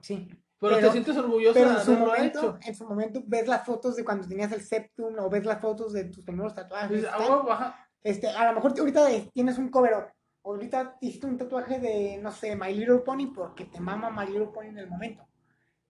sí. 0.00 0.30
Pero, 0.60 0.76
Pero- 0.76 0.86
te 0.88 0.92
sientes 0.92 1.16
orgulloso 1.16 1.54
Pero 1.54 1.70
en 1.70 1.80
su 1.80 1.92
momento, 1.94 2.38
hecho. 2.38 2.58
en 2.62 2.74
su 2.74 2.84
momento 2.86 3.22
ves 3.26 3.48
las 3.48 3.64
fotos 3.64 3.96
de 3.96 4.04
cuando 4.04 4.28
tenías 4.28 4.52
el 4.52 4.60
septum 4.62 5.14
o 5.18 5.30
ves 5.30 5.44
las 5.46 5.60
fotos 5.60 5.92
de 5.92 6.04
tus 6.04 6.24
primeros 6.24 6.54
tatuajes. 6.54 6.90
Dices. 6.90 7.10
Este, 8.02 8.28
a 8.28 8.46
lo 8.48 8.54
mejor 8.54 8.74
ahorita 8.78 9.08
tienes 9.32 9.58
un 9.58 9.68
cover 9.70 10.12
Ahorita 10.42 10.96
hiciste 11.02 11.26
un 11.26 11.36
tatuaje 11.36 11.78
de, 11.78 12.18
no 12.22 12.30
sé, 12.32 12.56
My 12.56 12.72
Little 12.74 13.00
Pony 13.00 13.26
porque 13.34 13.66
te 13.66 13.78
mama 13.78 14.08
My 14.10 14.26
Little 14.30 14.48
Pony 14.48 14.68
en 14.68 14.78
el 14.78 14.88
momento. 14.88 15.26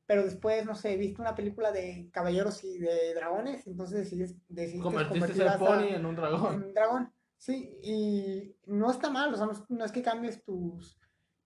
Pero 0.07 0.25
después, 0.25 0.67
no 0.67 0.75
sé, 0.75 0.97
viste 0.97 1.21
una 1.23 1.37
película 1.37 1.71
de 1.71 2.11
caballeros 2.13 2.65
y 2.65 2.79
de 2.79 3.15
dragones, 3.15 3.65
entonces 3.69 4.01
decides, 4.01 4.35
decidiste 4.49 4.83
Convertiste 4.83 5.33
esa- 5.45 5.57
pony 5.57 5.95
en 5.95 6.05
un 6.05 6.17
dragón. 6.17 6.55
en 6.55 6.63
un 6.65 6.75
dragón. 6.75 7.13
Sí, 7.37 7.79
y 7.81 8.57
no 8.67 8.91
está 8.91 9.09
mal, 9.09 9.33
o 9.33 9.37
sea, 9.37 9.47
no, 9.47 9.53
es- 9.53 9.63
no 9.71 9.85
es 9.85 9.93
que 9.93 10.03
cambies 10.03 10.43
tus... 10.43 10.99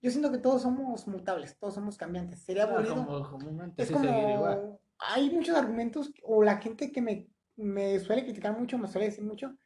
Yo 0.05 0.11
siento 0.11 0.31
que 0.31 0.37
todos 0.37 0.61
somos 0.61 1.09
mutables, 1.09 1.57
todos 1.59 1.73
somos 1.73 1.97
cambiantes. 1.97 2.41
Sería 2.45 2.65
Ah, 2.65 2.69
aburrido. 2.75 2.95
como 3.07 3.31
comúnmente 3.31 3.83
Es 3.83 3.91
como, 3.91 4.79
hay 4.99 5.31
muchos 5.31 5.57
argumentos, 5.57 6.13
o 6.23 6.43
la 6.45 6.59
gente 6.59 6.93
que 6.93 7.01
me, 7.01 7.31
me 7.57 7.99
suele 8.01 8.23
criticar 8.25 8.59
mucho, 8.59 8.77
me 8.77 8.87
suele 8.87 9.07
decir 9.07 9.25
mucho, 9.25 9.57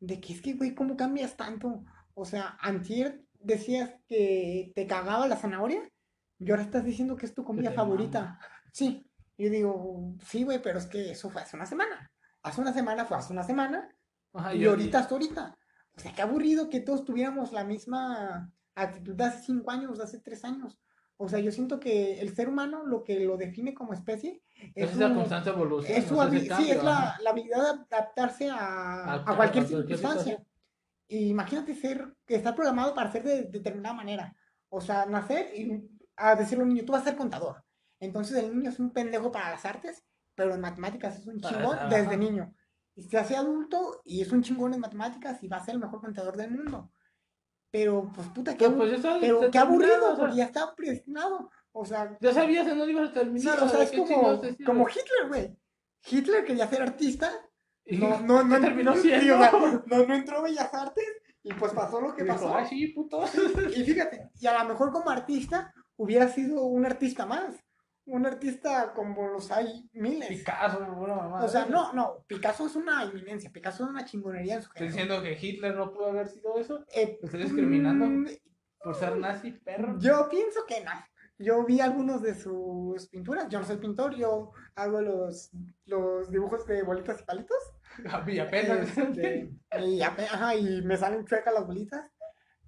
de 0.00 0.20
que 0.20 0.32
es 0.32 0.42
que, 0.42 0.54
güey, 0.54 0.74
¿cómo 0.74 0.96
cambias 0.96 1.36
tanto? 1.36 1.84
O 2.14 2.24
sea, 2.24 2.58
antier 2.60 3.22
decías 3.38 3.94
que 4.08 4.72
te 4.74 4.88
cagaba 4.88 5.28
la 5.28 5.36
zanahoria, 5.36 5.88
y 6.40 6.50
ahora 6.50 6.62
estás 6.64 6.84
diciendo 6.84 7.16
que 7.16 7.26
es 7.26 7.34
tu 7.34 7.44
comida 7.44 7.70
favorita. 7.70 8.20
mama. 8.20 8.40
Sí, 8.72 9.08
yo 9.38 9.48
digo, 9.48 10.16
sí, 10.26 10.42
güey, 10.42 10.60
pero 10.60 10.80
es 10.80 10.86
que 10.86 11.12
eso 11.12 11.30
fue 11.30 11.42
hace 11.42 11.54
una 11.54 11.66
semana. 11.66 12.10
Hace 12.42 12.60
una 12.60 12.72
semana 12.72 13.04
fue 13.04 13.16
hace 13.16 13.32
una 13.32 13.44
semana, 13.44 13.88
Ajá, 14.32 14.54
y 14.56 14.64
ahorita 14.64 14.98
hasta 14.98 15.14
ahorita. 15.14 15.54
O 15.96 16.00
sea, 16.00 16.12
qué 16.12 16.22
aburrido 16.22 16.68
que 16.68 16.80
todos 16.80 17.04
tuviéramos 17.04 17.52
la 17.52 17.62
misma, 17.62 18.50
de 18.76 19.24
hace 19.24 19.44
cinco 19.44 19.70
años, 19.70 19.98
de 19.98 20.04
hace 20.04 20.18
tres 20.20 20.44
años. 20.44 20.78
O 21.16 21.28
sea, 21.28 21.38
yo 21.38 21.52
siento 21.52 21.78
que 21.78 22.20
el 22.20 22.34
ser 22.34 22.48
humano 22.48 22.84
lo 22.84 23.04
que 23.04 23.20
lo 23.20 23.36
define 23.36 23.72
como 23.72 23.92
especie 23.92 24.42
Es 24.74 24.90
su- 24.90 24.98
constante 24.98 25.50
evolución. 25.50 25.96
es 25.96 26.06
su 26.06 26.14
o 26.14 26.16
sea, 26.22 26.26
habi- 26.26 26.36
ese 26.36 26.42
sí, 26.44 26.48
cambio, 26.48 26.74
es 26.74 26.82
la, 26.84 27.16
la 27.22 27.30
habilidad 27.30 27.62
de 27.62 27.96
adaptarse 27.96 28.50
a, 28.50 29.14
A- 29.14 29.36
cualquier 29.36 29.66
circunstancia. 29.66 30.44
Y 31.06 31.28
imagínate 31.28 31.74
ser, 31.74 32.14
que 32.26 32.34
está 32.34 32.54
programado 32.54 32.94
para 32.94 33.12
ser 33.12 33.22
de, 33.22 33.42
determinada 33.44 33.94
manera. 33.94 34.34
O 34.70 34.80
sea, 34.80 35.06
nacer 35.06 35.52
y 35.54 35.88
a 36.16 36.34
decirle 36.34 36.62
a 36.62 36.66
un 36.66 36.74
niño, 36.74 36.84
tú 36.84 36.92
vas 36.92 37.02
a 37.02 37.10
ser 37.10 37.16
contador. 37.16 37.62
Entonces 38.00 38.36
el 38.42 38.54
niño 38.56 38.70
es 38.70 38.80
un 38.80 38.90
pendejo 38.90 39.30
para 39.30 39.50
las 39.50 39.64
artes, 39.64 40.02
pero 40.34 40.54
en 40.54 40.60
matemáticas 40.60 41.16
es 41.18 41.26
un 41.26 41.40
chingón 41.40 41.78
desde 41.90 42.16
niño. 42.16 42.52
Y 42.96 43.02
se 43.04 43.18
hace 43.18 43.36
adulto 43.36 44.00
y 44.04 44.20
es 44.20 44.32
un 44.32 44.42
chingón 44.42 44.74
en 44.74 44.80
matemáticas 44.80 45.42
y 45.44 45.48
va 45.48 45.58
a 45.58 45.64
ser 45.64 45.74
el 45.74 45.80
mejor 45.80 46.00
contador 46.00 46.36
del 46.36 46.50
mundo. 46.50 46.90
Pero, 47.74 48.08
pues 48.14 48.28
puta, 48.28 48.56
qué, 48.56 48.70
pues, 48.70 49.00
pero 49.20 49.50
qué 49.50 49.58
aburrido, 49.58 49.96
o 50.04 50.08
sea, 50.10 50.16
porque 50.16 50.36
ya 50.36 50.44
está 50.44 50.72
predestinado. 50.76 51.50
O 51.72 51.84
sea, 51.84 52.16
Ya 52.20 52.32
sabías 52.32 52.68
en 52.68 52.78
dónde 52.78 52.92
ibas 52.92 53.06
a 53.06 53.12
sí, 53.12 53.18
terminar. 53.18 53.60
o 53.60 53.68
sea, 53.68 53.82
es 53.82 53.90
¿qué 53.90 53.96
como, 53.96 54.40
como 54.64 54.88
Hitler, 54.88 55.26
güey. 55.26 55.58
Hitler 56.08 56.44
quería 56.44 56.68
ser 56.68 56.82
artista 56.82 57.32
Y 57.84 57.96
no, 57.96 58.20
no, 58.20 58.44
no 58.44 58.60
terminó 58.60 58.94
siendo. 59.02 59.36
no, 59.86 60.06
no 60.06 60.14
entró 60.14 60.42
Bellas 60.42 60.72
Artes 60.72 61.04
y 61.42 61.52
pues 61.54 61.72
pasó 61.72 62.00
lo 62.00 62.14
que 62.14 62.22
dijo, 62.22 62.36
pasó. 62.36 62.68
sí, 62.68 62.86
puto. 62.94 63.24
Y 63.76 63.82
fíjate, 63.82 64.30
y 64.38 64.46
a 64.46 64.62
lo 64.62 64.68
mejor 64.68 64.92
como 64.92 65.10
artista 65.10 65.74
hubiera 65.96 66.28
sido 66.28 66.62
un 66.66 66.86
artista 66.86 67.26
más. 67.26 67.56
Un 68.06 68.26
artista 68.26 68.92
como 68.94 69.28
los 69.28 69.50
hay 69.50 69.88
miles. 69.94 70.28
Picasso, 70.28 70.78
una 70.78 71.14
mamá. 71.14 71.42
O 71.44 71.48
sea, 71.48 71.64
no, 71.66 71.92
no, 71.94 72.24
Picasso 72.26 72.66
es 72.66 72.76
una 72.76 73.02
eminencia, 73.04 73.50
Picasso 73.50 73.84
es 73.84 73.90
una 73.90 74.04
chingonería 74.04 74.56
en 74.56 74.62
su 74.62 74.68
Estoy 74.68 74.88
género. 74.90 75.20
diciendo 75.20 75.22
que 75.40 75.46
Hitler 75.46 75.74
no 75.74 75.92
pudo 75.92 76.06
haber 76.10 76.28
sido 76.28 76.58
eso 76.58 76.84
Eh, 76.94 77.18
¿Lo 77.22 77.26
estoy 77.26 77.42
discriminando? 77.44 78.04
mm, 78.06 78.26
por 78.82 78.94
ser 78.94 79.16
nazi, 79.16 79.52
perro. 79.52 79.98
Yo 79.98 80.28
pienso 80.28 80.60
que 80.66 80.84
no. 80.84 80.90
Yo 81.38 81.64
vi 81.64 81.80
algunos 81.80 82.22
de 82.22 82.34
sus 82.34 83.08
pinturas. 83.08 83.48
Yo 83.48 83.58
no 83.58 83.64
soy 83.66 83.78
pintor, 83.78 84.14
yo 84.14 84.52
hago 84.76 85.00
los, 85.00 85.50
los 85.86 86.30
dibujos 86.30 86.66
de 86.66 86.82
bolitas 86.82 87.20
y 87.20 87.24
palitos. 87.24 87.58
Y 88.26 88.38
apenas. 88.38 88.96
Este, 88.98 89.50
y, 89.80 90.00
ape- 90.00 90.26
ajá, 90.30 90.54
y 90.56 90.82
me 90.82 90.96
salen 90.96 91.24
chuecas 91.24 91.54
las 91.54 91.66
bolitas. 91.66 92.10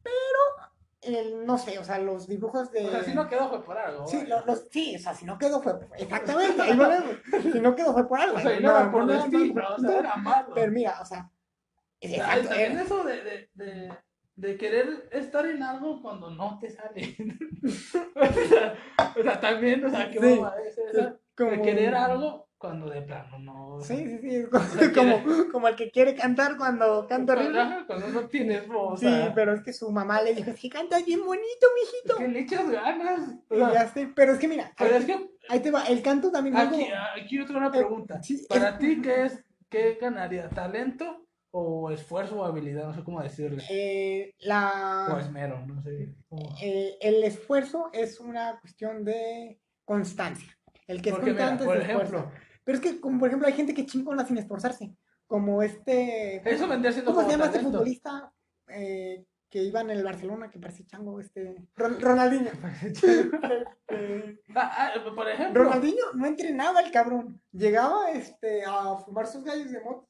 Pero, 0.03 0.66
el- 1.07 1.47
no 1.47 1.57
sé, 1.59 1.79
o 1.79 1.85
sea, 1.85 1.99
los 1.99 2.27
dibujos 2.29 2.71
de. 2.73 2.87
O 2.87 2.90
sea, 2.90 3.03
si 3.03 3.14
no 3.14 3.29
quedó 3.29 3.49
fue 3.49 3.64
por 3.64 3.77
algo. 3.79 4.07
Sí, 4.07 4.25
los, 4.27 4.69
sí, 4.71 4.97
o 4.97 4.99
sea, 4.99 5.14
si 5.14 5.25
no 5.25 5.38
quedó 5.38 5.61
fue. 5.62 5.75
Exactamente, 5.99 6.61
ahí 6.62 6.77
volvemos. 6.77 7.16
Si 7.53 7.61
no 7.61 7.75
quedó 7.75 7.92
fue 7.92 8.07
por 8.09 8.21
algo. 8.21 8.37
O 8.37 8.40
sea, 8.40 8.61
no 8.61 8.71
era 8.71 8.90
por 8.92 9.05
no, 9.05 9.12
no, 9.14 9.23
destino, 9.23 9.62
no, 9.62 9.75
o 9.75 9.79
sea, 9.79 9.90
no. 9.90 9.99
era 9.99 10.16
malo. 10.16 10.53
Pero 10.55 10.73
mira, 10.73 10.99
o 11.01 11.05
sea. 11.05 11.31
Exacto, 12.01 12.53
eh, 12.55 12.73
eso 12.85 13.05
de, 13.05 13.23
de, 13.25 13.51
de, 13.55 13.92
de 14.37 14.59
querer 14.59 15.09
estar 15.12 15.47
en 15.47 15.62
algo 15.62 16.03
cuando 16.03 16.31
no 16.31 16.59
te 16.59 16.71
sale. 16.71 17.16
o, 18.14 18.49
sea, 18.49 18.75
o 19.19 19.23
sea, 19.23 19.40
también, 19.40 19.85
o 19.85 19.90
sea, 19.90 20.11
qué 20.11 20.21
Sí, 20.21 20.40
esa. 20.69 20.92
De 20.92 21.16
como- 21.37 21.62
querer 21.62 21.95
algo 21.95 22.46
cuando 22.59 22.88
de 22.88 23.03
plano 23.03 23.38
no. 23.38 23.81
Sí, 23.83 23.97
sí, 23.97 24.19
sí, 24.21 24.37
es 24.37 24.49
como, 24.49 24.64
como, 25.23 25.49
como 25.53 25.69
el 25.69 25.77
que 25.77 25.90
quiere 25.90 26.14
cantar 26.14 26.57
cuando 26.57 27.07
canta 27.07 27.35
horrible. 27.35 27.85
cuando 27.87 28.09
no 28.09 28.29
tienes 28.29 28.66
voz. 28.66 29.01
Sí, 29.01 29.07
o 29.07 29.33
pero 29.35 29.53
es 29.55 29.62
que 29.62 29.73
su 29.73 29.90
mamá 29.90 30.23
le 30.23 30.35
dijo, 30.35 30.51
es 30.51 30.61
que 30.61 30.69
cantas 30.71 31.05
bien 31.05 31.25
bonito, 31.25 31.66
mijito. 31.75 32.16
que 32.16 32.29
le 32.29 32.40
echas 32.40 32.71
ganas. 32.71 33.35
O 33.51 33.57
Y 33.57 33.59
ya 33.59 33.88
sé, 33.88 34.11
pero 34.14 34.33
es 34.33 34.38
que 34.38 34.49
mira, 34.49 34.73
pero 34.79 34.95
ahí, 34.95 35.01
es 35.01 35.07
que 35.07 35.31
ahí 35.49 35.61
te 35.61 35.71
va, 35.71 35.85
el 35.85 36.03
canto 36.03 36.31
también 36.33 36.57
aquí, 36.57 36.87
aquí 37.23 37.37
yo 37.37 37.45
tengo 37.47 37.59
una 37.61 37.71
pregunta. 37.71 38.23
sí, 38.23 38.45
Para 38.49 38.71
es- 38.71 38.79
ti, 38.79 39.01
¿qué 39.03 39.25
es? 39.27 39.45
¿Qué 39.69 39.99
ganaría? 40.01 40.49
¿Talento 40.49 41.27
o 41.51 41.90
esfuerzo 41.90 42.38
o 42.40 42.45
habilidad? 42.45 42.87
No 42.87 42.95
sé 42.95 43.03
cómo 43.03 43.21
decirle. 43.21 43.62
eh, 43.69 44.33
O 44.40 44.47
la, 44.47 45.16
esmero, 45.21 45.64
no 45.66 45.83
sé. 45.83 46.14
cómo. 46.29 46.55
eh, 46.62 46.97
el 47.01 47.23
esfuerzo 47.25 47.90
es 47.92 48.21
una 48.21 48.61
cuestión 48.61 49.05
de 49.05 49.61
constancia. 49.85 50.56
El 50.87 51.03
que 51.03 51.11
es 51.11 51.14
Porque 51.16 51.33
mira, 51.33 51.49
constante 51.49 51.64
por 51.64 51.77
esfuerza. 51.77 52.03
ejemplo, 52.16 52.33
Pero 52.64 52.79
es 52.79 52.83
que, 52.83 53.01
como 53.01 53.18
por 53.18 53.29
ejemplo, 53.29 53.46
hay 53.49 53.55
gente 53.55 53.75
que 53.75 53.87
chingona 53.87 54.25
sin 54.27 54.38
esforzarse. 54.38 54.94
Como 55.27 55.62
este. 55.62 56.37
eso 56.49 56.68
vendría 56.68 56.92
siendo 56.92 57.12
¿Cómo 57.12 57.25
se 57.27 57.33
llama 57.33 57.46
este 57.46 57.61
futbolista 57.61 58.33
eh, 58.68 59.25
que 59.51 59.62
iba 59.64 59.81
en 59.81 59.90
el 59.90 60.05
Barcelona 60.05 60.51
que 60.51 60.59
parecía 60.61 60.87
chango? 60.87 61.18
Este. 61.20 61.57
Ron- 61.77 62.01
Ronaldinho. 62.01 62.51
Este, 63.88 64.40
Ah, 64.55 64.92
ah, 64.96 65.14
por 65.14 65.29
ejemplo, 65.29 65.64
Ronaldinho 65.64 66.12
no 66.14 66.27
entrenaba 66.27 66.81
el 66.81 66.90
cabrón. 66.90 67.40
Llegaba 67.53 68.11
este, 68.12 68.64
a 68.64 68.96
fumar 68.96 69.27
sus 69.27 69.44
gallos 69.44 69.70
de 69.70 69.81
moto. 69.81 70.09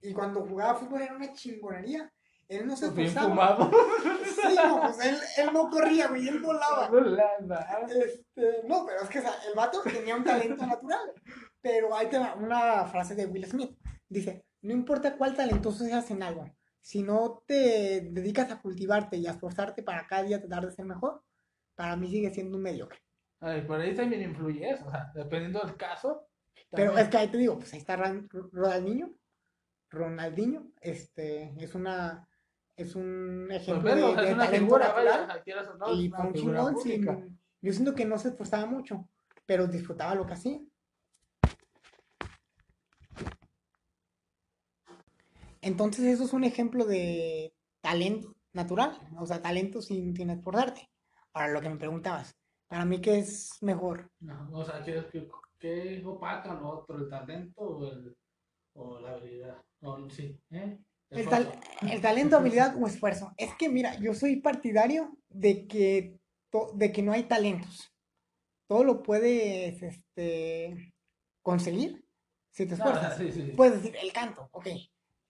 Y 0.00 0.12
cuando 0.12 0.46
jugaba 0.46 0.76
fútbol 0.78 1.02
era 1.02 1.16
una 1.16 1.32
chingonería. 1.32 2.12
Él 2.48 2.66
no 2.66 2.76
se 2.76 2.90
pues, 2.90 3.08
esforzaba. 3.08 3.70
Sí, 4.24 4.56
no, 4.56 4.80
pues 4.80 5.04
él, 5.04 5.16
él 5.36 5.50
no 5.52 5.68
corría, 5.68 6.08
güey, 6.08 6.28
él 6.28 6.40
volaba. 6.40 6.90
Este, 7.88 8.62
no, 8.66 8.86
pero 8.86 9.02
es 9.02 9.08
que 9.08 9.18
o 9.18 9.22
sea, 9.22 9.34
el 9.48 9.54
vato 9.54 9.82
tenía 9.82 10.16
un 10.16 10.24
talento 10.24 10.66
natural. 10.66 11.12
Pero 11.60 11.94
ahí 11.94 12.08
te 12.08 12.18
va 12.18 12.34
una 12.34 12.86
frase 12.86 13.14
de 13.14 13.26
Will 13.26 13.44
Smith. 13.46 13.76
Dice, 14.08 14.46
no 14.62 14.72
importa 14.72 15.16
cuál 15.16 15.34
talentoso 15.34 15.84
seas 15.84 16.10
en 16.10 16.22
algo, 16.22 16.50
si 16.80 17.02
no 17.02 17.42
te 17.46 18.08
dedicas 18.10 18.50
a 18.50 18.60
cultivarte 18.60 19.18
y 19.18 19.26
a 19.26 19.32
esforzarte 19.32 19.82
para 19.82 20.06
cada 20.06 20.22
día 20.22 20.40
tratar 20.40 20.64
de 20.64 20.72
ser 20.72 20.86
mejor, 20.86 21.22
para 21.74 21.96
mí 21.96 22.08
sigue 22.08 22.30
siendo 22.30 22.56
un 22.56 22.62
mediocre. 22.62 23.00
Ay, 23.40 23.62
por 23.62 23.80
ahí 23.80 23.94
también 23.94 24.22
influye 24.22 24.70
eso, 24.70 24.86
o 24.86 24.90
sea, 24.90 25.12
dependiendo 25.14 25.60
del 25.60 25.76
caso. 25.76 26.26
Pero 26.70 26.96
es 26.96 27.08
que 27.08 27.16
ahí 27.18 27.28
te 27.28 27.38
digo, 27.38 27.58
pues 27.58 27.72
ahí 27.72 27.80
está 27.80 27.96
Ronaldinho. 27.96 29.14
Ronaldinho, 29.90 30.72
este, 30.80 31.54
es 31.58 31.74
una, 31.74 32.26
es 32.78 32.94
un 32.94 33.46
pues, 33.48 33.62
ejemplo 33.62 33.90
bueno, 33.90 34.14
de, 34.14 34.28
es 34.28 34.34
una 34.34 34.44
talento 34.44 34.64
figura, 34.66 34.86
natural. 34.86 35.28
vaya, 35.44 35.74
no, 35.78 35.92
y 35.94 36.08
fue 36.10 36.26
un 36.26 36.32
chingón 36.34 36.78
sin-. 36.78 37.38
Yo 37.60 37.72
siento 37.72 37.94
que 37.96 38.04
no 38.04 38.18
se 38.18 38.28
esforzaba 38.28 38.66
mucho, 38.66 39.08
pero 39.46 39.66
disfrutaba 39.66 40.14
lo 40.14 40.24
que 40.26 40.34
hacía. 40.34 40.60
Entonces 45.60 46.04
eso 46.04 46.24
es 46.24 46.32
un 46.32 46.44
ejemplo 46.44 46.84
de 46.84 47.52
talento 47.80 48.36
natural, 48.52 48.96
o 49.18 49.26
sea, 49.26 49.42
talento 49.42 49.82
sin, 49.82 50.14
sin 50.14 50.30
esforzarte. 50.30 50.88
Ahora 51.32 51.48
lo 51.48 51.60
que 51.60 51.68
me 51.68 51.76
preguntabas, 51.76 52.36
para 52.68 52.84
mí 52.84 53.00
qué 53.00 53.18
es 53.18 53.60
mejor, 53.60 54.08
No, 54.20 54.48
o 54.52 54.64
sea, 54.64 54.84
¿qué, 54.84 55.04
qué, 55.10 55.28
qué 55.58 56.02
opacan 56.06 56.62
otro, 56.62 56.96
el 56.98 57.08
talento 57.08 57.60
o, 57.60 57.84
el, 57.90 58.16
o 58.74 59.00
la 59.00 59.14
habilidad? 59.14 59.60
O, 59.82 60.08
sí, 60.08 60.40
¿eh? 60.50 60.78
El, 61.10 61.28
tal- 61.28 61.52
el 61.90 62.00
talento, 62.00 62.36
habilidad 62.36 62.76
o 62.80 62.86
esfuerzo. 62.86 63.32
Es 63.36 63.54
que 63.54 63.68
mira, 63.68 63.98
yo 64.00 64.14
soy 64.14 64.36
partidario 64.36 65.16
de 65.28 65.66
que, 65.66 66.18
to- 66.50 66.72
de 66.74 66.92
que 66.92 67.02
no 67.02 67.12
hay 67.12 67.24
talentos. 67.24 67.90
Todo 68.66 68.84
lo 68.84 69.02
puedes 69.02 69.82
este, 69.82 70.92
conseguir 71.42 72.04
si 72.50 72.66
te 72.66 72.74
esfuerzas. 72.74 73.16
sí, 73.16 73.32
sí. 73.32 73.52
Puedes 73.56 73.82
decir, 73.82 73.96
el 74.02 74.12
canto, 74.12 74.48
ok. 74.52 74.66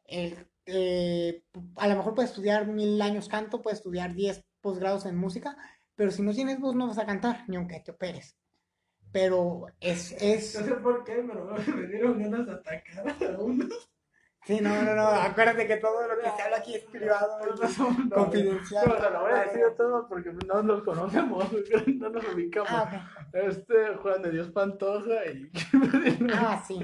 El, 0.05 0.49
eh, 0.67 1.43
a 1.77 1.87
lo 1.89 1.97
mejor 1.97 2.15
puedes 2.15 2.31
estudiar 2.31 2.67
mil 2.67 3.01
años 3.03 3.29
canto, 3.29 3.63
puedes 3.63 3.79
estudiar 3.79 4.15
10 4.15 4.45
posgrados 4.61 5.07
en 5.07 5.17
música, 5.17 5.57
pero 5.95 6.11
si 6.11 6.23
no 6.23 6.33
tienes 6.33 6.59
voz 6.61 6.75
no 6.75 6.89
vas 6.89 6.99
a 6.99 7.07
cantar, 7.07 7.45
ni 7.49 7.57
aunque 7.57 7.81
te 7.81 7.93
operes. 7.93 8.37
Pero 9.13 9.67
es, 9.81 10.13
es... 10.21 10.59
No 10.59 10.67
sé 10.67 10.75
por 10.75 11.05
qué, 11.05 11.25
pero 11.27 11.55
me 11.77 11.87
dieron 11.87 12.19
ganas 12.19 12.47
de 12.47 12.53
atacar 12.53 13.35
a 13.35 13.39
uno. 13.39 13.67
Sí, 14.49 14.61
no, 14.63 14.83
no, 14.83 14.95
no, 14.95 15.07
acuérdate 15.29 15.67
que 15.67 15.77
todo 15.77 16.09
lo 16.09 16.17
que 16.17 16.31
se 16.31 16.43
habla 16.43 16.57
aquí 16.57 16.75
es 16.75 16.85
privado 16.85 17.39
No, 18.09 18.15
confidencial. 18.15 18.89
No, 18.89 18.95
o 18.95 18.99
sea, 18.99 19.11
lo 19.11 19.21
voy 19.21 19.33
a 19.33 19.43
decir 19.43 19.63
todo 19.77 20.09
porque 20.09 20.33
no 20.47 20.63
nos 20.63 20.83
conocemos, 20.85 21.45
no 21.87 22.09
nos 22.09 22.25
ubicamos. 22.33 22.71
Ah, 22.73 23.11
Este 23.35 23.95
Juan 23.97 24.23
de 24.23 24.31
Dios 24.31 24.49
Pantoja 24.51 25.27
y. 25.27 25.51
Ah, 26.33 26.65
sí. 26.67 26.81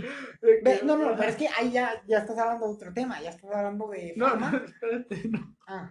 no, 0.85 0.97
no, 0.99 1.17
pero 1.17 1.31
es 1.31 1.37
que 1.37 1.49
ahí 1.59 1.71
ya, 1.73 2.03
ya 2.07 2.19
estás 2.19 2.37
hablando 2.37 2.67
de 2.69 2.75
otro 2.75 2.93
tema, 2.93 3.19
ya 3.23 3.31
estás 3.31 3.51
hablando 3.51 3.89
de 3.89 4.13
No, 4.15 4.37
no, 4.37 4.57
espérate, 4.59 5.23
no. 5.31 5.57
Ah, 5.67 5.91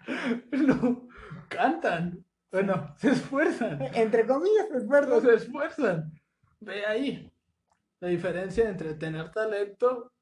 No, 0.51 1.07
cantan. 1.49 2.23
Bueno, 2.51 2.93
se 2.97 3.09
esfuerzan. 3.09 3.81
entre 3.95 4.27
comillas, 4.27 4.67
No 4.69 4.88
perdón. 4.88 5.23
se 5.23 5.33
esfuerzan. 5.33 6.12
Ve 6.59 6.86
ahí 6.86 7.33
la 7.99 8.09
diferencia 8.09 8.69
entre 8.69 8.93
tener 8.93 9.31
talento 9.31 10.12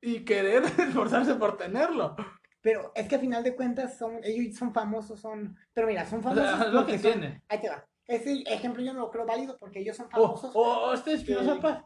y 0.00 0.24
querer 0.24 0.62
esforzarse 0.78 1.34
por 1.34 1.56
tenerlo. 1.56 2.16
Pero 2.60 2.92
es 2.94 3.06
que 3.08 3.14
a 3.16 3.18
final 3.20 3.44
de 3.44 3.54
cuentas 3.54 3.96
son, 3.96 4.18
ellos 4.24 4.56
son 4.56 4.72
famosos, 4.74 5.20
son, 5.20 5.56
pero 5.72 5.86
mira, 5.86 6.04
son 6.06 6.18
O 6.20 6.22
famosos 6.22 6.44
sea, 6.58 6.66
es 6.66 6.72
lo 6.72 6.84
que 6.86 6.98
son- 6.98 7.12
tiene. 7.12 7.42
Ahí 7.48 7.60
te 7.60 7.68
va. 7.68 7.86
Ese 8.08 8.42
ejemplo 8.46 8.82
yo 8.82 8.92
no 8.92 9.00
lo 9.00 9.10
creo 9.10 9.26
válido 9.26 9.56
porque 9.58 9.80
ellos 9.80 9.96
son 9.96 10.06
O, 10.06 10.10
famosos. 10.10 10.50
o 10.54 10.92
este 10.94 11.14
Espinosa 11.14 11.60
Paz. 11.60 11.82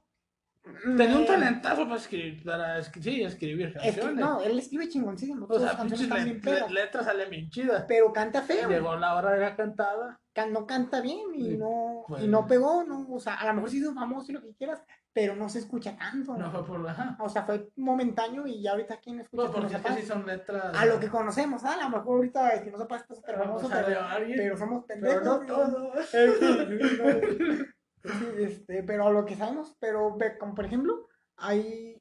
Tenía 0.84 1.16
un 1.16 1.24
talentazo 1.24 1.84
para 1.84 1.96
escribir, 1.96 2.44
para 2.44 2.78
escri- 2.78 3.00
sí, 3.02 3.22
escribir 3.22 3.68
es 3.68 3.72
que, 3.72 3.78
canciones. 4.00 4.16
no, 4.16 4.42
él 4.42 4.58
escribe 4.58 4.88
chingoncísimo. 4.90 5.46
o 5.48 5.58
sea, 5.58 5.74
canciones 5.74 6.10
le- 6.44 6.52
le- 6.52 6.70
letras 6.70 7.06
salen 7.06 7.30
bien 7.30 7.48
chidas. 7.48 7.86
Pero 7.88 8.12
canta 8.12 8.42
feo. 8.42 8.68
Llegó 8.68 8.94
la 8.96 9.14
hora 9.16 9.30
de 9.32 9.40
la 9.40 9.56
cantada. 9.56 10.20
can- 10.34 10.52
no 10.52 10.66
canta 10.66 11.00
bien 11.00 11.20
y 11.34 11.56
no, 11.56 12.04
pues. 12.06 12.22
y 12.24 12.28
no 12.28 12.46
pegó, 12.46 12.84
no, 12.84 13.06
o 13.10 13.18
sea, 13.18 13.34
a 13.36 13.46
lo 13.46 13.54
mejor 13.54 13.70
sí 13.70 13.78
hizo 13.78 13.94
famoso 13.94 14.30
y 14.30 14.34
lo 14.34 14.42
que 14.42 14.54
quieras, 14.54 14.82
pero 15.12 15.34
no 15.34 15.48
se 15.48 15.58
escucha 15.58 15.96
tanto. 15.96 16.36
No 16.36 16.50
fue 16.50 16.64
por 16.64 16.80
la. 16.80 17.16
O 17.20 17.28
sea, 17.28 17.44
fue 17.44 17.68
momentáneo 17.76 18.46
y 18.46 18.62
ya 18.62 18.72
ahorita 18.72 19.00
quién 19.00 19.20
escucha 19.20 19.42
Pues 19.42 19.50
porque 19.50 19.74
que 19.74 19.78
sí 19.78 19.82
Paz? 19.82 20.04
son 20.04 20.26
letras. 20.26 20.76
A 20.76 20.86
lo 20.86 21.00
que 21.00 21.08
conocemos, 21.08 21.64
¿ah? 21.64 21.74
a 21.74 21.88
lo 21.88 21.96
mejor 21.96 22.16
ahorita 22.16 22.50
Espinosa 22.50 22.86
Paz 22.86 23.02
está 23.02 23.14
súper 23.14 23.34
Pero 23.34 23.44
famoso, 23.46 23.68
pero, 23.68 24.00
pero 24.36 24.56
somos 24.56 24.84
pero 24.86 25.00
pendejos. 25.00 25.24
no 25.24 25.40
¿no? 25.40 25.46
todos. 25.46 26.06
Sí, 26.08 26.18
no. 26.98 27.60
Sí, 28.02 28.42
este, 28.42 28.82
pero 28.82 29.06
a 29.06 29.10
lo 29.10 29.24
que 29.26 29.36
sabemos, 29.36 29.76
pero 29.78 30.16
ve, 30.16 30.38
como 30.38 30.54
por 30.54 30.64
ejemplo, 30.64 31.08
hay, 31.36 32.00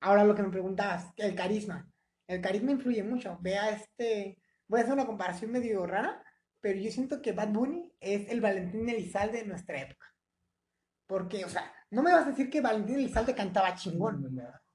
ahora 0.00 0.24
lo 0.24 0.34
que 0.34 0.42
me 0.42 0.50
preguntabas, 0.50 1.12
el 1.16 1.34
carisma. 1.34 1.88
El 2.26 2.40
carisma 2.40 2.72
influye 2.72 3.04
mucho. 3.04 3.38
Vea 3.40 3.70
este, 3.70 4.38
voy 4.66 4.80
a 4.80 4.82
hacer 4.82 4.94
una 4.94 5.06
comparación 5.06 5.52
medio 5.52 5.86
rara, 5.86 6.20
pero 6.60 6.80
yo 6.80 6.90
siento 6.90 7.22
que 7.22 7.32
Bad 7.32 7.50
Bunny 7.50 7.92
es 8.00 8.28
el 8.30 8.40
Valentín 8.40 8.88
Elizalde 8.88 9.38
de 9.38 9.46
nuestra 9.46 9.80
época. 9.82 10.06
Porque, 11.06 11.44
o 11.44 11.48
sea, 11.48 11.72
no 11.90 12.02
me 12.02 12.12
vas 12.12 12.26
a 12.26 12.30
decir 12.30 12.50
que 12.50 12.60
Valentín 12.60 12.96
Elizalde 12.96 13.34
cantaba 13.34 13.74
chingón, 13.74 14.24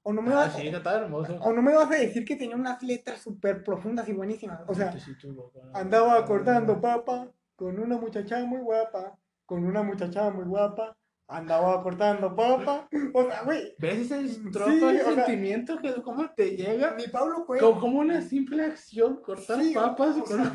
o 0.02 0.12
no 0.12 0.22
me 0.22 0.32
Ah, 0.32 0.36
vas, 0.36 0.54
sí, 0.56 0.66
está 0.68 0.96
hermoso. 0.98 1.36
o 1.40 1.52
no 1.52 1.62
me 1.62 1.74
vas 1.74 1.90
a 1.90 1.94
decir 1.96 2.24
que 2.24 2.36
tenía 2.36 2.56
unas 2.56 2.82
letras 2.82 3.20
súper 3.20 3.62
profundas 3.62 4.08
y 4.08 4.12
buenísimas. 4.12 4.60
O 4.66 4.74
sea, 4.74 4.92
Sí. 4.92 5.12
Andaba 5.74 6.24
cortando 6.24 6.80
papa 6.80 7.30
con 7.56 7.78
una 7.78 7.96
muchacha 7.98 8.44
muy 8.44 8.60
guapa, 8.60 9.16
con 9.46 9.64
una 9.64 9.82
muchacha 9.82 10.30
muy 10.30 10.44
guapa. 10.44 10.96
Andaba 11.28 11.82
cortando 11.82 12.34
papa. 12.34 12.88
O 13.14 13.24
sea, 13.24 13.42
güey, 13.44 13.74
¿Ves 13.78 14.10
ese 14.10 14.28
Sí, 14.28 14.42
estrofa, 14.46 14.92
ese 14.92 15.02
o 15.02 15.14
sea- 15.14 15.24
sentimiento 15.26 15.78
que 15.78 15.94
cómo 16.02 16.28
te 16.34 16.56
llega? 16.56 16.94
mi 16.94 17.06
Pablo 17.08 17.44
fue. 17.46 17.58
Como, 17.58 17.80
como 17.80 18.00
una 18.00 18.20
simple 18.20 18.64
acción, 18.64 19.20
cortar 19.22 19.60
Sí, 19.62 19.72
papas 19.72 20.16
o 20.16 20.24
con 20.24 20.36
sea, 20.42 20.52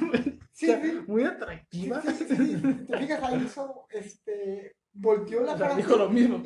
Sí, 0.52 0.68
sí. 0.68 1.00
muy 1.08 1.22
Sí, 1.22 1.28
atractiva. 1.28 2.02
sí, 2.02 2.10
sí, 2.12 2.26
sí. 2.36 2.62
Te 2.88 2.98
fijas, 2.98 3.24
ahí 3.24 3.44
hizo, 3.44 3.86
este, 3.90 4.76
volteó 5.00 5.42
la 5.44 5.56
frase, 5.58 5.78
dijo 5.78 5.96
lo 5.96 6.10
mismo, 6.10 6.44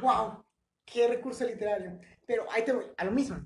wow, 0.00 0.44
qué 0.84 1.08
recurso 1.08 1.44
literario. 1.46 1.98
Pero 2.26 2.44
ahí 2.50 2.64
te 2.64 2.72
voy, 2.72 2.84
a 2.96 3.04
lo 3.04 3.10
mismo. 3.12 3.38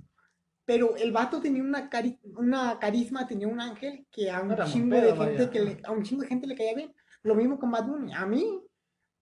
Pero 0.65 0.97
el 0.97 1.13
vato 1.13 1.41
tenía 1.41 1.63
una, 1.63 1.89
cari- 1.89 2.19
una 2.37 2.79
carisma, 2.79 3.27
tenía 3.27 3.49
un 3.49 3.61
ángel 3.61 4.07
que 4.11 4.31
a 4.31 4.41
un 4.43 4.53
Era 4.53 4.65
chingo 4.67 4.97
de 4.97 5.03
gente 5.17 5.17
vaya. 5.17 5.51
que 5.51 5.61
le, 5.61 5.81
a 5.85 5.93
un 5.93 6.03
chingo 6.03 6.23
de 6.23 6.29
gente 6.29 6.47
le 6.47 6.55
caía 6.57 6.75
bien. 6.75 6.95
Lo 7.23 7.35
mismo 7.35 7.59
con 7.59 7.71
Bad 7.71 7.87
Bunny. 7.87 8.13
A 8.13 8.27
mí, 8.27 8.63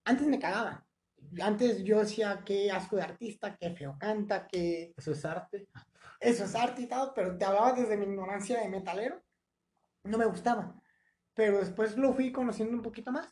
antes 0.05 0.27
me 0.27 0.39
cagaba. 0.39 0.85
Antes 1.41 1.83
yo 1.83 1.99
decía 1.99 2.41
que 2.45 2.69
asco 2.71 2.95
de 2.97 3.01
artista, 3.03 3.55
que 3.55 3.71
feo 3.71 3.95
canta, 3.99 4.47
que 4.47 4.93
Eso 4.97 5.11
es 5.11 5.25
arte. 5.25 5.67
eso 6.19 6.43
es 6.45 6.55
arte 6.55 6.81
y 6.83 6.87
tal, 6.87 7.11
pero 7.15 7.37
te 7.37 7.45
hablaba 7.45 7.73
desde 7.73 7.97
mi 7.97 8.05
ignorancia 8.05 8.59
de 8.59 8.69
metalero. 8.69 9.21
No 10.03 10.17
me 10.17 10.25
gustaba. 10.25 10.75
Pero 11.33 11.59
después 11.59 11.97
lo 11.97 12.13
fui 12.13 12.31
conociendo 12.31 12.75
un 12.75 12.81
poquito 12.81 13.11
más. 13.11 13.27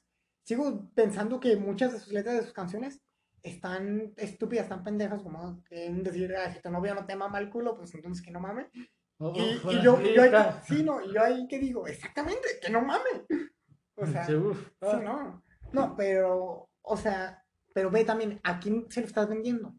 Sigo 0.46 0.90
pensando 0.94 1.40
que 1.40 1.58
muchas 1.58 1.92
de 1.92 2.00
sus 2.00 2.14
letras 2.14 2.36
de 2.36 2.44
sus 2.44 2.54
canciones 2.54 3.02
están 3.42 4.14
estúpidas, 4.16 4.66
están 4.66 4.84
pendejas, 4.84 5.22
como 5.22 5.62
decir, 5.70 6.34
"Ah, 6.36 6.52
si 6.54 6.62
tu 6.62 6.70
novio 6.70 6.96
no 6.96 7.06
te 7.06 7.16
mama 7.16 7.40
el 7.40 7.50
culo, 7.50 7.76
pues 7.76 7.94
entonces 7.94 8.24
que 8.24 8.32
no 8.32 8.40
mame. 8.40 8.70
Oh, 9.18 9.34
Y, 9.36 9.60
oh, 9.64 9.72
y 9.72 9.82
yo, 9.82 10.02
y 10.02 10.14
yo 10.16 10.24
ahí, 10.24 10.32
sí, 10.68 10.84
no, 10.84 11.02
y 11.02 11.14
yo 11.14 11.24
ahí 11.24 11.48
que 11.48 11.58
digo, 11.60 11.88
exactamente, 11.88 12.48
que 12.62 12.72
no 12.72 12.82
mame. 12.82 13.26
O 13.96 14.06
sea, 14.06 14.26
Sí, 14.26 14.34
ah. 14.82 15.02
no. 15.04 15.44
No, 15.72 15.96
pero, 15.96 16.70
o 16.82 16.98
sea, 16.98 17.44
pero 17.74 17.90
ve 17.90 18.04
también, 18.06 18.40
¿a 18.44 18.60
quién 18.60 18.86
se 18.90 19.02
lo 19.02 19.08
estás 19.08 19.28
vendiendo? 19.28 19.74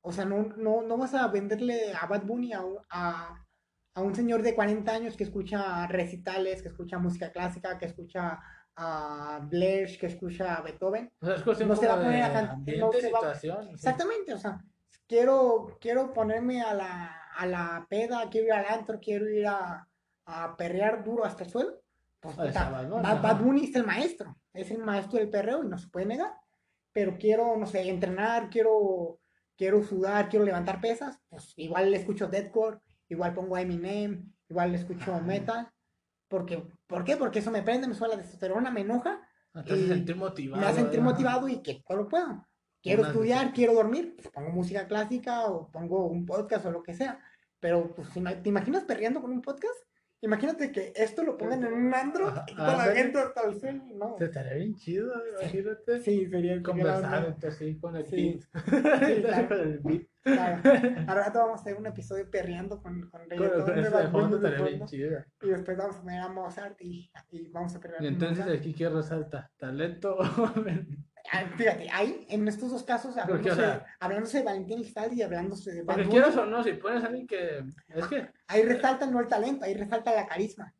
O 0.00 0.10
sea, 0.12 0.24
no, 0.24 0.42
no, 0.56 0.82
no 0.82 0.96
vas 0.96 1.14
a 1.14 1.28
venderle 1.28 1.92
a 1.92 2.06
Bad 2.06 2.24
Bunny 2.24 2.52
a, 2.54 2.62
a, 2.90 3.46
a 3.94 4.00
un 4.02 4.14
señor 4.14 4.42
de 4.42 4.54
40 4.54 4.90
años 4.92 5.16
que 5.16 5.24
escucha 5.24 5.86
recitales, 5.86 6.60
que 6.62 6.68
escucha 6.68 6.98
música 6.98 7.30
clásica, 7.30 7.78
que 7.78 7.86
escucha 7.86 8.40
a 8.76 9.40
Blair, 9.42 9.98
que 9.98 10.06
escucha 10.06 10.54
a 10.54 10.62
Beethoven. 10.62 11.10
O 11.20 11.26
sea, 11.26 11.34
es 11.36 11.42
cuestión 11.42 11.68
No 11.68 11.76
se 11.76 11.86
va 11.86 11.94
a 11.94 12.02
poner 12.02 12.22
a 12.22 12.32
can- 12.32 12.48
ambiente, 12.48 12.80
no 12.80 12.92
situación. 12.92 13.64
sí. 13.68 13.72
Exactamente, 13.74 14.34
o 14.34 14.38
sea, 14.38 14.62
quiero, 15.06 15.76
quiero 15.80 16.12
ponerme 16.12 16.62
a 16.62 16.74
la, 16.74 17.16
a 17.36 17.46
la 17.46 17.86
peda, 17.88 18.28
quiero 18.30 18.46
ir 18.48 18.52
al 18.54 18.66
antro, 18.66 18.98
quiero 19.00 19.28
ir 19.28 19.46
a, 19.46 19.86
a 20.26 20.56
perrear 20.56 21.04
duro 21.04 21.24
hasta 21.24 21.44
el 21.44 21.50
suelo. 21.50 21.80
Pues, 22.20 22.34
puta, 22.36 22.48
está 22.48 22.70
Bad 22.70 22.88
Bunny, 22.88 23.02
Bad, 23.02 23.22
Bad. 23.22 23.40
Bunny 23.40 23.64
es 23.64 23.74
el 23.76 23.84
maestro, 23.84 24.36
es 24.54 24.70
el 24.70 24.78
maestro 24.78 25.18
del 25.18 25.28
perreo 25.28 25.64
y 25.64 25.68
no 25.68 25.76
se 25.78 25.88
puede 25.88 26.06
negar. 26.06 26.32
Pero 26.92 27.16
quiero, 27.18 27.56
no 27.56 27.66
sé, 27.66 27.88
entrenar, 27.88 28.48
quiero, 28.48 29.18
quiero 29.56 29.82
sudar, 29.82 30.28
quiero 30.28 30.44
levantar 30.44 30.80
pesas, 30.80 31.18
pues 31.28 31.52
igual 31.56 31.90
le 31.90 31.96
escucho 31.96 32.28
deathcore, 32.28 32.78
igual 33.08 33.34
pongo 33.34 33.56
Eminem, 33.58 34.32
igual 34.48 34.72
le 34.72 34.78
escucho 34.78 35.18
metal. 35.20 35.68
Porque, 36.32 36.66
¿Por 36.86 37.04
qué? 37.04 37.18
Porque 37.18 37.40
eso 37.40 37.50
me 37.50 37.62
prende, 37.62 37.86
me 37.86 37.94
sube 37.94 38.08
la 38.08 38.16
testosterona, 38.16 38.70
me 38.70 38.80
enoja, 38.80 39.20
Te 39.52 39.60
hace 39.74 39.86
sentir 39.86 40.16
motivado. 40.16 40.62
me 40.62 40.66
hace 40.66 40.80
sentir 40.80 41.02
motivado 41.02 41.46
y 41.46 41.62
que 41.62 41.82
todo 41.86 41.98
lo 41.98 42.08
puedo. 42.08 42.48
Quiero 42.82 43.02
Una- 43.02 43.10
estudiar, 43.10 43.52
quiero 43.52 43.74
dormir, 43.74 44.14
pues 44.16 44.28
pongo 44.30 44.48
música 44.48 44.88
clásica 44.88 45.44
o 45.44 45.70
pongo 45.70 46.06
un 46.06 46.24
podcast 46.24 46.64
o 46.64 46.70
lo 46.70 46.82
que 46.82 46.94
sea. 46.94 47.20
Pero, 47.60 47.94
pues, 47.94 48.08
¿te 48.42 48.48
imaginas 48.48 48.84
perreando 48.84 49.20
con 49.20 49.30
un 49.30 49.42
podcast? 49.42 49.76
Imagínate 50.24 50.70
que 50.70 50.92
esto 50.94 51.24
lo 51.24 51.36
pongan 51.36 51.64
en 51.64 51.72
un 51.72 51.92
andro 51.94 52.32
y 52.46 52.54
toda 52.54 52.68
la 52.76 52.82
ándale. 52.84 53.00
gente 53.00 53.18
hasta 53.18 53.42
el 53.42 53.58
suelo. 53.60 53.82
No. 53.96 54.16
Se 54.18 54.24
estaría 54.26 54.54
bien 54.54 54.74
chido, 54.76 55.12
imagínate. 55.40 56.00
Sí, 56.00 56.26
sería 56.28 56.62
Conversar 56.62 57.26
entre 57.26 57.50
sí 57.50 57.76
con 57.78 57.96
el 57.96 58.06
Sí. 58.06 58.40
beat. 58.54 58.64
claro. 59.26 59.48
con 59.48 59.60
el 59.60 59.78
beat. 59.80 60.02
Claro. 60.22 60.62
Rato 61.06 61.38
vamos 61.40 61.58
a 61.58 61.62
hacer 61.62 61.76
un 61.76 61.86
episodio 61.86 62.30
perreando 62.30 62.80
con, 62.80 63.10
con 63.10 63.28
reggaetón 63.28 63.82
de 63.82 63.88
Bad 63.88 64.10
Bunny 64.12 64.22
fondo 64.22 64.38
de 64.38 64.48
estaría 64.48 64.66
bien 64.68 64.78
fondo. 64.78 64.90
chido. 64.90 65.24
Y 65.42 65.48
después 65.48 65.76
vamos 65.76 65.96
a 65.96 66.00
poner 66.02 66.20
a 66.20 66.28
Mozart 66.28 66.80
y, 66.80 67.10
y 67.30 67.48
vamos 67.50 67.74
a 67.74 67.80
perrear. 67.80 68.02
Y 68.04 68.06
entonces 68.06 68.46
aquí, 68.46 68.72
¿qué 68.72 68.88
resalta? 68.88 69.50
¿Talento? 69.58 70.16
Ah, 71.32 71.44
Fíjate, 71.56 71.88
ahí, 71.92 72.26
en 72.30 72.48
estos 72.48 72.70
dos 72.70 72.82
casos, 72.82 73.14
Porque, 73.14 73.50
o 73.50 73.52
hablándose, 73.52 73.56
sea- 73.56 73.86
hablándose 74.00 74.38
de 74.38 74.44
Valentín 74.44 74.78
Elizalde 74.78 75.16
y 75.16 75.22
hablándose 75.22 75.72
de 75.72 75.82
Bad 75.82 75.94
Porque 75.96 76.10
quieras 76.10 76.36
o 76.36 76.46
no, 76.46 76.64
si 76.64 76.72
pones 76.72 77.04
a 77.04 77.06
alguien 77.06 77.26
que. 77.26 77.64
Es 77.88 78.06
que. 78.08 78.28
ahí 78.48 78.62
resalta 78.62 79.06
no 79.06 79.20
el 79.20 79.28
talento, 79.28 79.64
ahí 79.64 79.74
resalta 79.74 80.14
la 80.14 80.26
carisma. 80.26 80.74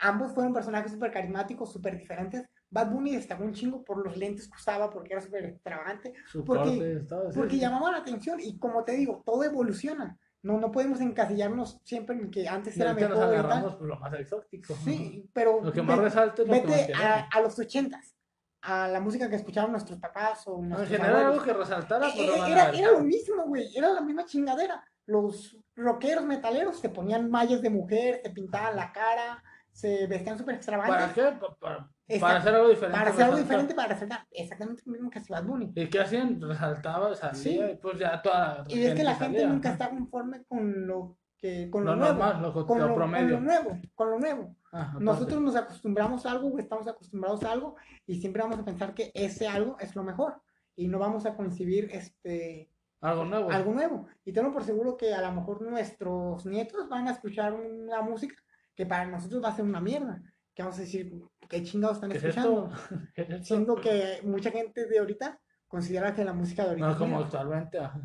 Ambos 0.00 0.32
fueron 0.32 0.52
personajes 0.54 0.92
súper 0.92 1.10
carismáticos, 1.12 1.72
súper 1.72 1.96
diferentes. 1.98 2.46
Bad 2.70 2.90
Bunny 2.90 3.16
destacó 3.16 3.44
un 3.44 3.52
chingo 3.52 3.82
por 3.82 4.04
los 4.04 4.16
lentes 4.16 4.48
que 4.48 4.56
usaba, 4.56 4.90
porque 4.90 5.12
era 5.14 5.22
súper 5.22 5.44
extravagante, 5.46 6.12
Su 6.26 6.44
Porque- 6.44 6.70
sí, 6.70 7.34
porque 7.34 7.54
sí. 7.54 7.60
llamaba 7.60 7.90
la 7.92 7.98
atención. 7.98 8.38
Y 8.40 8.58
como 8.58 8.84
te 8.84 8.92
digo, 8.92 9.22
todo 9.24 9.42
evoluciona. 9.44 10.16
No, 10.42 10.58
no 10.60 10.70
podemos 10.70 11.00
encasillarnos 11.00 11.80
siempre 11.82 12.14
en 12.16 12.30
que 12.30 12.46
antes 12.48 12.76
Y 12.76 12.80
era 12.80 12.92
nos 12.92 13.00
mejor 13.02 13.16
y 13.16 13.20
tal. 13.20 13.34
agarramos 13.34 13.74
por 13.74 13.86
lo 13.88 13.98
más 13.98 14.12
exótico. 14.14 14.74
Sí, 14.84 15.28
pero 15.32 15.60
Lo 15.62 15.72
que 15.72 15.80
ve- 15.80 15.86
más 15.86 15.98
resalta 15.98 16.42
es 16.42 16.48
lo 16.48 16.54
que 16.54 16.60
vete 16.60 16.92
más 16.94 17.02
a, 17.02 17.20
a 17.32 17.40
los 17.40 17.58
ochentas, 17.58 18.14
a 18.62 18.88
la 18.88 19.00
música 19.00 19.28
que 19.30 19.36
escuchaban 19.36 19.70
nuestros 19.72 19.98
papás 19.98 20.42
o 20.46 20.56
No, 20.58 20.62
En 20.62 20.68
nuestros 20.70 21.00
general, 21.00 21.26
algo 21.26 21.42
que 21.44 21.52
resaltara, 21.52 22.08
pues 22.14 22.30
van 22.30 22.40
a 22.42 22.48
Era, 22.52 22.70
ver. 22.70 22.80
era 22.80 22.92
lo 22.92 23.00
mismo, 23.00 23.44
güey. 23.46 23.76
Era 23.76 23.90
la 23.90 24.00
misma 24.00 24.24
chingadera. 24.24 24.82
Los 25.06 25.56
rockeros 25.76 26.24
metaleros 26.24 26.78
se 26.80 26.88
ponían 26.90 27.30
mallas 27.30 27.62
de 27.62 27.70
mujer, 27.70 28.20
se 28.22 28.30
pintaban 28.30 28.76
la 28.76 28.92
cara, 28.92 29.42
se 29.70 30.06
vestían 30.06 30.36
súper 30.36 30.54
¿Para 30.54 30.56
extravagantes. 30.56 31.12
qué? 31.14 31.38
Pa- 31.38 31.56
Para, 31.56 31.88
para 32.20 32.38
hacer 32.38 32.54
algo 32.54 32.68
diferente. 32.68 32.98
Para 32.98 33.10
hacer 33.10 33.22
algo 33.24 33.36
resaltar. 33.36 33.44
diferente, 33.44 33.74
para 33.74 33.88
resaltar 33.94 34.26
exactamente 34.30 34.82
lo 34.86 34.92
mismo 34.92 35.10
que 35.10 35.18
hacía 35.20 35.40
Bunny. 35.40 35.72
¿Y 35.76 35.86
qué 35.88 36.00
hacían? 36.00 36.40
Resaltaba, 36.40 37.14
salía, 37.14 37.34
Sí. 37.34 37.60
y 37.60 37.76
pues 37.76 37.98
ya 37.98 38.20
toda 38.20 38.64
Y 38.68 38.82
es 38.82 38.94
que 38.94 39.04
la 39.04 39.14
gente 39.14 39.38
salía. 39.40 39.52
nunca 39.52 39.70
está 39.72 39.88
conforme 39.90 40.44
con 40.44 40.86
lo 40.86 41.16
que 41.38 41.70
con 41.70 41.84
lo, 41.84 41.92
Lo 41.92 41.96
nuevo, 41.96 42.14
normal, 42.14 42.42
lo, 42.42 42.66
con, 42.66 42.78
lo 42.78 42.88
lo, 42.88 42.94
con 42.94 42.96
promedio. 42.96 43.28
lo 43.36 43.40
nuevo, 43.40 43.78
con 43.94 44.10
lo 44.10 44.18
nuevo. 44.18 44.56
Nosotros 45.00 45.40
nos 45.40 45.56
acostumbramos 45.56 46.26
a 46.26 46.32
algo 46.32 46.48
o 46.48 46.58
estamos 46.58 46.86
acostumbrados 46.88 47.42
a 47.44 47.52
algo 47.52 47.76
y 48.06 48.20
siempre 48.20 48.42
vamos 48.42 48.58
a 48.58 48.64
pensar 48.64 48.94
que 48.94 49.10
ese 49.14 49.48
algo 49.48 49.76
es 49.80 49.94
lo 49.96 50.02
mejor 50.02 50.40
y 50.76 50.88
no 50.88 50.98
vamos 50.98 51.24
a 51.26 51.34
concebir 51.34 51.88
este 51.92 52.70
Algo 53.00 53.24
nuevo. 53.24 53.50
algo 53.50 53.72
nuevo. 53.72 54.06
Y 54.24 54.32
tengo 54.32 54.52
por 54.52 54.64
seguro 54.64 54.96
que 54.96 55.14
a 55.14 55.20
lo 55.22 55.32
mejor 55.32 55.62
nuestros 55.62 56.44
nietos 56.46 56.88
van 56.88 57.08
a 57.08 57.12
escuchar 57.12 57.54
una 57.54 58.02
música 58.02 58.34
que 58.74 58.86
para 58.86 59.06
nosotros 59.06 59.42
va 59.42 59.48
a 59.48 59.56
ser 59.56 59.64
una 59.64 59.80
mierda. 59.80 60.20
Que 60.54 60.62
vamos 60.62 60.78
a 60.78 60.82
decir, 60.82 61.12
¿qué 61.48 61.62
chingados 61.62 61.96
están 61.98 62.10
¿Qué 62.10 62.18
es 62.18 62.24
escuchando? 62.24 62.70
Siendo 63.42 63.76
que 63.76 64.20
mucha 64.24 64.50
gente 64.50 64.86
de 64.86 64.98
ahorita 64.98 65.40
considera 65.68 66.12
que 66.14 66.24
la 66.24 66.32
música 66.32 66.62
de 66.64 66.68
ahorita 66.70 66.86
No, 66.86 66.92
es 66.92 66.98
como 66.98 67.18
actualmente. 67.20 67.78
ajá. 67.78 68.00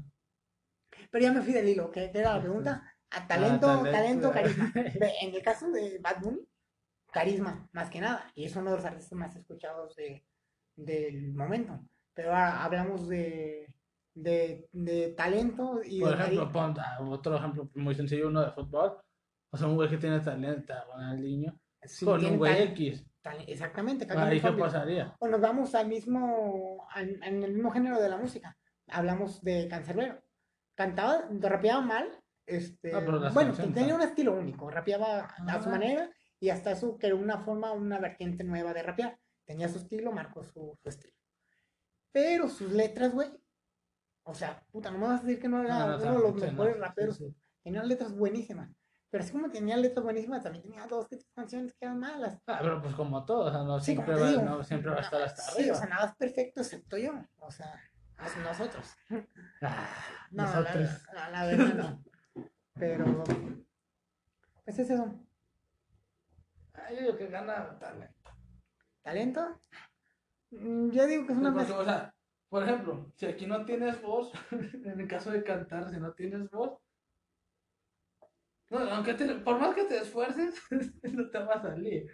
Pero 1.12 1.24
ya 1.24 1.34
me 1.34 1.42
fui 1.42 1.54
del 1.54 1.68
hilo, 1.68 1.90
que 1.92 2.12
era 2.14 2.36
la 2.36 2.42
pregunta. 2.42 2.84
A 3.12 3.28
talento, 3.28 3.68
Ah, 3.70 3.84
talento, 3.84 4.32
carisma. 4.32 4.72
En 5.22 5.34
el 5.36 5.42
caso 5.44 5.70
de 5.72 6.00
Bad 6.00 6.22
Bunny, 6.22 6.48
carisma, 7.14 7.70
más 7.72 7.90
que 7.90 8.02
nada. 8.02 8.30
Y 8.36 8.46
es 8.46 8.56
uno 8.56 8.72
de 8.72 8.78
los 8.78 8.86
artistas 8.86 9.18
más 9.18 9.36
escuchados 9.36 9.96
de, 9.96 10.26
del 10.76 11.34
momento. 11.34 11.80
Pero 12.14 12.30
ahora 12.30 12.64
hablamos 12.64 13.08
de, 13.08 13.74
de, 14.14 14.68
de 14.72 15.10
talento 15.16 15.80
y 15.84 16.02
Por 16.02 16.14
ejemplo, 16.20 16.52
pon 16.52 16.76
ah, 16.80 17.00
otro 17.02 17.36
ejemplo 17.38 17.70
muy 17.76 17.96
sencillo, 17.96 18.28
uno 18.28 18.42
de 18.42 18.52
fútbol. 18.52 18.98
O 19.52 19.58
sea, 19.58 19.68
un 19.68 19.76
güey 19.76 19.90
que 19.90 19.98
tiene 19.98 20.20
talento, 20.20 20.74
Ronaldinho, 20.92 21.60
sí, 21.84 22.06
con 22.06 22.26
un 22.26 22.38
güey 22.38 22.62
X. 22.64 23.06
exactamente. 23.48 24.08
Ahí 24.18 24.42
qué 24.42 24.52
pasaría. 24.52 25.16
O 25.20 25.28
nos 25.28 25.40
vamos 25.40 25.76
al 25.76 25.88
mismo, 25.88 26.88
al- 26.92 27.24
en 27.24 27.44
el 27.44 27.54
mismo 27.54 27.72
género 27.72 28.02
de 28.02 28.10
la 28.10 28.18
música. 28.18 28.58
hablamos 28.90 29.42
de 29.44 29.68
Cancerbero. 29.70 30.20
Cantaba, 30.76 31.26
rapeaba 31.40 31.82
mal, 31.82 32.10
este, 32.46 32.94
Ah, 32.94 33.00
bueno, 33.32 33.54
tenía 33.54 33.94
ah. 33.94 33.96
un 33.98 34.02
estilo 34.02 34.34
único, 34.34 34.70
rapeaba 34.70 35.20
a 35.48 35.62
su 35.62 35.70
Ah. 35.70 35.72
manera 35.72 36.10
y 36.44 36.50
hasta 36.50 36.72
eso 36.72 36.98
que 36.98 37.08
era 37.08 37.16
una 37.16 37.38
forma, 37.40 37.72
una 37.72 38.00
vertiente 38.00 38.44
nueva 38.44 38.74
de 38.74 38.84
rapear. 38.84 39.18
Tenía 39.46 39.70
su 39.70 39.78
estilo, 39.78 40.12
marcó 40.12 40.44
su, 40.44 40.78
su 40.84 40.90
estilo. 40.90 41.14
Pero 42.12 42.50
sus 42.50 42.70
letras, 42.74 43.14
güey, 43.14 43.30
o 44.24 44.34
sea, 44.36 44.62
puta, 44.70 44.92
no 44.92 44.98
me 44.98 45.08
vas 45.08 45.22
a 45.22 45.24
decir 45.24 45.42
que 45.42 45.48
no 45.48 45.62
era 45.62 45.80
No, 45.80 45.98
no, 45.98 46.04
uno 46.04 46.12
de 46.16 46.20
los 46.20 46.34
sí, 46.42 46.48
mejores 46.48 46.76
sí, 46.76 46.82
raperos. 46.82 47.18
sí. 47.18 47.36
Tenía 47.64 47.82
letras 47.84 48.14
buenísimas. 48.14 48.70
Pero 49.10 49.24
así 49.24 49.32
como 49.32 49.50
tenía 49.52 49.78
letras 49.78 50.04
buenísimas, 50.04 50.44
también 50.44 50.64
tenía 50.64 50.86
dos 50.86 51.08
que 51.08 51.18
canciones 51.34 51.74
que 51.76 51.86
eran 51.86 52.00
malas. 52.00 52.38
Ah, 52.46 52.60
pero 52.62 52.82
pues 52.82 52.94
como 52.94 53.24
todo, 53.26 53.46
o 53.46 53.52
sea, 53.52 53.64
no, 53.64 53.80
Sí, 53.80 53.94
siempre, 53.94 54.16
va, 54.16 54.30
digo. 54.30 54.42
no 54.42 54.64
siempre 54.66 54.92
va 54.92 54.98
a 54.98 55.02
estar 55.02 55.22
hasta 55.22 55.44
Sí, 55.44 55.52
arriba. 55.62 55.76
o 55.76 55.80
sea, 55.80 55.88
nada 55.88 56.06
es 56.08 56.16
perfecto 56.16 56.60
excepto 56.60 56.98
yo. 56.98 57.14
O 57.38 57.52
sea, 57.52 57.80
nosotros. 58.44 58.92
Ah, 59.62 59.88
No, 60.32 60.44
la, 60.44 60.50
nosotros. 60.60 60.90
la- 61.14 61.30
la 61.30 61.46
verdad 61.46 61.74
no. 61.76 62.04
Pero, 62.74 63.24
pues 64.66 64.80
es 64.80 64.90
eso. 64.90 65.23
Ah, 66.74 66.92
yo 66.92 67.00
digo 67.02 67.18
que 67.18 67.28
gana 67.28 67.78
talento. 67.80 68.14
¿Talento? 69.02 69.60
Mm, 70.52 70.92
Yo 70.92 71.08
digo 71.08 71.26
que 71.28 71.34
es 71.34 71.40
una 71.40 71.52
porque, 71.54 71.66
mezcla. 71.68 71.80
o 71.82 71.86
sea, 71.86 72.14
por 72.50 72.64
ejemplo, 72.64 73.12
si 73.16 73.26
aquí 73.26 73.46
no 73.48 73.66
tienes 73.66 74.02
voz, 74.02 74.32
en 74.52 75.00
el 75.00 75.08
caso 75.08 75.32
de 75.32 75.44
cantar, 75.44 75.90
si 75.90 76.00
no 76.00 76.14
tienes 76.14 76.50
voz, 76.50 76.80
no, 78.70 78.80
aunque 78.80 79.14
te- 79.14 79.36
por 79.36 79.60
más 79.60 79.76
que 79.76 79.84
te 79.86 79.98
esfuerces, 79.98 80.56
no 81.04 81.30
te 81.30 81.40
va 81.40 81.54
a 81.56 81.62
salir. 81.62 82.08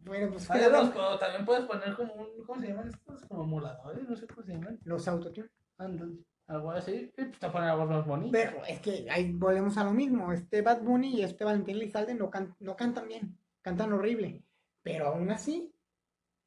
Bueno, 0.00 0.32
pues 0.32 0.50
Hay 0.50 0.64
otros, 0.64 1.20
también 1.20 1.44
puedes 1.44 1.64
poner 1.64 1.94
como 1.94 2.14
un, 2.14 2.44
¿cómo 2.44 2.60
se 2.60 2.68
llaman 2.68 2.88
estos? 2.88 3.24
Como 3.26 3.44
emuladores, 3.44 4.08
no 4.08 4.16
sé 4.16 4.26
cómo 4.26 4.42
se 4.42 4.52
llaman. 4.54 4.78
los 4.84 5.06
autotune. 5.06 5.48
Andan, 5.78 6.18
algo 6.48 6.72
así, 6.72 7.12
y 7.16 7.24
pues 7.24 7.38
te 7.38 7.48
ponen 7.50 7.68
la 7.68 7.76
voz 7.76 7.88
más 7.88 8.04
bonita. 8.04 8.32
Pero 8.36 8.64
es 8.64 8.80
que 8.80 9.06
ahí 9.10 9.32
volvemos 9.32 9.76
a 9.78 9.84
lo 9.84 9.92
mismo. 9.92 10.32
Este 10.32 10.60
Bad 10.62 10.82
Bunny 10.82 11.20
y 11.20 11.22
este 11.22 11.44
Valentín 11.44 11.78
Lizalde 11.78 12.14
no, 12.14 12.28
can- 12.30 12.56
no 12.58 12.74
cantan 12.74 13.06
bien, 13.06 13.38
cantan 13.62 13.92
horrible. 13.92 14.42
Pero 14.82 15.06
aún 15.08 15.30
así, 15.30 15.72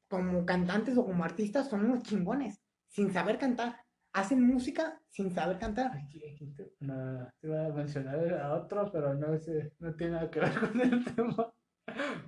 como 0.08 0.44
cantantes 0.44 0.96
o 0.96 1.04
como 1.04 1.24
artistas, 1.24 1.68
son 1.68 1.84
unos 1.84 2.02
chingones, 2.02 2.60
sin 2.88 3.12
saber 3.12 3.38
cantar. 3.38 3.80
Hacen 4.12 4.42
música 4.42 5.00
sin 5.08 5.30
saber 5.30 5.58
cantar. 5.58 5.92
Aquí, 5.96 6.22
aquí 6.26 6.46
te, 6.54 6.72
no, 6.80 7.28
te 7.38 7.48
iba 7.48 7.66
a 7.66 7.68
mencionar 7.70 8.32
a 8.34 8.54
otro, 8.54 8.90
pero 8.90 9.14
no, 9.14 9.38
sé, 9.38 9.72
no 9.78 9.94
tiene 9.94 10.14
nada 10.14 10.30
que 10.30 10.40
ver 10.40 10.52
con 10.60 10.80
el 10.80 11.04
tema. 11.04 11.52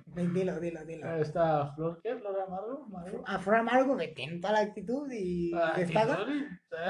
Dilo, 0.05 0.59
dilo, 0.59 0.85
dilo. 0.85 1.15
Está 1.17 1.73
Flor, 1.73 1.99
¿qué? 2.01 2.15
Flor 2.17 2.39
Amargo. 2.41 2.85
Amargo. 2.85 3.23
A 3.25 3.39
Flor 3.39 3.55
Amargo 3.57 3.97
que 3.97 4.07
tiene 4.09 4.39
toda 4.39 4.53
la 4.53 4.59
actitud 4.61 5.09
y 5.11 5.51
Ah, 5.53 5.73
destaca. 5.77 6.25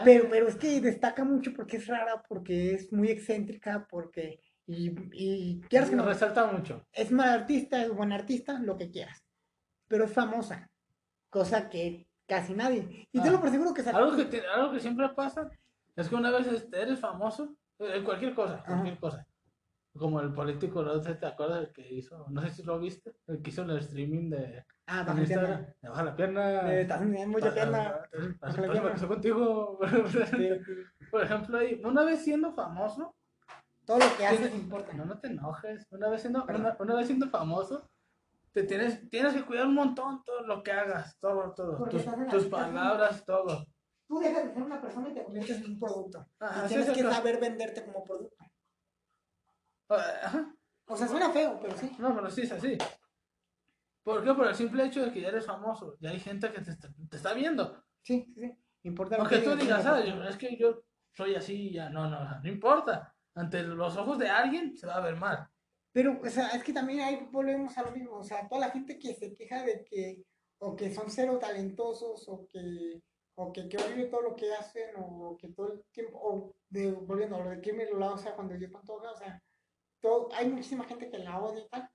Pero, 0.03 0.29
pero 0.29 0.47
es 0.47 0.55
que 0.55 0.79
destaca 0.81 1.23
mucho 1.23 1.53
porque 1.53 1.77
es 1.77 1.87
rara, 1.87 2.23
porque 2.27 2.73
es 2.73 2.91
muy 2.91 3.09
excéntrica, 3.09 3.87
porque. 3.89 4.39
Y, 4.71 4.93
y 5.13 5.61
quieras 5.61 5.89
que 5.89 5.95
no, 5.95 6.05
resalta 6.05 6.45
mucho. 6.45 6.85
es 6.93 7.11
mal 7.11 7.29
artista, 7.29 7.81
es 7.81 7.89
buen 7.91 8.11
artista, 8.11 8.59
lo 8.59 8.77
que 8.77 8.91
quieras. 8.91 9.17
Pero 9.87 10.05
es 10.05 10.13
famosa, 10.13 10.69
cosa 11.31 11.69
que 11.69 12.05
casi 12.27 12.53
nadie. 12.53 13.07
Y 13.11 13.19
te 13.19 13.29
Ah. 13.29 13.31
lo 13.31 13.39
por 13.41 13.49
seguro 13.49 13.73
que 13.73 13.81
se- 13.81 13.89
Algo 13.89 14.15
que, 14.15 14.25
te- 14.25 14.45
algo 14.47 14.71
que 14.71 14.79
siempre 14.79 15.09
pasa 15.09 15.49
es 15.95 16.07
que 16.07 16.13
una 16.15 16.29
vez 16.29 16.45
este, 16.47 16.81
eres 16.83 16.99
famoso, 16.99 17.55
en 17.79 18.03
cualquier 18.03 18.35
cosa, 18.35 18.63
cualquier 18.63 18.99
cosa. 18.99 19.25
Como 19.97 20.21
el 20.21 20.31
político, 20.35 20.83
no 20.83 21.01
¿te 21.01 21.25
acuerdas 21.25 21.61
el 21.67 21.73
que 21.73 21.91
hizo? 21.91 22.27
No 22.29 22.39
sé 22.43 22.51
si 22.51 22.61
lo 22.63 22.79
viste, 22.79 23.11
el 23.25 23.41
que 23.41 23.49
hizo 23.49 23.63
el 23.63 23.79
streaming 23.79 24.29
de 24.29 24.63
Ah, 24.85 25.03
baja 25.03 25.19
Instagram. 25.19 25.65
Me 25.81 25.89
baja 25.89 26.03
la 26.03 26.15
pierna. 26.15 26.71
Eh, 26.73 26.81
Estás 26.81 26.99
teniendo 26.99 27.31
mucha 27.37 27.51
pierna. 27.53 28.01
Baja 28.39 28.61
la 28.61 28.71
pierna. 28.71 29.07
contigo. 29.07 29.79
Por 31.09 31.23
ejemplo, 31.23 31.59
una 31.83 32.03
vez 32.03 32.23
siendo 32.23 32.53
famoso, 32.53 33.15
Todo 33.89 33.97
lo 33.97 34.17
que 34.17 34.27
haces 34.27 34.53
importa. 34.53 34.93
no, 34.93 35.05
no 35.05 35.19
te 35.19 35.29
enojes. 35.29 35.87
Una 35.89 36.09
vez 36.09 36.21
siendo, 36.21 36.45
una, 36.45 36.77
una 36.79 36.93
vez 36.93 37.07
siendo 37.07 37.27
famoso, 37.27 37.89
te 38.51 38.61
tienes, 38.61 39.09
tienes 39.09 39.33
que 39.33 39.43
cuidar 39.43 39.65
un 39.65 39.73
montón 39.73 40.23
todo 40.23 40.45
lo 40.45 40.61
que 40.61 40.71
hagas, 40.71 41.17
todo, 41.19 41.55
todo. 41.55 41.89
Tus, 42.29 42.45
palabras, 42.45 43.25
todo. 43.25 43.65
Tú 44.07 44.19
dejas 44.19 44.45
de 44.45 44.53
ser 44.53 44.61
una 44.61 44.79
persona 44.79 45.09
y 45.09 45.13
te 45.15 45.23
conviertes 45.23 45.57
en 45.57 45.71
un 45.71 45.79
producto. 45.79 46.23
Ajá, 46.39 46.65
y 46.65 46.67
tienes 46.67 46.85
sí, 46.85 46.93
que 46.93 46.99
claro. 46.99 47.15
saber 47.15 47.39
venderte 47.39 47.83
como 47.83 48.03
producto. 48.03 48.45
Ajá. 49.89 50.55
O 50.85 50.95
sea, 50.95 51.07
suena 51.07 51.31
feo, 51.31 51.57
pero 51.59 51.75
sí. 51.75 51.91
No, 51.97 52.13
pero 52.13 52.29
sí 52.29 52.41
es 52.43 52.51
así. 52.51 52.77
¿Por 54.03 54.23
qué? 54.23 54.35
Por 54.35 54.49
el 54.49 54.55
simple 54.55 54.85
hecho 54.85 55.03
de 55.03 55.11
que 55.11 55.21
ya 55.21 55.29
eres 55.29 55.47
famoso. 55.47 55.97
Ya 55.99 56.11
hay 56.11 56.19
gente 56.19 56.51
que 56.51 56.61
te 56.61 56.69
está, 56.69 56.89
te 57.09 57.17
está 57.17 57.33
viendo. 57.33 57.83
Sí, 58.03 58.31
sí, 58.35 58.39
sí. 58.39 58.55
Importa 58.83 59.15
lo 59.17 59.23
Aunque 59.23 59.39
que 59.39 59.49
tú 59.49 59.55
digas, 59.55 59.83
ah, 59.87 59.99
yo- 60.05 60.23
es 60.25 60.37
que 60.37 60.55
yo 60.57 60.83
soy 61.11 61.33
así, 61.33 61.71
ya. 61.73 61.89
No, 61.89 62.07
no, 62.07 62.39
no 62.39 62.47
importa. 62.47 63.15
Ante 63.39 63.63
los 63.63 63.95
ojos 63.95 64.19
de 64.19 64.29
alguien 64.29 64.75
se 64.75 64.85
va 64.85 64.95
a 64.95 65.01
ver 65.01 65.15
mal. 65.15 65.47
Pero, 65.93 66.19
o 66.21 66.29
sea, 66.29 66.49
es 66.49 66.61
que 66.61 66.73
también 66.73 66.99
ahí 66.99 67.27
volvemos 67.31 67.77
a 67.77 67.83
lo 67.83 67.91
mismo. 67.91 68.17
O 68.17 68.23
sea, 68.23 68.47
toda 68.49 68.67
la 68.67 68.71
gente 68.71 68.99
que 68.99 69.15
se 69.15 69.33
queja 69.33 69.63
de 69.63 69.85
que, 69.85 70.23
o 70.59 70.75
que 70.75 70.93
son 70.93 71.09
cero 71.09 71.39
talentosos, 71.39 72.27
o 72.27 72.45
que, 72.49 73.01
o 73.35 73.53
que, 73.53 73.69
que 73.69 73.77
todo 74.11 74.21
lo 74.21 74.35
que 74.35 74.53
hacen, 74.53 74.89
o 74.97 75.37
que 75.39 75.47
todo 75.53 75.71
el 75.71 75.83
tiempo, 75.91 76.19
o 76.21 76.53
de, 76.67 76.91
volviendo 76.91 77.37
a 77.37 77.43
lo 77.45 77.49
de 77.51 77.61
que 77.61 77.71
me 77.71 77.85
lo 77.85 78.13
o 78.13 78.17
sea, 78.17 78.35
cuando 78.35 78.55
yo 78.55 78.69
pantoja, 78.69 79.11
o 79.11 79.15
sea, 79.15 79.41
todo, 80.01 80.27
hay 80.33 80.49
muchísima 80.49 80.83
gente 80.83 81.09
que 81.09 81.19
la 81.19 81.39
odia 81.41 81.63
y 81.63 81.69
tal. 81.69 81.89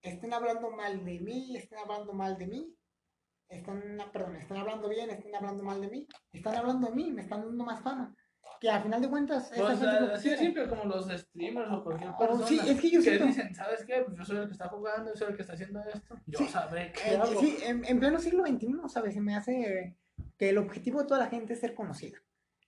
Estén 0.00 0.32
hablando 0.32 0.70
mal 0.70 1.04
de 1.04 1.20
mí, 1.20 1.54
estén 1.54 1.80
hablando 1.80 2.14
mal 2.14 2.38
de 2.38 2.46
mí, 2.46 2.74
están, 3.48 3.98
perdón, 4.10 4.36
están 4.36 4.58
hablando 4.58 4.88
bien, 4.88 5.10
estén 5.10 5.34
hablando 5.34 5.62
mal 5.64 5.80
de 5.82 5.88
mí, 5.88 6.06
están 6.32 6.56
hablando 6.56 6.88
de 6.88 6.94
mí, 6.94 7.10
me 7.10 7.22
están 7.22 7.42
dando 7.42 7.64
más 7.64 7.82
fama. 7.82 8.14
Que 8.60 8.68
a 8.70 8.80
final 8.80 9.00
de 9.00 9.08
cuentas, 9.08 9.52
Pues, 9.56 9.74
es 9.74 9.78
que 9.80 9.86
así 9.86 10.30
de 10.30 10.36
simple 10.36 10.66
como 10.68 10.84
los 10.86 11.06
streamers 11.08 11.70
o 11.70 11.84
cualquier 11.84 12.10
Oh, 12.10 12.18
persona. 12.18 12.46
sí, 12.46 12.58
es 12.66 12.80
que 12.80 12.90
yo 12.90 12.98
que 12.98 13.04
siento- 13.04 13.26
dicen, 13.26 13.54
¿sabes 13.54 13.84
qué? 13.86 14.02
Pues 14.04 14.18
yo 14.18 14.24
soy 14.24 14.38
el 14.38 14.46
que 14.46 14.52
está 14.52 14.68
jugando, 14.68 15.10
yo 15.12 15.16
soy 15.16 15.28
el 15.28 15.36
que 15.36 15.42
está 15.42 15.54
haciendo 15.54 15.80
esto. 15.80 16.16
Yo 16.26 16.38
Sí, 16.40 16.48
sabré 16.48 16.92
qué 16.92 17.12
Eh, 17.12 17.16
hago. 17.16 17.40
sí, 17.40 17.56
en, 17.64 17.84
en 17.84 18.00
pleno 18.00 18.18
siglo 18.18 18.44
XXI, 18.44 18.88
¿sabes? 18.88 19.14
Se 19.14 19.20
me 19.20 19.36
hace 19.36 19.96
que 20.36 20.48
el 20.48 20.58
objetivo 20.58 21.00
de 21.00 21.06
toda 21.06 21.20
la 21.20 21.28
gente 21.28 21.52
es 21.52 21.60
ser 21.60 21.74
conocida. 21.74 22.18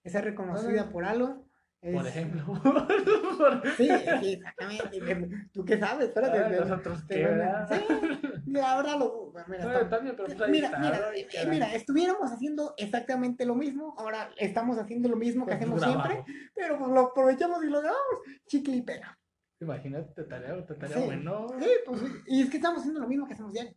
Es 0.05 0.13
ser 0.13 0.25
reconocida 0.25 0.91
por 0.91 1.05
algo. 1.05 1.45
Por 1.81 2.07
es- 2.07 2.07
ejemplo. 2.07 2.45
Sí, 3.77 3.89
sí, 4.21 4.33
exactamente. 4.35 5.01
pero 5.05 5.27
¿Tú 5.53 5.65
qué 5.65 5.79
sabes? 5.79 6.09
Espérate. 6.09 6.39
Ah, 6.39 6.61
nosotros 6.61 7.03
qué. 7.09 7.27
Sí, 8.45 8.53
la 8.53 8.77
verdad 8.77 8.99
mira, 9.49 9.65
No, 9.65 9.89
pero 9.91 10.17
pues 10.17 10.41
ahí 10.41 10.51
mira, 10.51 11.13
eh, 11.15 11.27
queda. 11.27 11.45
mira, 11.51 11.75
estuviéramos 11.75 12.31
haciendo 12.31 12.75
exactamente 12.77 13.45
lo 13.45 13.55
mismo, 13.55 13.95
ahora 13.99 14.31
estamos 14.37 14.79
haciendo 14.79 15.09
lo 15.09 15.17
mismo 15.17 15.45
que 15.47 15.53
Pues, 15.57 15.63
hacemos 15.63 15.83
siempre, 15.83 16.25
pero 16.55 16.79
pues 16.79 16.91
lo 16.91 17.01
aprovechamos 17.01 17.65
y 17.65 17.69
lo 17.69 17.81
grabamos, 17.81 18.21
chicle 18.47 18.77
y 18.77 18.83
pega. 18.83 19.17
Imagínate, 19.61 20.13
te 20.15 20.25
tarea, 20.25 20.65
te 20.67 20.75
tarea 20.75 20.97
Sí. 20.97 21.05
bueno. 21.05 21.47
Sí, 21.61 21.71
pues, 21.85 22.03
y 22.27 22.43
es 22.43 22.51
que 22.51 22.57
estamos 22.57 22.81
haciendo 22.81 23.01
lo 23.01 23.09
mismo 23.09 23.27
que 23.27 23.35
hacemos 23.35 23.53
diario. 23.53 23.75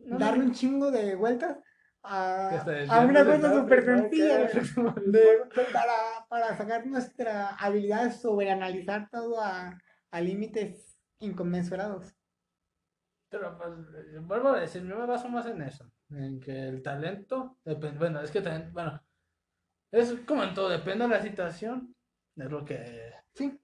No, 0.00 0.18
darle 0.18 0.38
no, 0.40 0.44
un 0.46 0.52
chingo 0.52 0.90
de 0.90 1.14
vueltas 1.14 1.58
a, 2.02 2.64
una 3.06 3.24
cosa 3.24 3.54
súper 3.54 3.84
sencilla, 3.84 4.48
para, 5.72 6.26
para 6.28 6.56
sacar 6.56 6.86
nuestra 6.86 7.48
habilidad 7.56 8.12
sobre 8.12 8.50
analizar 8.50 9.08
todo 9.10 9.40
a, 9.40 9.78
a 10.10 10.20
límites 10.20 10.98
inconmensurados. 11.18 12.14
Pero 13.30 13.56
pues, 13.56 13.72
vuelvo 14.26 14.48
a 14.50 14.60
decir, 14.60 14.82
yo 14.86 14.96
me 14.98 15.06
baso 15.06 15.28
más 15.28 15.46
en 15.46 15.62
eso. 15.62 15.90
En 16.10 16.40
que 16.40 16.68
el 16.68 16.82
talento, 16.82 17.58
depende, 17.64 17.98
bueno, 17.98 18.20
es 18.20 18.30
que 18.30 18.40
también, 18.42 18.72
bueno, 18.72 19.00
es 19.92 20.12
como 20.26 20.42
en 20.44 20.54
todo, 20.54 20.68
depende 20.68 21.04
de 21.06 21.10
la 21.14 21.22
situación, 21.22 21.94
es 22.36 22.50
lo 22.50 22.64
que 22.64 23.12
Sí, 23.34 23.60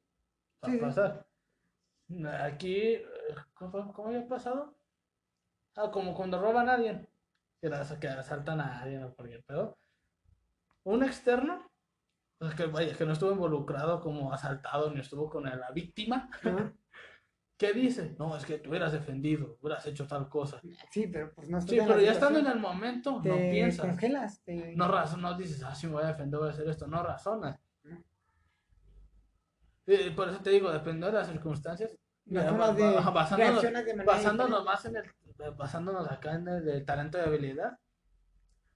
va 0.65 0.69
Sí, 0.69 0.77
a 0.77 0.79
sí. 0.79 0.79
pasar. 0.81 1.27
Aquí, 2.43 2.99
¿cómo, 3.55 3.93
cómo 3.93 4.09
había 4.09 4.29
pasado? 4.29 4.75
Ah, 5.77 5.91
como 5.91 6.15
cuando 6.15 6.41
roban 6.41 6.69
a 6.69 6.75
alguien, 6.75 7.09
que, 7.61 7.69
las- 7.69 7.93
que 7.99 8.09
asaltan 8.09 8.61
a 8.61 8.81
alguien 8.83 9.05
o 9.05 9.15
cualquier 9.15 9.43
pedo. 9.45 9.77
Un 10.85 11.03
externo, 11.05 11.71
pues 12.39 12.55
que 12.55 12.67
vaya, 12.67 12.97
que 12.97 13.05
no 13.07 13.13
estuvo 13.13 13.33
involucrado 13.33 14.01
como 14.01 14.33
asaltado 14.33 14.91
ni 14.91 15.01
estuvo 15.01 15.29
con 15.29 15.45
la 15.45 15.71
víctima, 15.73 16.31
¿qué 17.57 17.73
dice? 17.73 18.15
No, 18.19 18.37
es 18.37 18.45
que 18.45 18.59
tú 18.59 18.71
hubieras 18.71 18.93
defendido, 18.93 19.57
hubieras 19.61 19.87
hecho 19.87 20.07
tal 20.07 20.29
cosa. 20.29 20.61
sí, 20.91 21.07
pero 21.07 21.33
pues 21.35 21.49
no 21.49 21.61
Sí, 21.61 21.79
pero 21.87 22.01
ya 22.01 22.13
estando 22.13 22.39
en 22.39 22.47
el 22.47 22.59
momento, 22.59 23.21
te 23.23 23.29
no 23.29 23.37
piensas. 23.37 23.87
congelas. 23.87 24.43
te- 24.45 24.75
No 24.77 24.89
razonas, 24.89 25.33
no 25.33 25.39
dices, 25.39 25.63
ah, 25.63 25.75
sí 25.75 25.87
me 25.87 25.95
voy 25.95 26.05
a 26.05 26.09
defender, 26.09 26.39
voy 26.39 26.49
a 26.49 26.53
hacer 26.53 26.69
esto. 26.69 26.87
No 26.87 27.03
razonas. 27.03 27.59
Eh, 29.87 30.13
por 30.17 30.29
eso 30.29 30.41
te 30.41 30.51
digo, 30.51 30.71
dependiendo 30.73 31.07
de 31.07 31.13
las 31.13 31.29
circunstancias, 31.29 31.97
de- 32.25 32.41
basándonos, 33.13 33.63
de 33.63 34.65
más 34.65 34.85
en 34.85 34.97
el, 34.97 35.05
basándonos 35.57 36.11
acá 36.11 36.35
en 36.35 36.49
el, 36.49 36.65
de 36.65 36.81
talento 36.81 37.19
y 37.19 37.21
habilidad. 37.21 37.79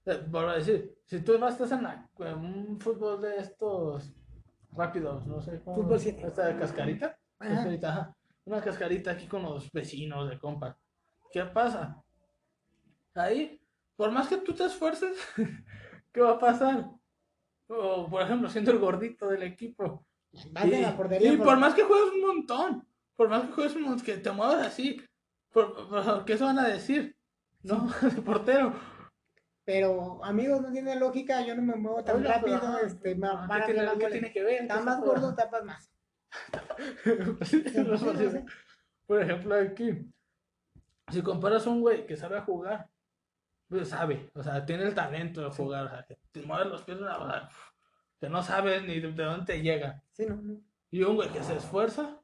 Eh, 0.05 0.23
Vuelvo 0.29 0.51
a 0.51 0.55
decir, 0.55 0.97
si 1.05 1.19
tú 1.19 1.37
vas 1.37 1.53
estás 1.53 1.73
en, 1.73 1.83
la- 1.83 2.09
en 2.19 2.37
un 2.37 2.79
fútbol 2.79 3.21
de 3.21 3.37
estos 3.37 4.13
rápidos, 4.71 5.27
no 5.27 5.41
sé 5.41 5.61
cómo. 5.63 5.75
Fútbol 5.83 5.99
siete. 5.99 6.25
Esta 6.25 6.47
de 6.47 6.57
cascarita. 6.57 7.17
Ajá. 7.39 7.55
Cascarita, 7.55 7.89
ajá. 7.89 8.15
Una 8.45 8.61
cascarita 8.61 9.11
aquí 9.11 9.27
con 9.27 9.43
los 9.43 9.71
vecinos 9.71 10.29
de 10.29 10.39
compa. 10.39 10.77
¿Qué 11.31 11.43
pasa? 11.45 12.01
Ahí, 13.15 13.61
por 13.95 14.11
más 14.11 14.27
que 14.27 14.37
tú 14.37 14.53
te 14.53 14.65
esfuerces, 14.65 15.17
¿qué 16.13 16.21
va 16.21 16.31
a 16.31 16.39
pasar? 16.39 16.89
O, 17.67 18.09
por 18.09 18.21
ejemplo, 18.21 18.49
siendo 18.49 18.71
el 18.71 18.79
gordito 18.79 19.27
del 19.29 19.43
equipo. 19.43 20.05
Y, 20.33 20.49
portería. 20.95 21.33
y 21.33 21.37
por- 21.37 21.45
por 21.45 21.57
más 21.57 21.73
que 21.73 21.83
juegues 21.83 22.13
un 22.13 22.21
montón, 22.21 22.87
por 23.15 23.29
más 23.29 23.43
que 23.43 23.51
juegues 23.53 23.75
un 23.75 23.83
montón, 23.83 24.05
que 24.05 24.17
te 24.17 24.31
muevas 24.31 24.65
así, 24.65 25.01
por, 25.51 25.87
por- 25.89 26.25
¿qué 26.25 26.37
se 26.37 26.43
van 26.43 26.59
a 26.59 26.67
decir? 26.67 27.15
No, 27.63 27.87
de 28.01 28.21
portero. 28.21 28.73
Pero, 29.63 30.23
amigos, 30.25 30.61
no 30.61 30.71
tiene 30.71 30.95
lógica. 30.95 31.45
Yo 31.45 31.55
no 31.55 31.61
me 31.61 31.75
muevo 31.75 32.03
tan 32.03 32.17
Oiga, 32.17 32.33
rápido. 32.39 32.79
este, 32.79 33.15
¿Qué, 33.15 34.07
tiene, 34.09 34.27
qué 34.27 34.33
que 34.33 34.43
ver? 34.43 34.61
Estás 34.63 34.79
¿Qué 34.79 34.83
más 34.85 34.95
está- 34.97 35.05
gordo, 35.07 35.35
tapas 35.35 35.63
más. 35.63 35.91
Sí, 36.31 36.39
Sí, 36.39 36.57
no 36.57 36.59
sí, 36.61 36.65
sé. 36.65 36.67
sí. 36.67 36.70
Por 39.07 39.21
ejemplo, 39.21 39.55
aquí, 39.55 40.09
si 41.11 41.21
comparas 41.21 41.67
a 41.67 41.69
un 41.69 41.81
güey 41.81 42.05
que 42.05 42.15
sabe 42.15 42.39
jugar, 42.41 42.89
pues 43.67 43.89
sabe, 43.89 44.29
o 44.33 44.43
sea, 44.43 44.65
tiene 44.65 44.83
el 44.83 44.93
talento 44.95 45.41
de 45.41 45.49
jugar, 45.51 45.85
o 45.85 45.89
sea, 45.89 46.05
que 46.05 46.17
te 46.31 46.41
mueve 46.43 46.65
los 46.69 46.83
pies, 46.83 46.97
o 46.99 47.03
sea, 47.05 47.49
que 48.19 48.29
no 48.29 48.43
sabes 48.43 48.83
ni 48.83 48.99
de 48.99 49.11
de 49.11 49.23
dónde 49.23 49.45
te 49.45 49.61
llega. 49.61 50.01
Sí, 50.11 50.25
no, 50.27 50.35
no. 50.35 50.59
Y 50.91 51.03
un 51.03 51.15
güey 51.15 51.29
que 51.29 51.43
se 51.43 51.55
esfuerza, 51.55 52.19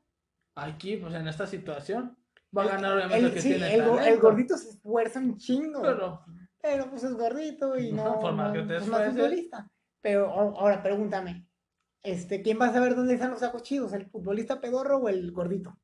aquí, 0.55 0.97
pues 0.97 1.13
en 1.13 1.27
esta 1.27 1.47
situación, 1.47 2.17
va 2.57 2.63
a 2.63 2.67
ganar 2.67 2.97
obviamente 2.97 3.25
el, 3.27 3.33
que 3.33 3.41
sí, 3.41 3.49
tiene 3.49 3.73
el, 3.75 3.83
go- 3.83 3.93
el 3.93 3.97
talento. 3.99 4.21
gordito 4.21 4.57
se 4.57 4.69
esfuerza 4.69 5.19
un 5.19 5.37
chingo. 5.37 5.81
Pero, 5.81 6.25
Pero, 6.61 6.89
pues 6.89 7.03
es 7.03 7.13
gordito 7.13 7.77
y 7.77 7.91
no, 7.93 8.03
Ajá, 8.07 8.19
por 8.19 8.33
más 8.33 8.47
no- 8.49 8.53
que 8.53 8.59
te 8.61 8.75
pues, 8.77 8.87
no 8.87 8.97
es 8.97 9.07
esfuerces. 9.07 9.13
futbolista. 9.15 9.69
Pero 10.01 10.29
ahora 10.29 10.81
pregúntame. 10.83 11.46
Este, 12.03 12.41
¿quién 12.41 12.59
va 12.61 12.67
a 12.67 12.73
saber 12.73 12.95
dónde 12.95 13.13
están 13.15 13.31
los 13.31 13.39
sacos 13.41 13.63
chidos? 13.63 13.93
¿El 13.93 14.05
futbolista 14.05 14.61
pedorro 14.61 14.97
o 14.97 15.09
el 15.09 15.31
gordito? 15.31 15.77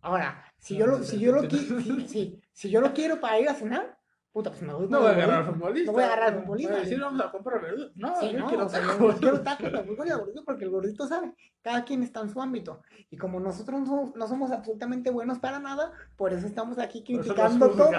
Ahora, 0.00 0.44
si 0.58 0.76
yo 0.76 0.86
lo, 0.86 1.02
si 1.02 1.18
yo 1.18 1.32
lo, 1.32 1.48
si, 1.50 1.58
si- 2.08 2.40
si 2.52 2.70
yo 2.70 2.80
lo 2.80 2.92
quiero 2.92 3.20
para 3.20 3.40
ir 3.40 3.48
a 3.48 3.54
cenar, 3.54 3.98
puta, 4.32 4.50
pues 4.50 4.62
me 4.62 4.72
voy 4.72 4.86
no 4.88 4.98
voy 5.00 5.08
a 5.08 5.10
agarrar 5.10 5.38
al 5.42 5.46
futbolista. 5.54 5.86
No 5.90 5.92
voy 5.94 6.02
a 6.02 6.06
agarrar 6.06 6.28
al 6.28 6.34
a 6.34 6.42
futbolista. 6.42 6.76
decir, 6.76 7.00
vamos 7.00 7.20
a 7.20 7.30
comprar 7.32 7.60
verduras. 7.60 7.90
No, 7.96 8.20
Sí, 8.20 8.30
yo 8.32 8.38
no, 8.38 8.46
quiero 8.46 8.66
tacos. 8.68 8.98
yo 8.98 9.18
quiero 9.18 9.40
tacos, 9.42 9.72
me 9.72 9.82
voy 9.82 10.08
el 10.08 10.18
gordito 10.18 10.44
porque 10.44 10.64
el 10.64 10.70
gordito 10.70 11.06
sabe. 11.08 11.34
Cada 11.62 11.84
quien 11.84 12.04
está 12.04 12.20
en 12.20 12.30
su 12.30 12.40
ámbito. 12.40 12.82
Y 13.10 13.16
como 13.16 13.40
nosotros 13.40 13.80
no, 14.14 14.28
somos 14.28 14.52
absolutamente 14.52 15.10
buenos 15.10 15.40
para 15.40 15.58
nada, 15.58 15.92
por 16.16 16.32
eso 16.32 16.46
estamos 16.46 16.78
aquí 16.78 17.02
criticando 17.02 17.70
todo. 17.70 17.90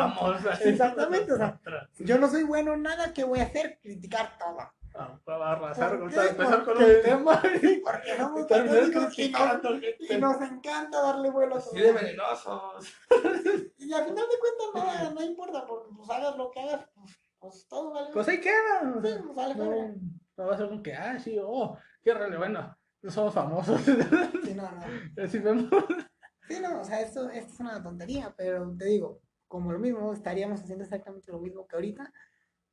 Exactamente, 0.64 1.34
o 1.34 1.38
sea, 1.38 1.60
Yo 2.00 2.18
no 2.18 2.30
soy 2.30 2.44
bueno 2.44 2.74
en 2.74 2.84
nada, 2.84 3.12
¿qué 3.14 3.26
voy 3.26 3.40
a 3.40 3.44
hacer? 3.44 3.80
Criticar 3.82 4.38
todo. 4.40 4.58
Ah, 4.96 5.18
Va 5.28 5.50
a 5.50 5.52
arrasar, 5.54 5.90
¿Por 5.92 6.00
con- 6.00 6.10
qué? 6.10 6.28
empezar 6.30 6.66
con 6.66 6.78
un 6.78 7.02
tema 7.04 7.42
y 7.62 7.78
Porque 7.80 8.18
somos 8.18 8.46
católicos 8.48 9.20
y 9.20 10.18
nos, 10.18 10.42
y 10.42 10.44
encanta 10.44 11.02
darle 11.02 11.30
vuelo 11.30 11.56
a 11.56 11.60
de 11.60 11.92
venenosos. 11.92 12.94
Y 13.78 13.94
al 13.94 14.04
final 14.06 14.26
de 14.28 14.40
cuentas 14.40 15.04
no, 15.06 15.12
no 15.16 15.24
importa, 15.24 15.66
porque 15.66 15.90
pues 15.96 16.10
hagas 16.10 16.36
lo 16.38 16.52
que 16.52 16.60
hagas, 16.60 16.88
pues, 16.94 17.20
pues 17.40 17.68
todo 17.68 17.92
vale. 17.94 18.10
Pues 18.14 18.28
ahí 18.28 18.40
queda. 18.42 18.94
o 18.96 19.02
Sí, 19.02 19.08
sea, 19.08 19.22
pues 19.24 19.36
vale, 19.36 19.56
no, 19.56 19.96
no 20.38 20.46
va 20.48 20.54
a 20.54 20.58
ser 20.58 20.68
como 20.70 20.84
que, 20.84 20.94
ah, 20.94 21.18
sí, 21.20 21.40
oh, 21.42 21.78
qué 22.04 22.14
rele, 22.14 22.38
bueno, 22.38 22.76
no 23.02 23.12
somos 23.12 23.34
famosos. 23.34 23.80
Sí, 23.82 24.54
no, 24.56 24.70
no. 24.72 24.82
Así 25.24 25.40
vemos. 25.40 25.70
Sí, 26.48 26.60
no, 26.62 26.82
o 26.82 26.84
sea, 26.84 27.02
esto, 27.02 27.30
esto 27.30 27.54
es 27.54 27.60
una 27.60 27.82
tontería, 27.82 28.34
pero 28.36 28.76
te 28.78 28.86
digo, 28.86 29.22
como 29.48 29.72
lo 29.72 29.80
mismo, 29.80 30.14
estaríamos 30.14 30.62
haciendo 30.62 30.84
exactamente 30.84 31.32
lo 31.32 31.40
mismo 31.40 31.66
que 31.68 31.76
ahorita. 31.76 32.12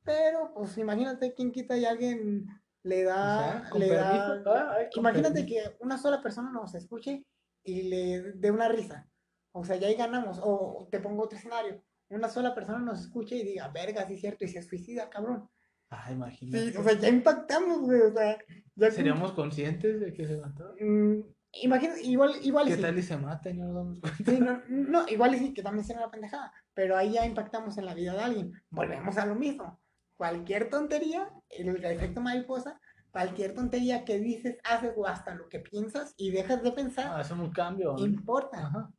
Pero, 0.06 0.54
pues 0.54 0.78
imagínate 0.78 1.34
quién 1.34 1.52
quita 1.52 1.76
y 1.76 1.84
alguien 1.84 2.46
le 2.82 3.04
O 3.06 3.08
da, 3.08 3.60
sea, 3.60 3.70
con 3.70 3.80
le 3.80 3.88
da, 3.90 4.42
ah, 4.46 4.74
ay, 4.78 4.86
con 4.94 5.00
Imagínate 5.00 5.42
permiso. 5.44 5.70
que 5.70 5.76
una 5.80 5.98
sola 5.98 6.22
persona 6.22 6.50
nos 6.52 6.74
escuche 6.74 7.26
y 7.64 7.82
le 7.82 8.32
dé 8.34 8.50
una 8.50 8.68
risa. 8.68 9.08
O 9.52 9.64
sea, 9.64 9.76
ya 9.76 9.88
ahí 9.88 9.94
ganamos. 9.96 10.38
O 10.42 10.88
te 10.90 11.00
pongo 11.00 11.24
otro 11.24 11.36
escenario. 11.38 11.82
Una 12.08 12.28
sola 12.28 12.54
persona 12.54 12.78
nos 12.78 13.00
escuche 13.00 13.34
y 13.36 13.42
diga, 13.44 13.68
verga, 13.68 14.06
sí 14.06 14.14
es 14.14 14.20
cierto, 14.20 14.44
y 14.44 14.48
se 14.48 14.62
suicida, 14.62 15.10
cabrón. 15.10 15.48
Ah, 15.90 16.12
imagínate. 16.12 16.70
Sí, 16.72 16.76
o 16.76 16.84
sea, 16.84 16.92
ya 16.94 17.08
impactamos, 17.08 17.80
güey. 17.80 18.00
O 18.02 18.12
sea, 18.12 18.38
ya 18.76 18.90
¿Seríamos 18.92 19.32
conscientes 19.32 19.98
de 20.00 20.12
que 20.12 20.26
se 20.26 20.36
mató? 20.36 20.74
Mm, 20.80 21.20
imagina, 21.62 21.94
igual, 22.02 22.34
igual 22.42 22.68
¿Qué 22.68 22.76
sí. 22.76 22.82
tal 22.82 22.98
y 22.98 23.02
se 23.02 23.16
mata 23.16 23.50
y 23.50 23.54
no 23.54 23.64
nos 23.66 23.74
damos 23.74 24.00
cuenta? 24.00 24.30
Sí, 24.30 24.38
no, 24.38 24.62
no, 24.68 25.08
igual 25.08 25.34
y 25.34 25.38
sí, 25.38 25.54
que 25.54 25.62
también 25.62 25.84
será 25.84 26.00
una 26.00 26.10
pendejada. 26.10 26.52
Pero 26.74 26.96
ahí 26.96 27.12
ya 27.14 27.26
impactamos 27.26 27.76
en 27.78 27.86
la 27.86 27.94
vida 27.94 28.12
de 28.14 28.20
alguien. 28.20 28.52
Volvemos 28.70 29.16
a 29.16 29.26
lo 29.26 29.34
mismo. 29.34 29.80
Cualquier 30.16 30.70
tontería, 30.70 31.30
el 31.50 31.84
efecto 31.84 32.20
mariposa, 32.20 32.80
cualquier 33.10 33.54
tontería 33.54 34.04
que 34.04 34.18
dices, 34.18 34.58
haces 34.64 34.92
o 34.96 35.06
hasta 35.06 35.34
lo 35.34 35.48
que 35.48 35.60
piensas 35.60 36.14
y 36.16 36.30
dejas 36.30 36.62
de 36.62 36.72
pensar, 36.72 37.12
Ah, 37.14 37.20
es 37.20 37.30
un 37.30 37.50
cambio. 37.50 37.94
¿no? 37.98 38.04
importa. 38.04 38.66
Ajá. 38.66 38.90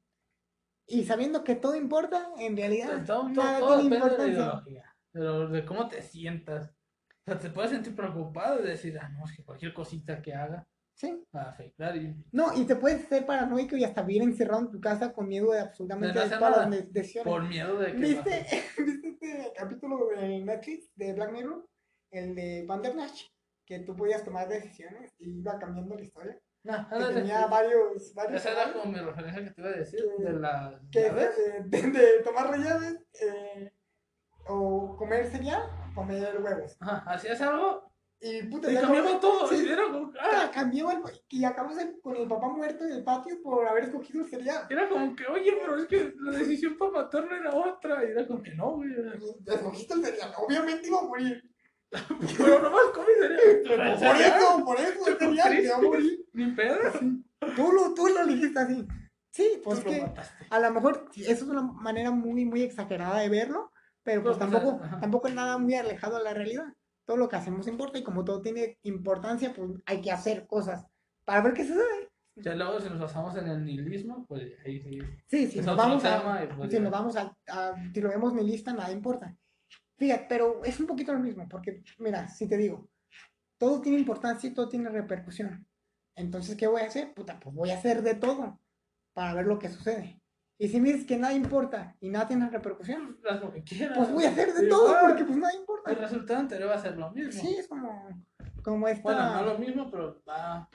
Y 0.86 1.04
sabiendo 1.04 1.44
que 1.44 1.56
todo 1.56 1.76
importa, 1.76 2.30
en 2.38 2.56
realidad 2.56 3.04
Todo, 3.06 3.28
nada 3.30 3.60
todo 3.60 3.80
tiene 3.82 3.96
depende 3.98 4.16
de 4.16 4.24
la 4.28 4.34
ideología, 4.34 4.96
de, 5.14 5.20
lo- 5.22 5.48
de 5.50 5.66
cómo 5.66 5.88
te 5.90 6.02
sientas. 6.02 6.72
O 7.10 7.32
sea, 7.32 7.38
te 7.40 7.50
puedes 7.50 7.72
sentir 7.72 7.94
preocupado 7.96 8.62
y 8.62 8.68
decir, 8.68 8.98
ah, 9.02 9.10
no, 9.10 9.26
es 9.26 9.36
que 9.36 9.44
cualquier 9.44 9.74
cosita 9.74 10.22
que 10.22 10.34
haga 10.34 10.66
Sí. 10.98 11.24
afectar. 11.32 11.96
Y 11.96 12.16
No, 12.32 12.52
y 12.56 12.66
te 12.66 12.76
puedes 12.76 13.08
ser 13.08 13.26
paranoico 13.26 13.78
y 13.78 13.84
hasta 13.84 14.02
vivir 14.02 14.24
encerrado 14.24 14.62
en 14.64 14.72
tu 14.72 14.82
casa 14.82 15.14
con 15.14 15.28
miedo 15.28 15.52
de 15.52 15.60
absolutamente 15.60 16.20
De 16.20 16.26
no 16.28 16.40
todas 16.40 16.58
las 16.58 16.70
de- 16.72 16.88
decisiones. 16.92 17.32
por 17.32 17.44
miedo 17.48 17.78
de 17.78 17.92
que. 17.92 17.98
¿Viste, 18.00 18.46
¿Viste 18.86 19.10
este 19.10 19.54
capítulo 19.56 20.08
de 20.08 20.40
Netflix 20.40 20.90
de 20.96 21.14
Black 21.14 21.32
Mirror? 21.32 21.66
El 22.10 22.34
de 22.36 22.66
Bandersnatch, 22.68 23.26
que 23.66 23.80
tú 23.82 23.96
podías 23.96 24.24
tomar 24.24 24.48
decisiones 24.48 25.14
y 25.20 25.38
iba 25.40 25.60
cambiando 25.60 25.96
la 25.96 26.02
historia. 26.02 26.40
No, 26.64 26.74
Que 26.90 26.96
ándale. 26.96 27.14
tenía 27.14 27.46
varios, 27.48 28.14
varios 28.16 28.42
Esa 28.42 28.52
era 28.54 28.74
como 28.74 28.92
mi 28.92 28.98
referencia 29.00 29.44
que 29.44 29.52
te 29.52 29.62
iba 29.62 29.70
a 29.70 29.74
decir. 29.74 30.00
Que- 30.18 30.24
De 30.24 30.34
la. 30.34 30.82
que 30.92 31.02
¿Llaves? 31.04 31.30
es 31.38 31.70
de, 31.70 31.82
de- 31.82 31.92
de 31.92 32.24
tomar 32.24 32.58
llaves 32.58 33.06
eh, 33.22 33.72
o 34.48 34.96
comer 34.98 35.28
cereal, 35.28 35.62
comer 35.94 36.42
huevos. 36.42 36.76
Ajá, 36.80 37.04
hacías 37.14 37.40
algo 37.42 37.87
Y 38.20 38.44
puta, 38.44 38.72
y 38.72 38.74
ya 38.74 38.82
cambiaba 38.82 39.20
todo. 39.20 39.48
sí, 39.48 39.68
era 39.70 39.84
como, 39.84 40.12
ah, 40.20 40.50
cambió 40.52 40.90
el, 40.90 40.98
y 41.30 41.44
acabamos 41.44 41.78
en- 41.78 42.00
con 42.02 42.16
el 42.16 42.28
papá 42.28 42.48
muerto 42.50 42.84
en 42.86 42.94
el 42.94 43.04
patio 43.04 43.40
por 43.44 43.68
haber 43.68 43.84
escogido 43.84 44.24
el 44.24 44.30
cereal. 44.30 44.66
era 44.70 44.90
como 44.90 45.16
que, 45.16 45.26
oye, 45.28 45.56
pero 45.62 45.78
es 45.78 45.86
que 45.86 46.14
la 46.20 46.32
decisión 46.32 46.78
para 46.80 46.92
matarlo 46.92 47.36
era 47.36 47.54
otra. 47.54 48.04
Y 48.04 48.12
era 48.12 48.26
como 48.26 48.42
que 48.42 48.56
no, 48.56 48.72
güey. 48.72 48.90
Escogiste 49.46 49.94
el 49.94 50.04
cereal, 50.04 50.32
obviamente 50.38 50.88
iba 50.88 51.00
a 51.00 51.04
morir. 51.04 51.44
Pero 52.38 52.62
nomás 52.62 52.82
comí 52.94 53.08
cereal. 53.20 53.64
Por 53.66 54.18
eso, 54.18 54.66
por 54.66 54.80
eso 54.80 55.08
el 55.08 55.18
cereal 55.18 55.58
te 55.62 55.70
va 55.70 55.76
a 55.78 55.82
morir. 55.82 56.26
Ni 56.34 56.52
pedo. 56.52 56.78
Tú 57.56 57.72
lo, 57.72 57.94
tú 57.94 58.08
lo 58.08 58.26
dijiste 58.26 58.60
así. 58.60 58.86
Sí, 59.32 59.62
pues 59.64 59.80
que 59.82 60.04
a 60.50 60.60
lo 60.60 60.72
mejor 60.72 61.08
sí, 61.12 61.22
eso 61.22 61.46
es 61.46 61.50
una 61.50 61.62
manera 61.62 62.12
muy, 62.12 62.44
muy 62.44 62.64
exagerada 62.64 63.20
de 63.20 63.30
verlo, 63.30 63.72
pero 64.04 64.24
pues 64.24 64.38
pues, 64.38 64.50
tampoco, 64.52 64.82
tampoco 65.00 65.28
es 65.28 65.36
nada 65.36 65.58
muy 65.60 65.76
alejado 65.76 66.18
de 66.18 66.24
la 66.24 66.34
realidad. 66.34 66.66
Todo 67.08 67.16
lo 67.18 67.30
que 67.30 67.38
hacemos 67.38 67.68
importa 67.70 67.98
y 67.98 68.04
como 68.04 68.26
todo 68.26 68.42
tiene 68.42 68.78
importancia, 68.84 69.54
pues 69.54 69.72
hay 69.86 70.02
que 70.02 70.12
hacer 70.12 70.46
cosas 70.46 70.86
para 71.24 71.42
ver 71.42 71.54
qué 71.54 71.64
sucede. 71.66 72.10
Ya 72.36 72.54
luego, 72.54 72.82
si 72.82 72.90
nos 72.90 73.00
basamos 73.00 73.36
en 73.38 73.48
el 73.48 73.64
nihilismo, 73.64 74.26
pues 74.28 74.44
ahí 74.66 74.82
sí. 74.82 75.00
Sí, 75.26 75.48
si 75.48 75.62
nos 75.62 75.78
vamos 75.78 76.04
a, 76.04 76.48
pues, 76.58 76.70
si 76.72 76.80
nos 76.80 76.92
vamos 76.92 77.16
a, 77.16 77.36
a- 77.48 77.74
si 77.94 78.02
lo 78.02 78.10
vemos 78.10 78.34
mi 78.34 78.44
lista, 78.44 78.74
nada 78.74 78.92
importa. 78.92 79.34
Fíjate, 79.98 80.26
pero 80.28 80.64
es 80.66 80.80
un 80.82 80.86
poquito 80.86 81.14
lo 81.14 81.20
mismo, 81.20 81.48
porque 81.48 81.82
mira, 81.98 82.28
si 82.28 82.46
te 82.48 82.58
digo, 82.58 82.90
todo 83.58 83.80
tiene 83.82 83.98
importancia 84.00 84.50
y 84.50 84.54
todo 84.54 84.68
tiene 84.68 84.90
repercusión. 84.90 85.66
Entonces, 86.16 86.58
¿qué 86.58 86.68
voy 86.68 86.82
a 86.82 86.88
hacer? 86.88 87.14
Puta, 87.14 87.40
pues 87.40 87.56
voy 87.56 87.70
a 87.72 87.78
hacer 87.78 88.02
de 88.04 88.16
todo 88.16 88.60
para 89.14 89.34
ver 89.34 89.46
lo 89.48 89.58
que 89.60 89.70
sucede. 89.70 90.22
Y 90.60 90.68
si 90.70 90.82
me 90.82 90.90
dices 90.92 91.06
que 91.06 91.18
nada 91.18 91.34
importa 91.34 91.96
y 92.00 92.10
nada 92.10 92.28
tiene 92.28 92.50
repercusión, 92.50 93.20
Haz 93.30 93.42
lo 93.42 93.52
que 93.54 93.64
quieras. 93.64 93.98
pues 93.98 94.12
voy 94.12 94.26
a 94.26 94.30
hacer 94.30 94.54
de 94.54 94.66
Igual, 94.66 94.70
todo 94.70 94.96
porque 95.02 95.24
pues 95.26 95.38
nada 95.38 95.54
importa. 95.54 95.92
El 95.92 95.98
resultado 95.98 96.40
anterior 96.40 96.70
va 96.70 96.76
a 96.76 96.82
ser 96.82 96.98
lo 96.98 97.12
mismo. 97.12 97.32
Sí, 97.42 97.56
es 97.60 97.68
como, 97.68 98.24
como 98.64 98.88
esta... 98.88 99.04
Bueno, 99.04 99.36
no 99.36 99.44
lo 99.44 99.58
mismo, 99.60 99.92
pero 99.92 100.22
va. 100.28 100.68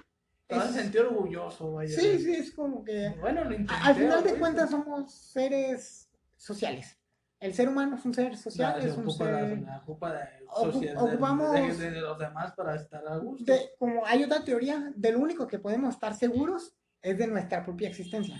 Te 0.46 0.54
vas 0.56 0.68
a 0.68 0.72
sentir 0.72 1.00
orgulloso, 1.00 1.72
vaya. 1.72 1.98
Sí, 1.98 2.18
sí, 2.20 2.32
es 2.34 2.52
como 2.52 2.84
que... 2.84 3.14
Bueno, 3.20 3.42
lo 3.44 3.50
intenté. 3.54 3.74
Al 3.82 3.94
final 3.94 4.22
de 4.22 4.34
cuentas 4.34 4.70
somos 4.70 5.12
seres 5.12 6.08
sociales. 6.36 6.96
El 7.40 7.52
ser 7.54 7.68
humano 7.68 7.96
es 7.96 8.04
un 8.04 8.14
ser 8.14 8.36
social, 8.36 8.78
es 8.80 8.96
un 8.96 9.02
ocupa, 9.08 9.24
ser... 9.24 9.58
la, 9.58 9.72
la 9.72 9.78
ocupa 9.78 10.12
de, 10.12 10.46
Ocu- 10.46 10.72
sociedad, 10.72 10.94
de- 10.94 11.16
ocupamos- 11.16 11.76
de, 11.78 11.90
de 11.90 12.00
los 12.00 12.16
demás 12.16 12.52
para 12.52 12.76
estar 12.76 13.02
a 13.08 13.16
gusto. 13.16 13.52
de- 13.52 13.70
como 13.80 14.06
hay 14.06 14.22
otra 14.22 14.44
teoría, 14.44 14.92
de 14.94 15.10
lo 15.10 15.18
único 15.18 15.48
que 15.48 15.58
podemos 15.58 15.92
estar 15.92 16.14
seguros 16.14 16.72
es 17.00 17.18
de 17.18 17.26
nuestra 17.26 17.64
propia 17.64 17.88
existencia. 17.88 18.36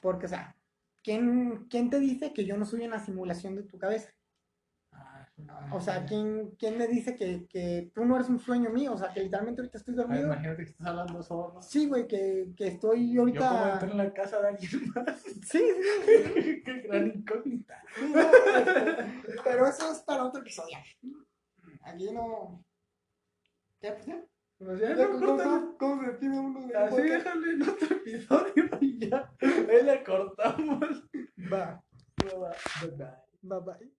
Porque, 0.00 0.24
o 0.26 0.28
sea, 0.30 0.54
¿quién, 1.08 1.66
quién 1.70 1.88
te 1.88 1.98
dice 2.00 2.34
que 2.34 2.44
yo 2.44 2.58
no 2.58 2.66
soy 2.66 2.84
una 2.84 2.98
simulación 2.98 3.56
de 3.56 3.62
tu 3.62 3.78
cabeza? 3.78 4.12
Ah, 4.92 5.26
no, 5.38 5.74
O 5.74 5.80
sea. 5.80 6.04
¿quién, 6.04 6.50
quién 6.58 6.76
me 6.76 6.86
dice 6.86 7.16
que, 7.16 7.46
que 7.48 7.90
tú 7.94 8.04
no 8.04 8.16
eres 8.16 8.28
un 8.28 8.38
sueño 8.38 8.68
mío? 8.68 8.92
O 8.92 8.98
sea, 8.98 9.10
que 9.14 9.20
literalmente 9.22 9.62
ahorita 9.62 9.78
estoy 9.78 9.94
dormido. 9.94 10.26
imagínate 10.26 10.64
que 10.64 10.70
estás 10.70 10.86
hablando 10.86 11.22
solo. 11.22 11.62
Sí, 11.62 11.86
güey, 11.86 12.06
que, 12.06 12.52
que 12.54 12.66
estoy 12.66 13.14
Yo 13.14 13.22
como 13.22 13.32
ahorita... 13.32 13.72
entré 13.72 13.90
en 13.90 13.96
la 13.96 14.12
casa 14.12 14.42
de 14.42 14.48
alguien 14.48 14.70
más. 14.94 15.22
Sí, 15.24 15.62
sí, 16.04 16.62
Qué 16.64 16.82
gran 16.86 17.06
incógnita. 17.06 17.82
sí, 17.96 18.12
no, 18.14 18.20
este, 18.20 19.40
pero 19.44 19.66
eso 19.66 19.90
es 19.90 20.00
para 20.00 20.24
otro 20.24 20.42
episodio. 20.42 20.76
Aquí 21.84 22.12
no... 22.12 22.62
¿Ya, 23.80 23.94
pues 23.94 24.04
ya? 24.06 24.22
Pues 24.58 24.80
ya, 24.80 24.88
Ya, 24.96 25.06
no, 25.06 25.20
¿cómo, 25.20 25.36
cómo- 25.38 25.76
cómo 25.78 26.00
se 26.02 26.06
despide 26.10 26.38
uno 26.38 26.66
de 26.66 26.76
Así 26.76 26.90
podcast? 26.90 27.08
déjale 27.24 27.50
en 27.52 27.62
otro 27.62 27.96
episodio 27.96 28.64
y 28.80 29.08
ya. 29.08 29.32
Ahí 29.40 29.84
la 29.84 30.02
cortamos. 30.04 30.80
Va, 31.52 31.82
Bye 32.16 32.38
bye. 32.38 33.06
bye 33.42 33.60
bye. 33.60 33.97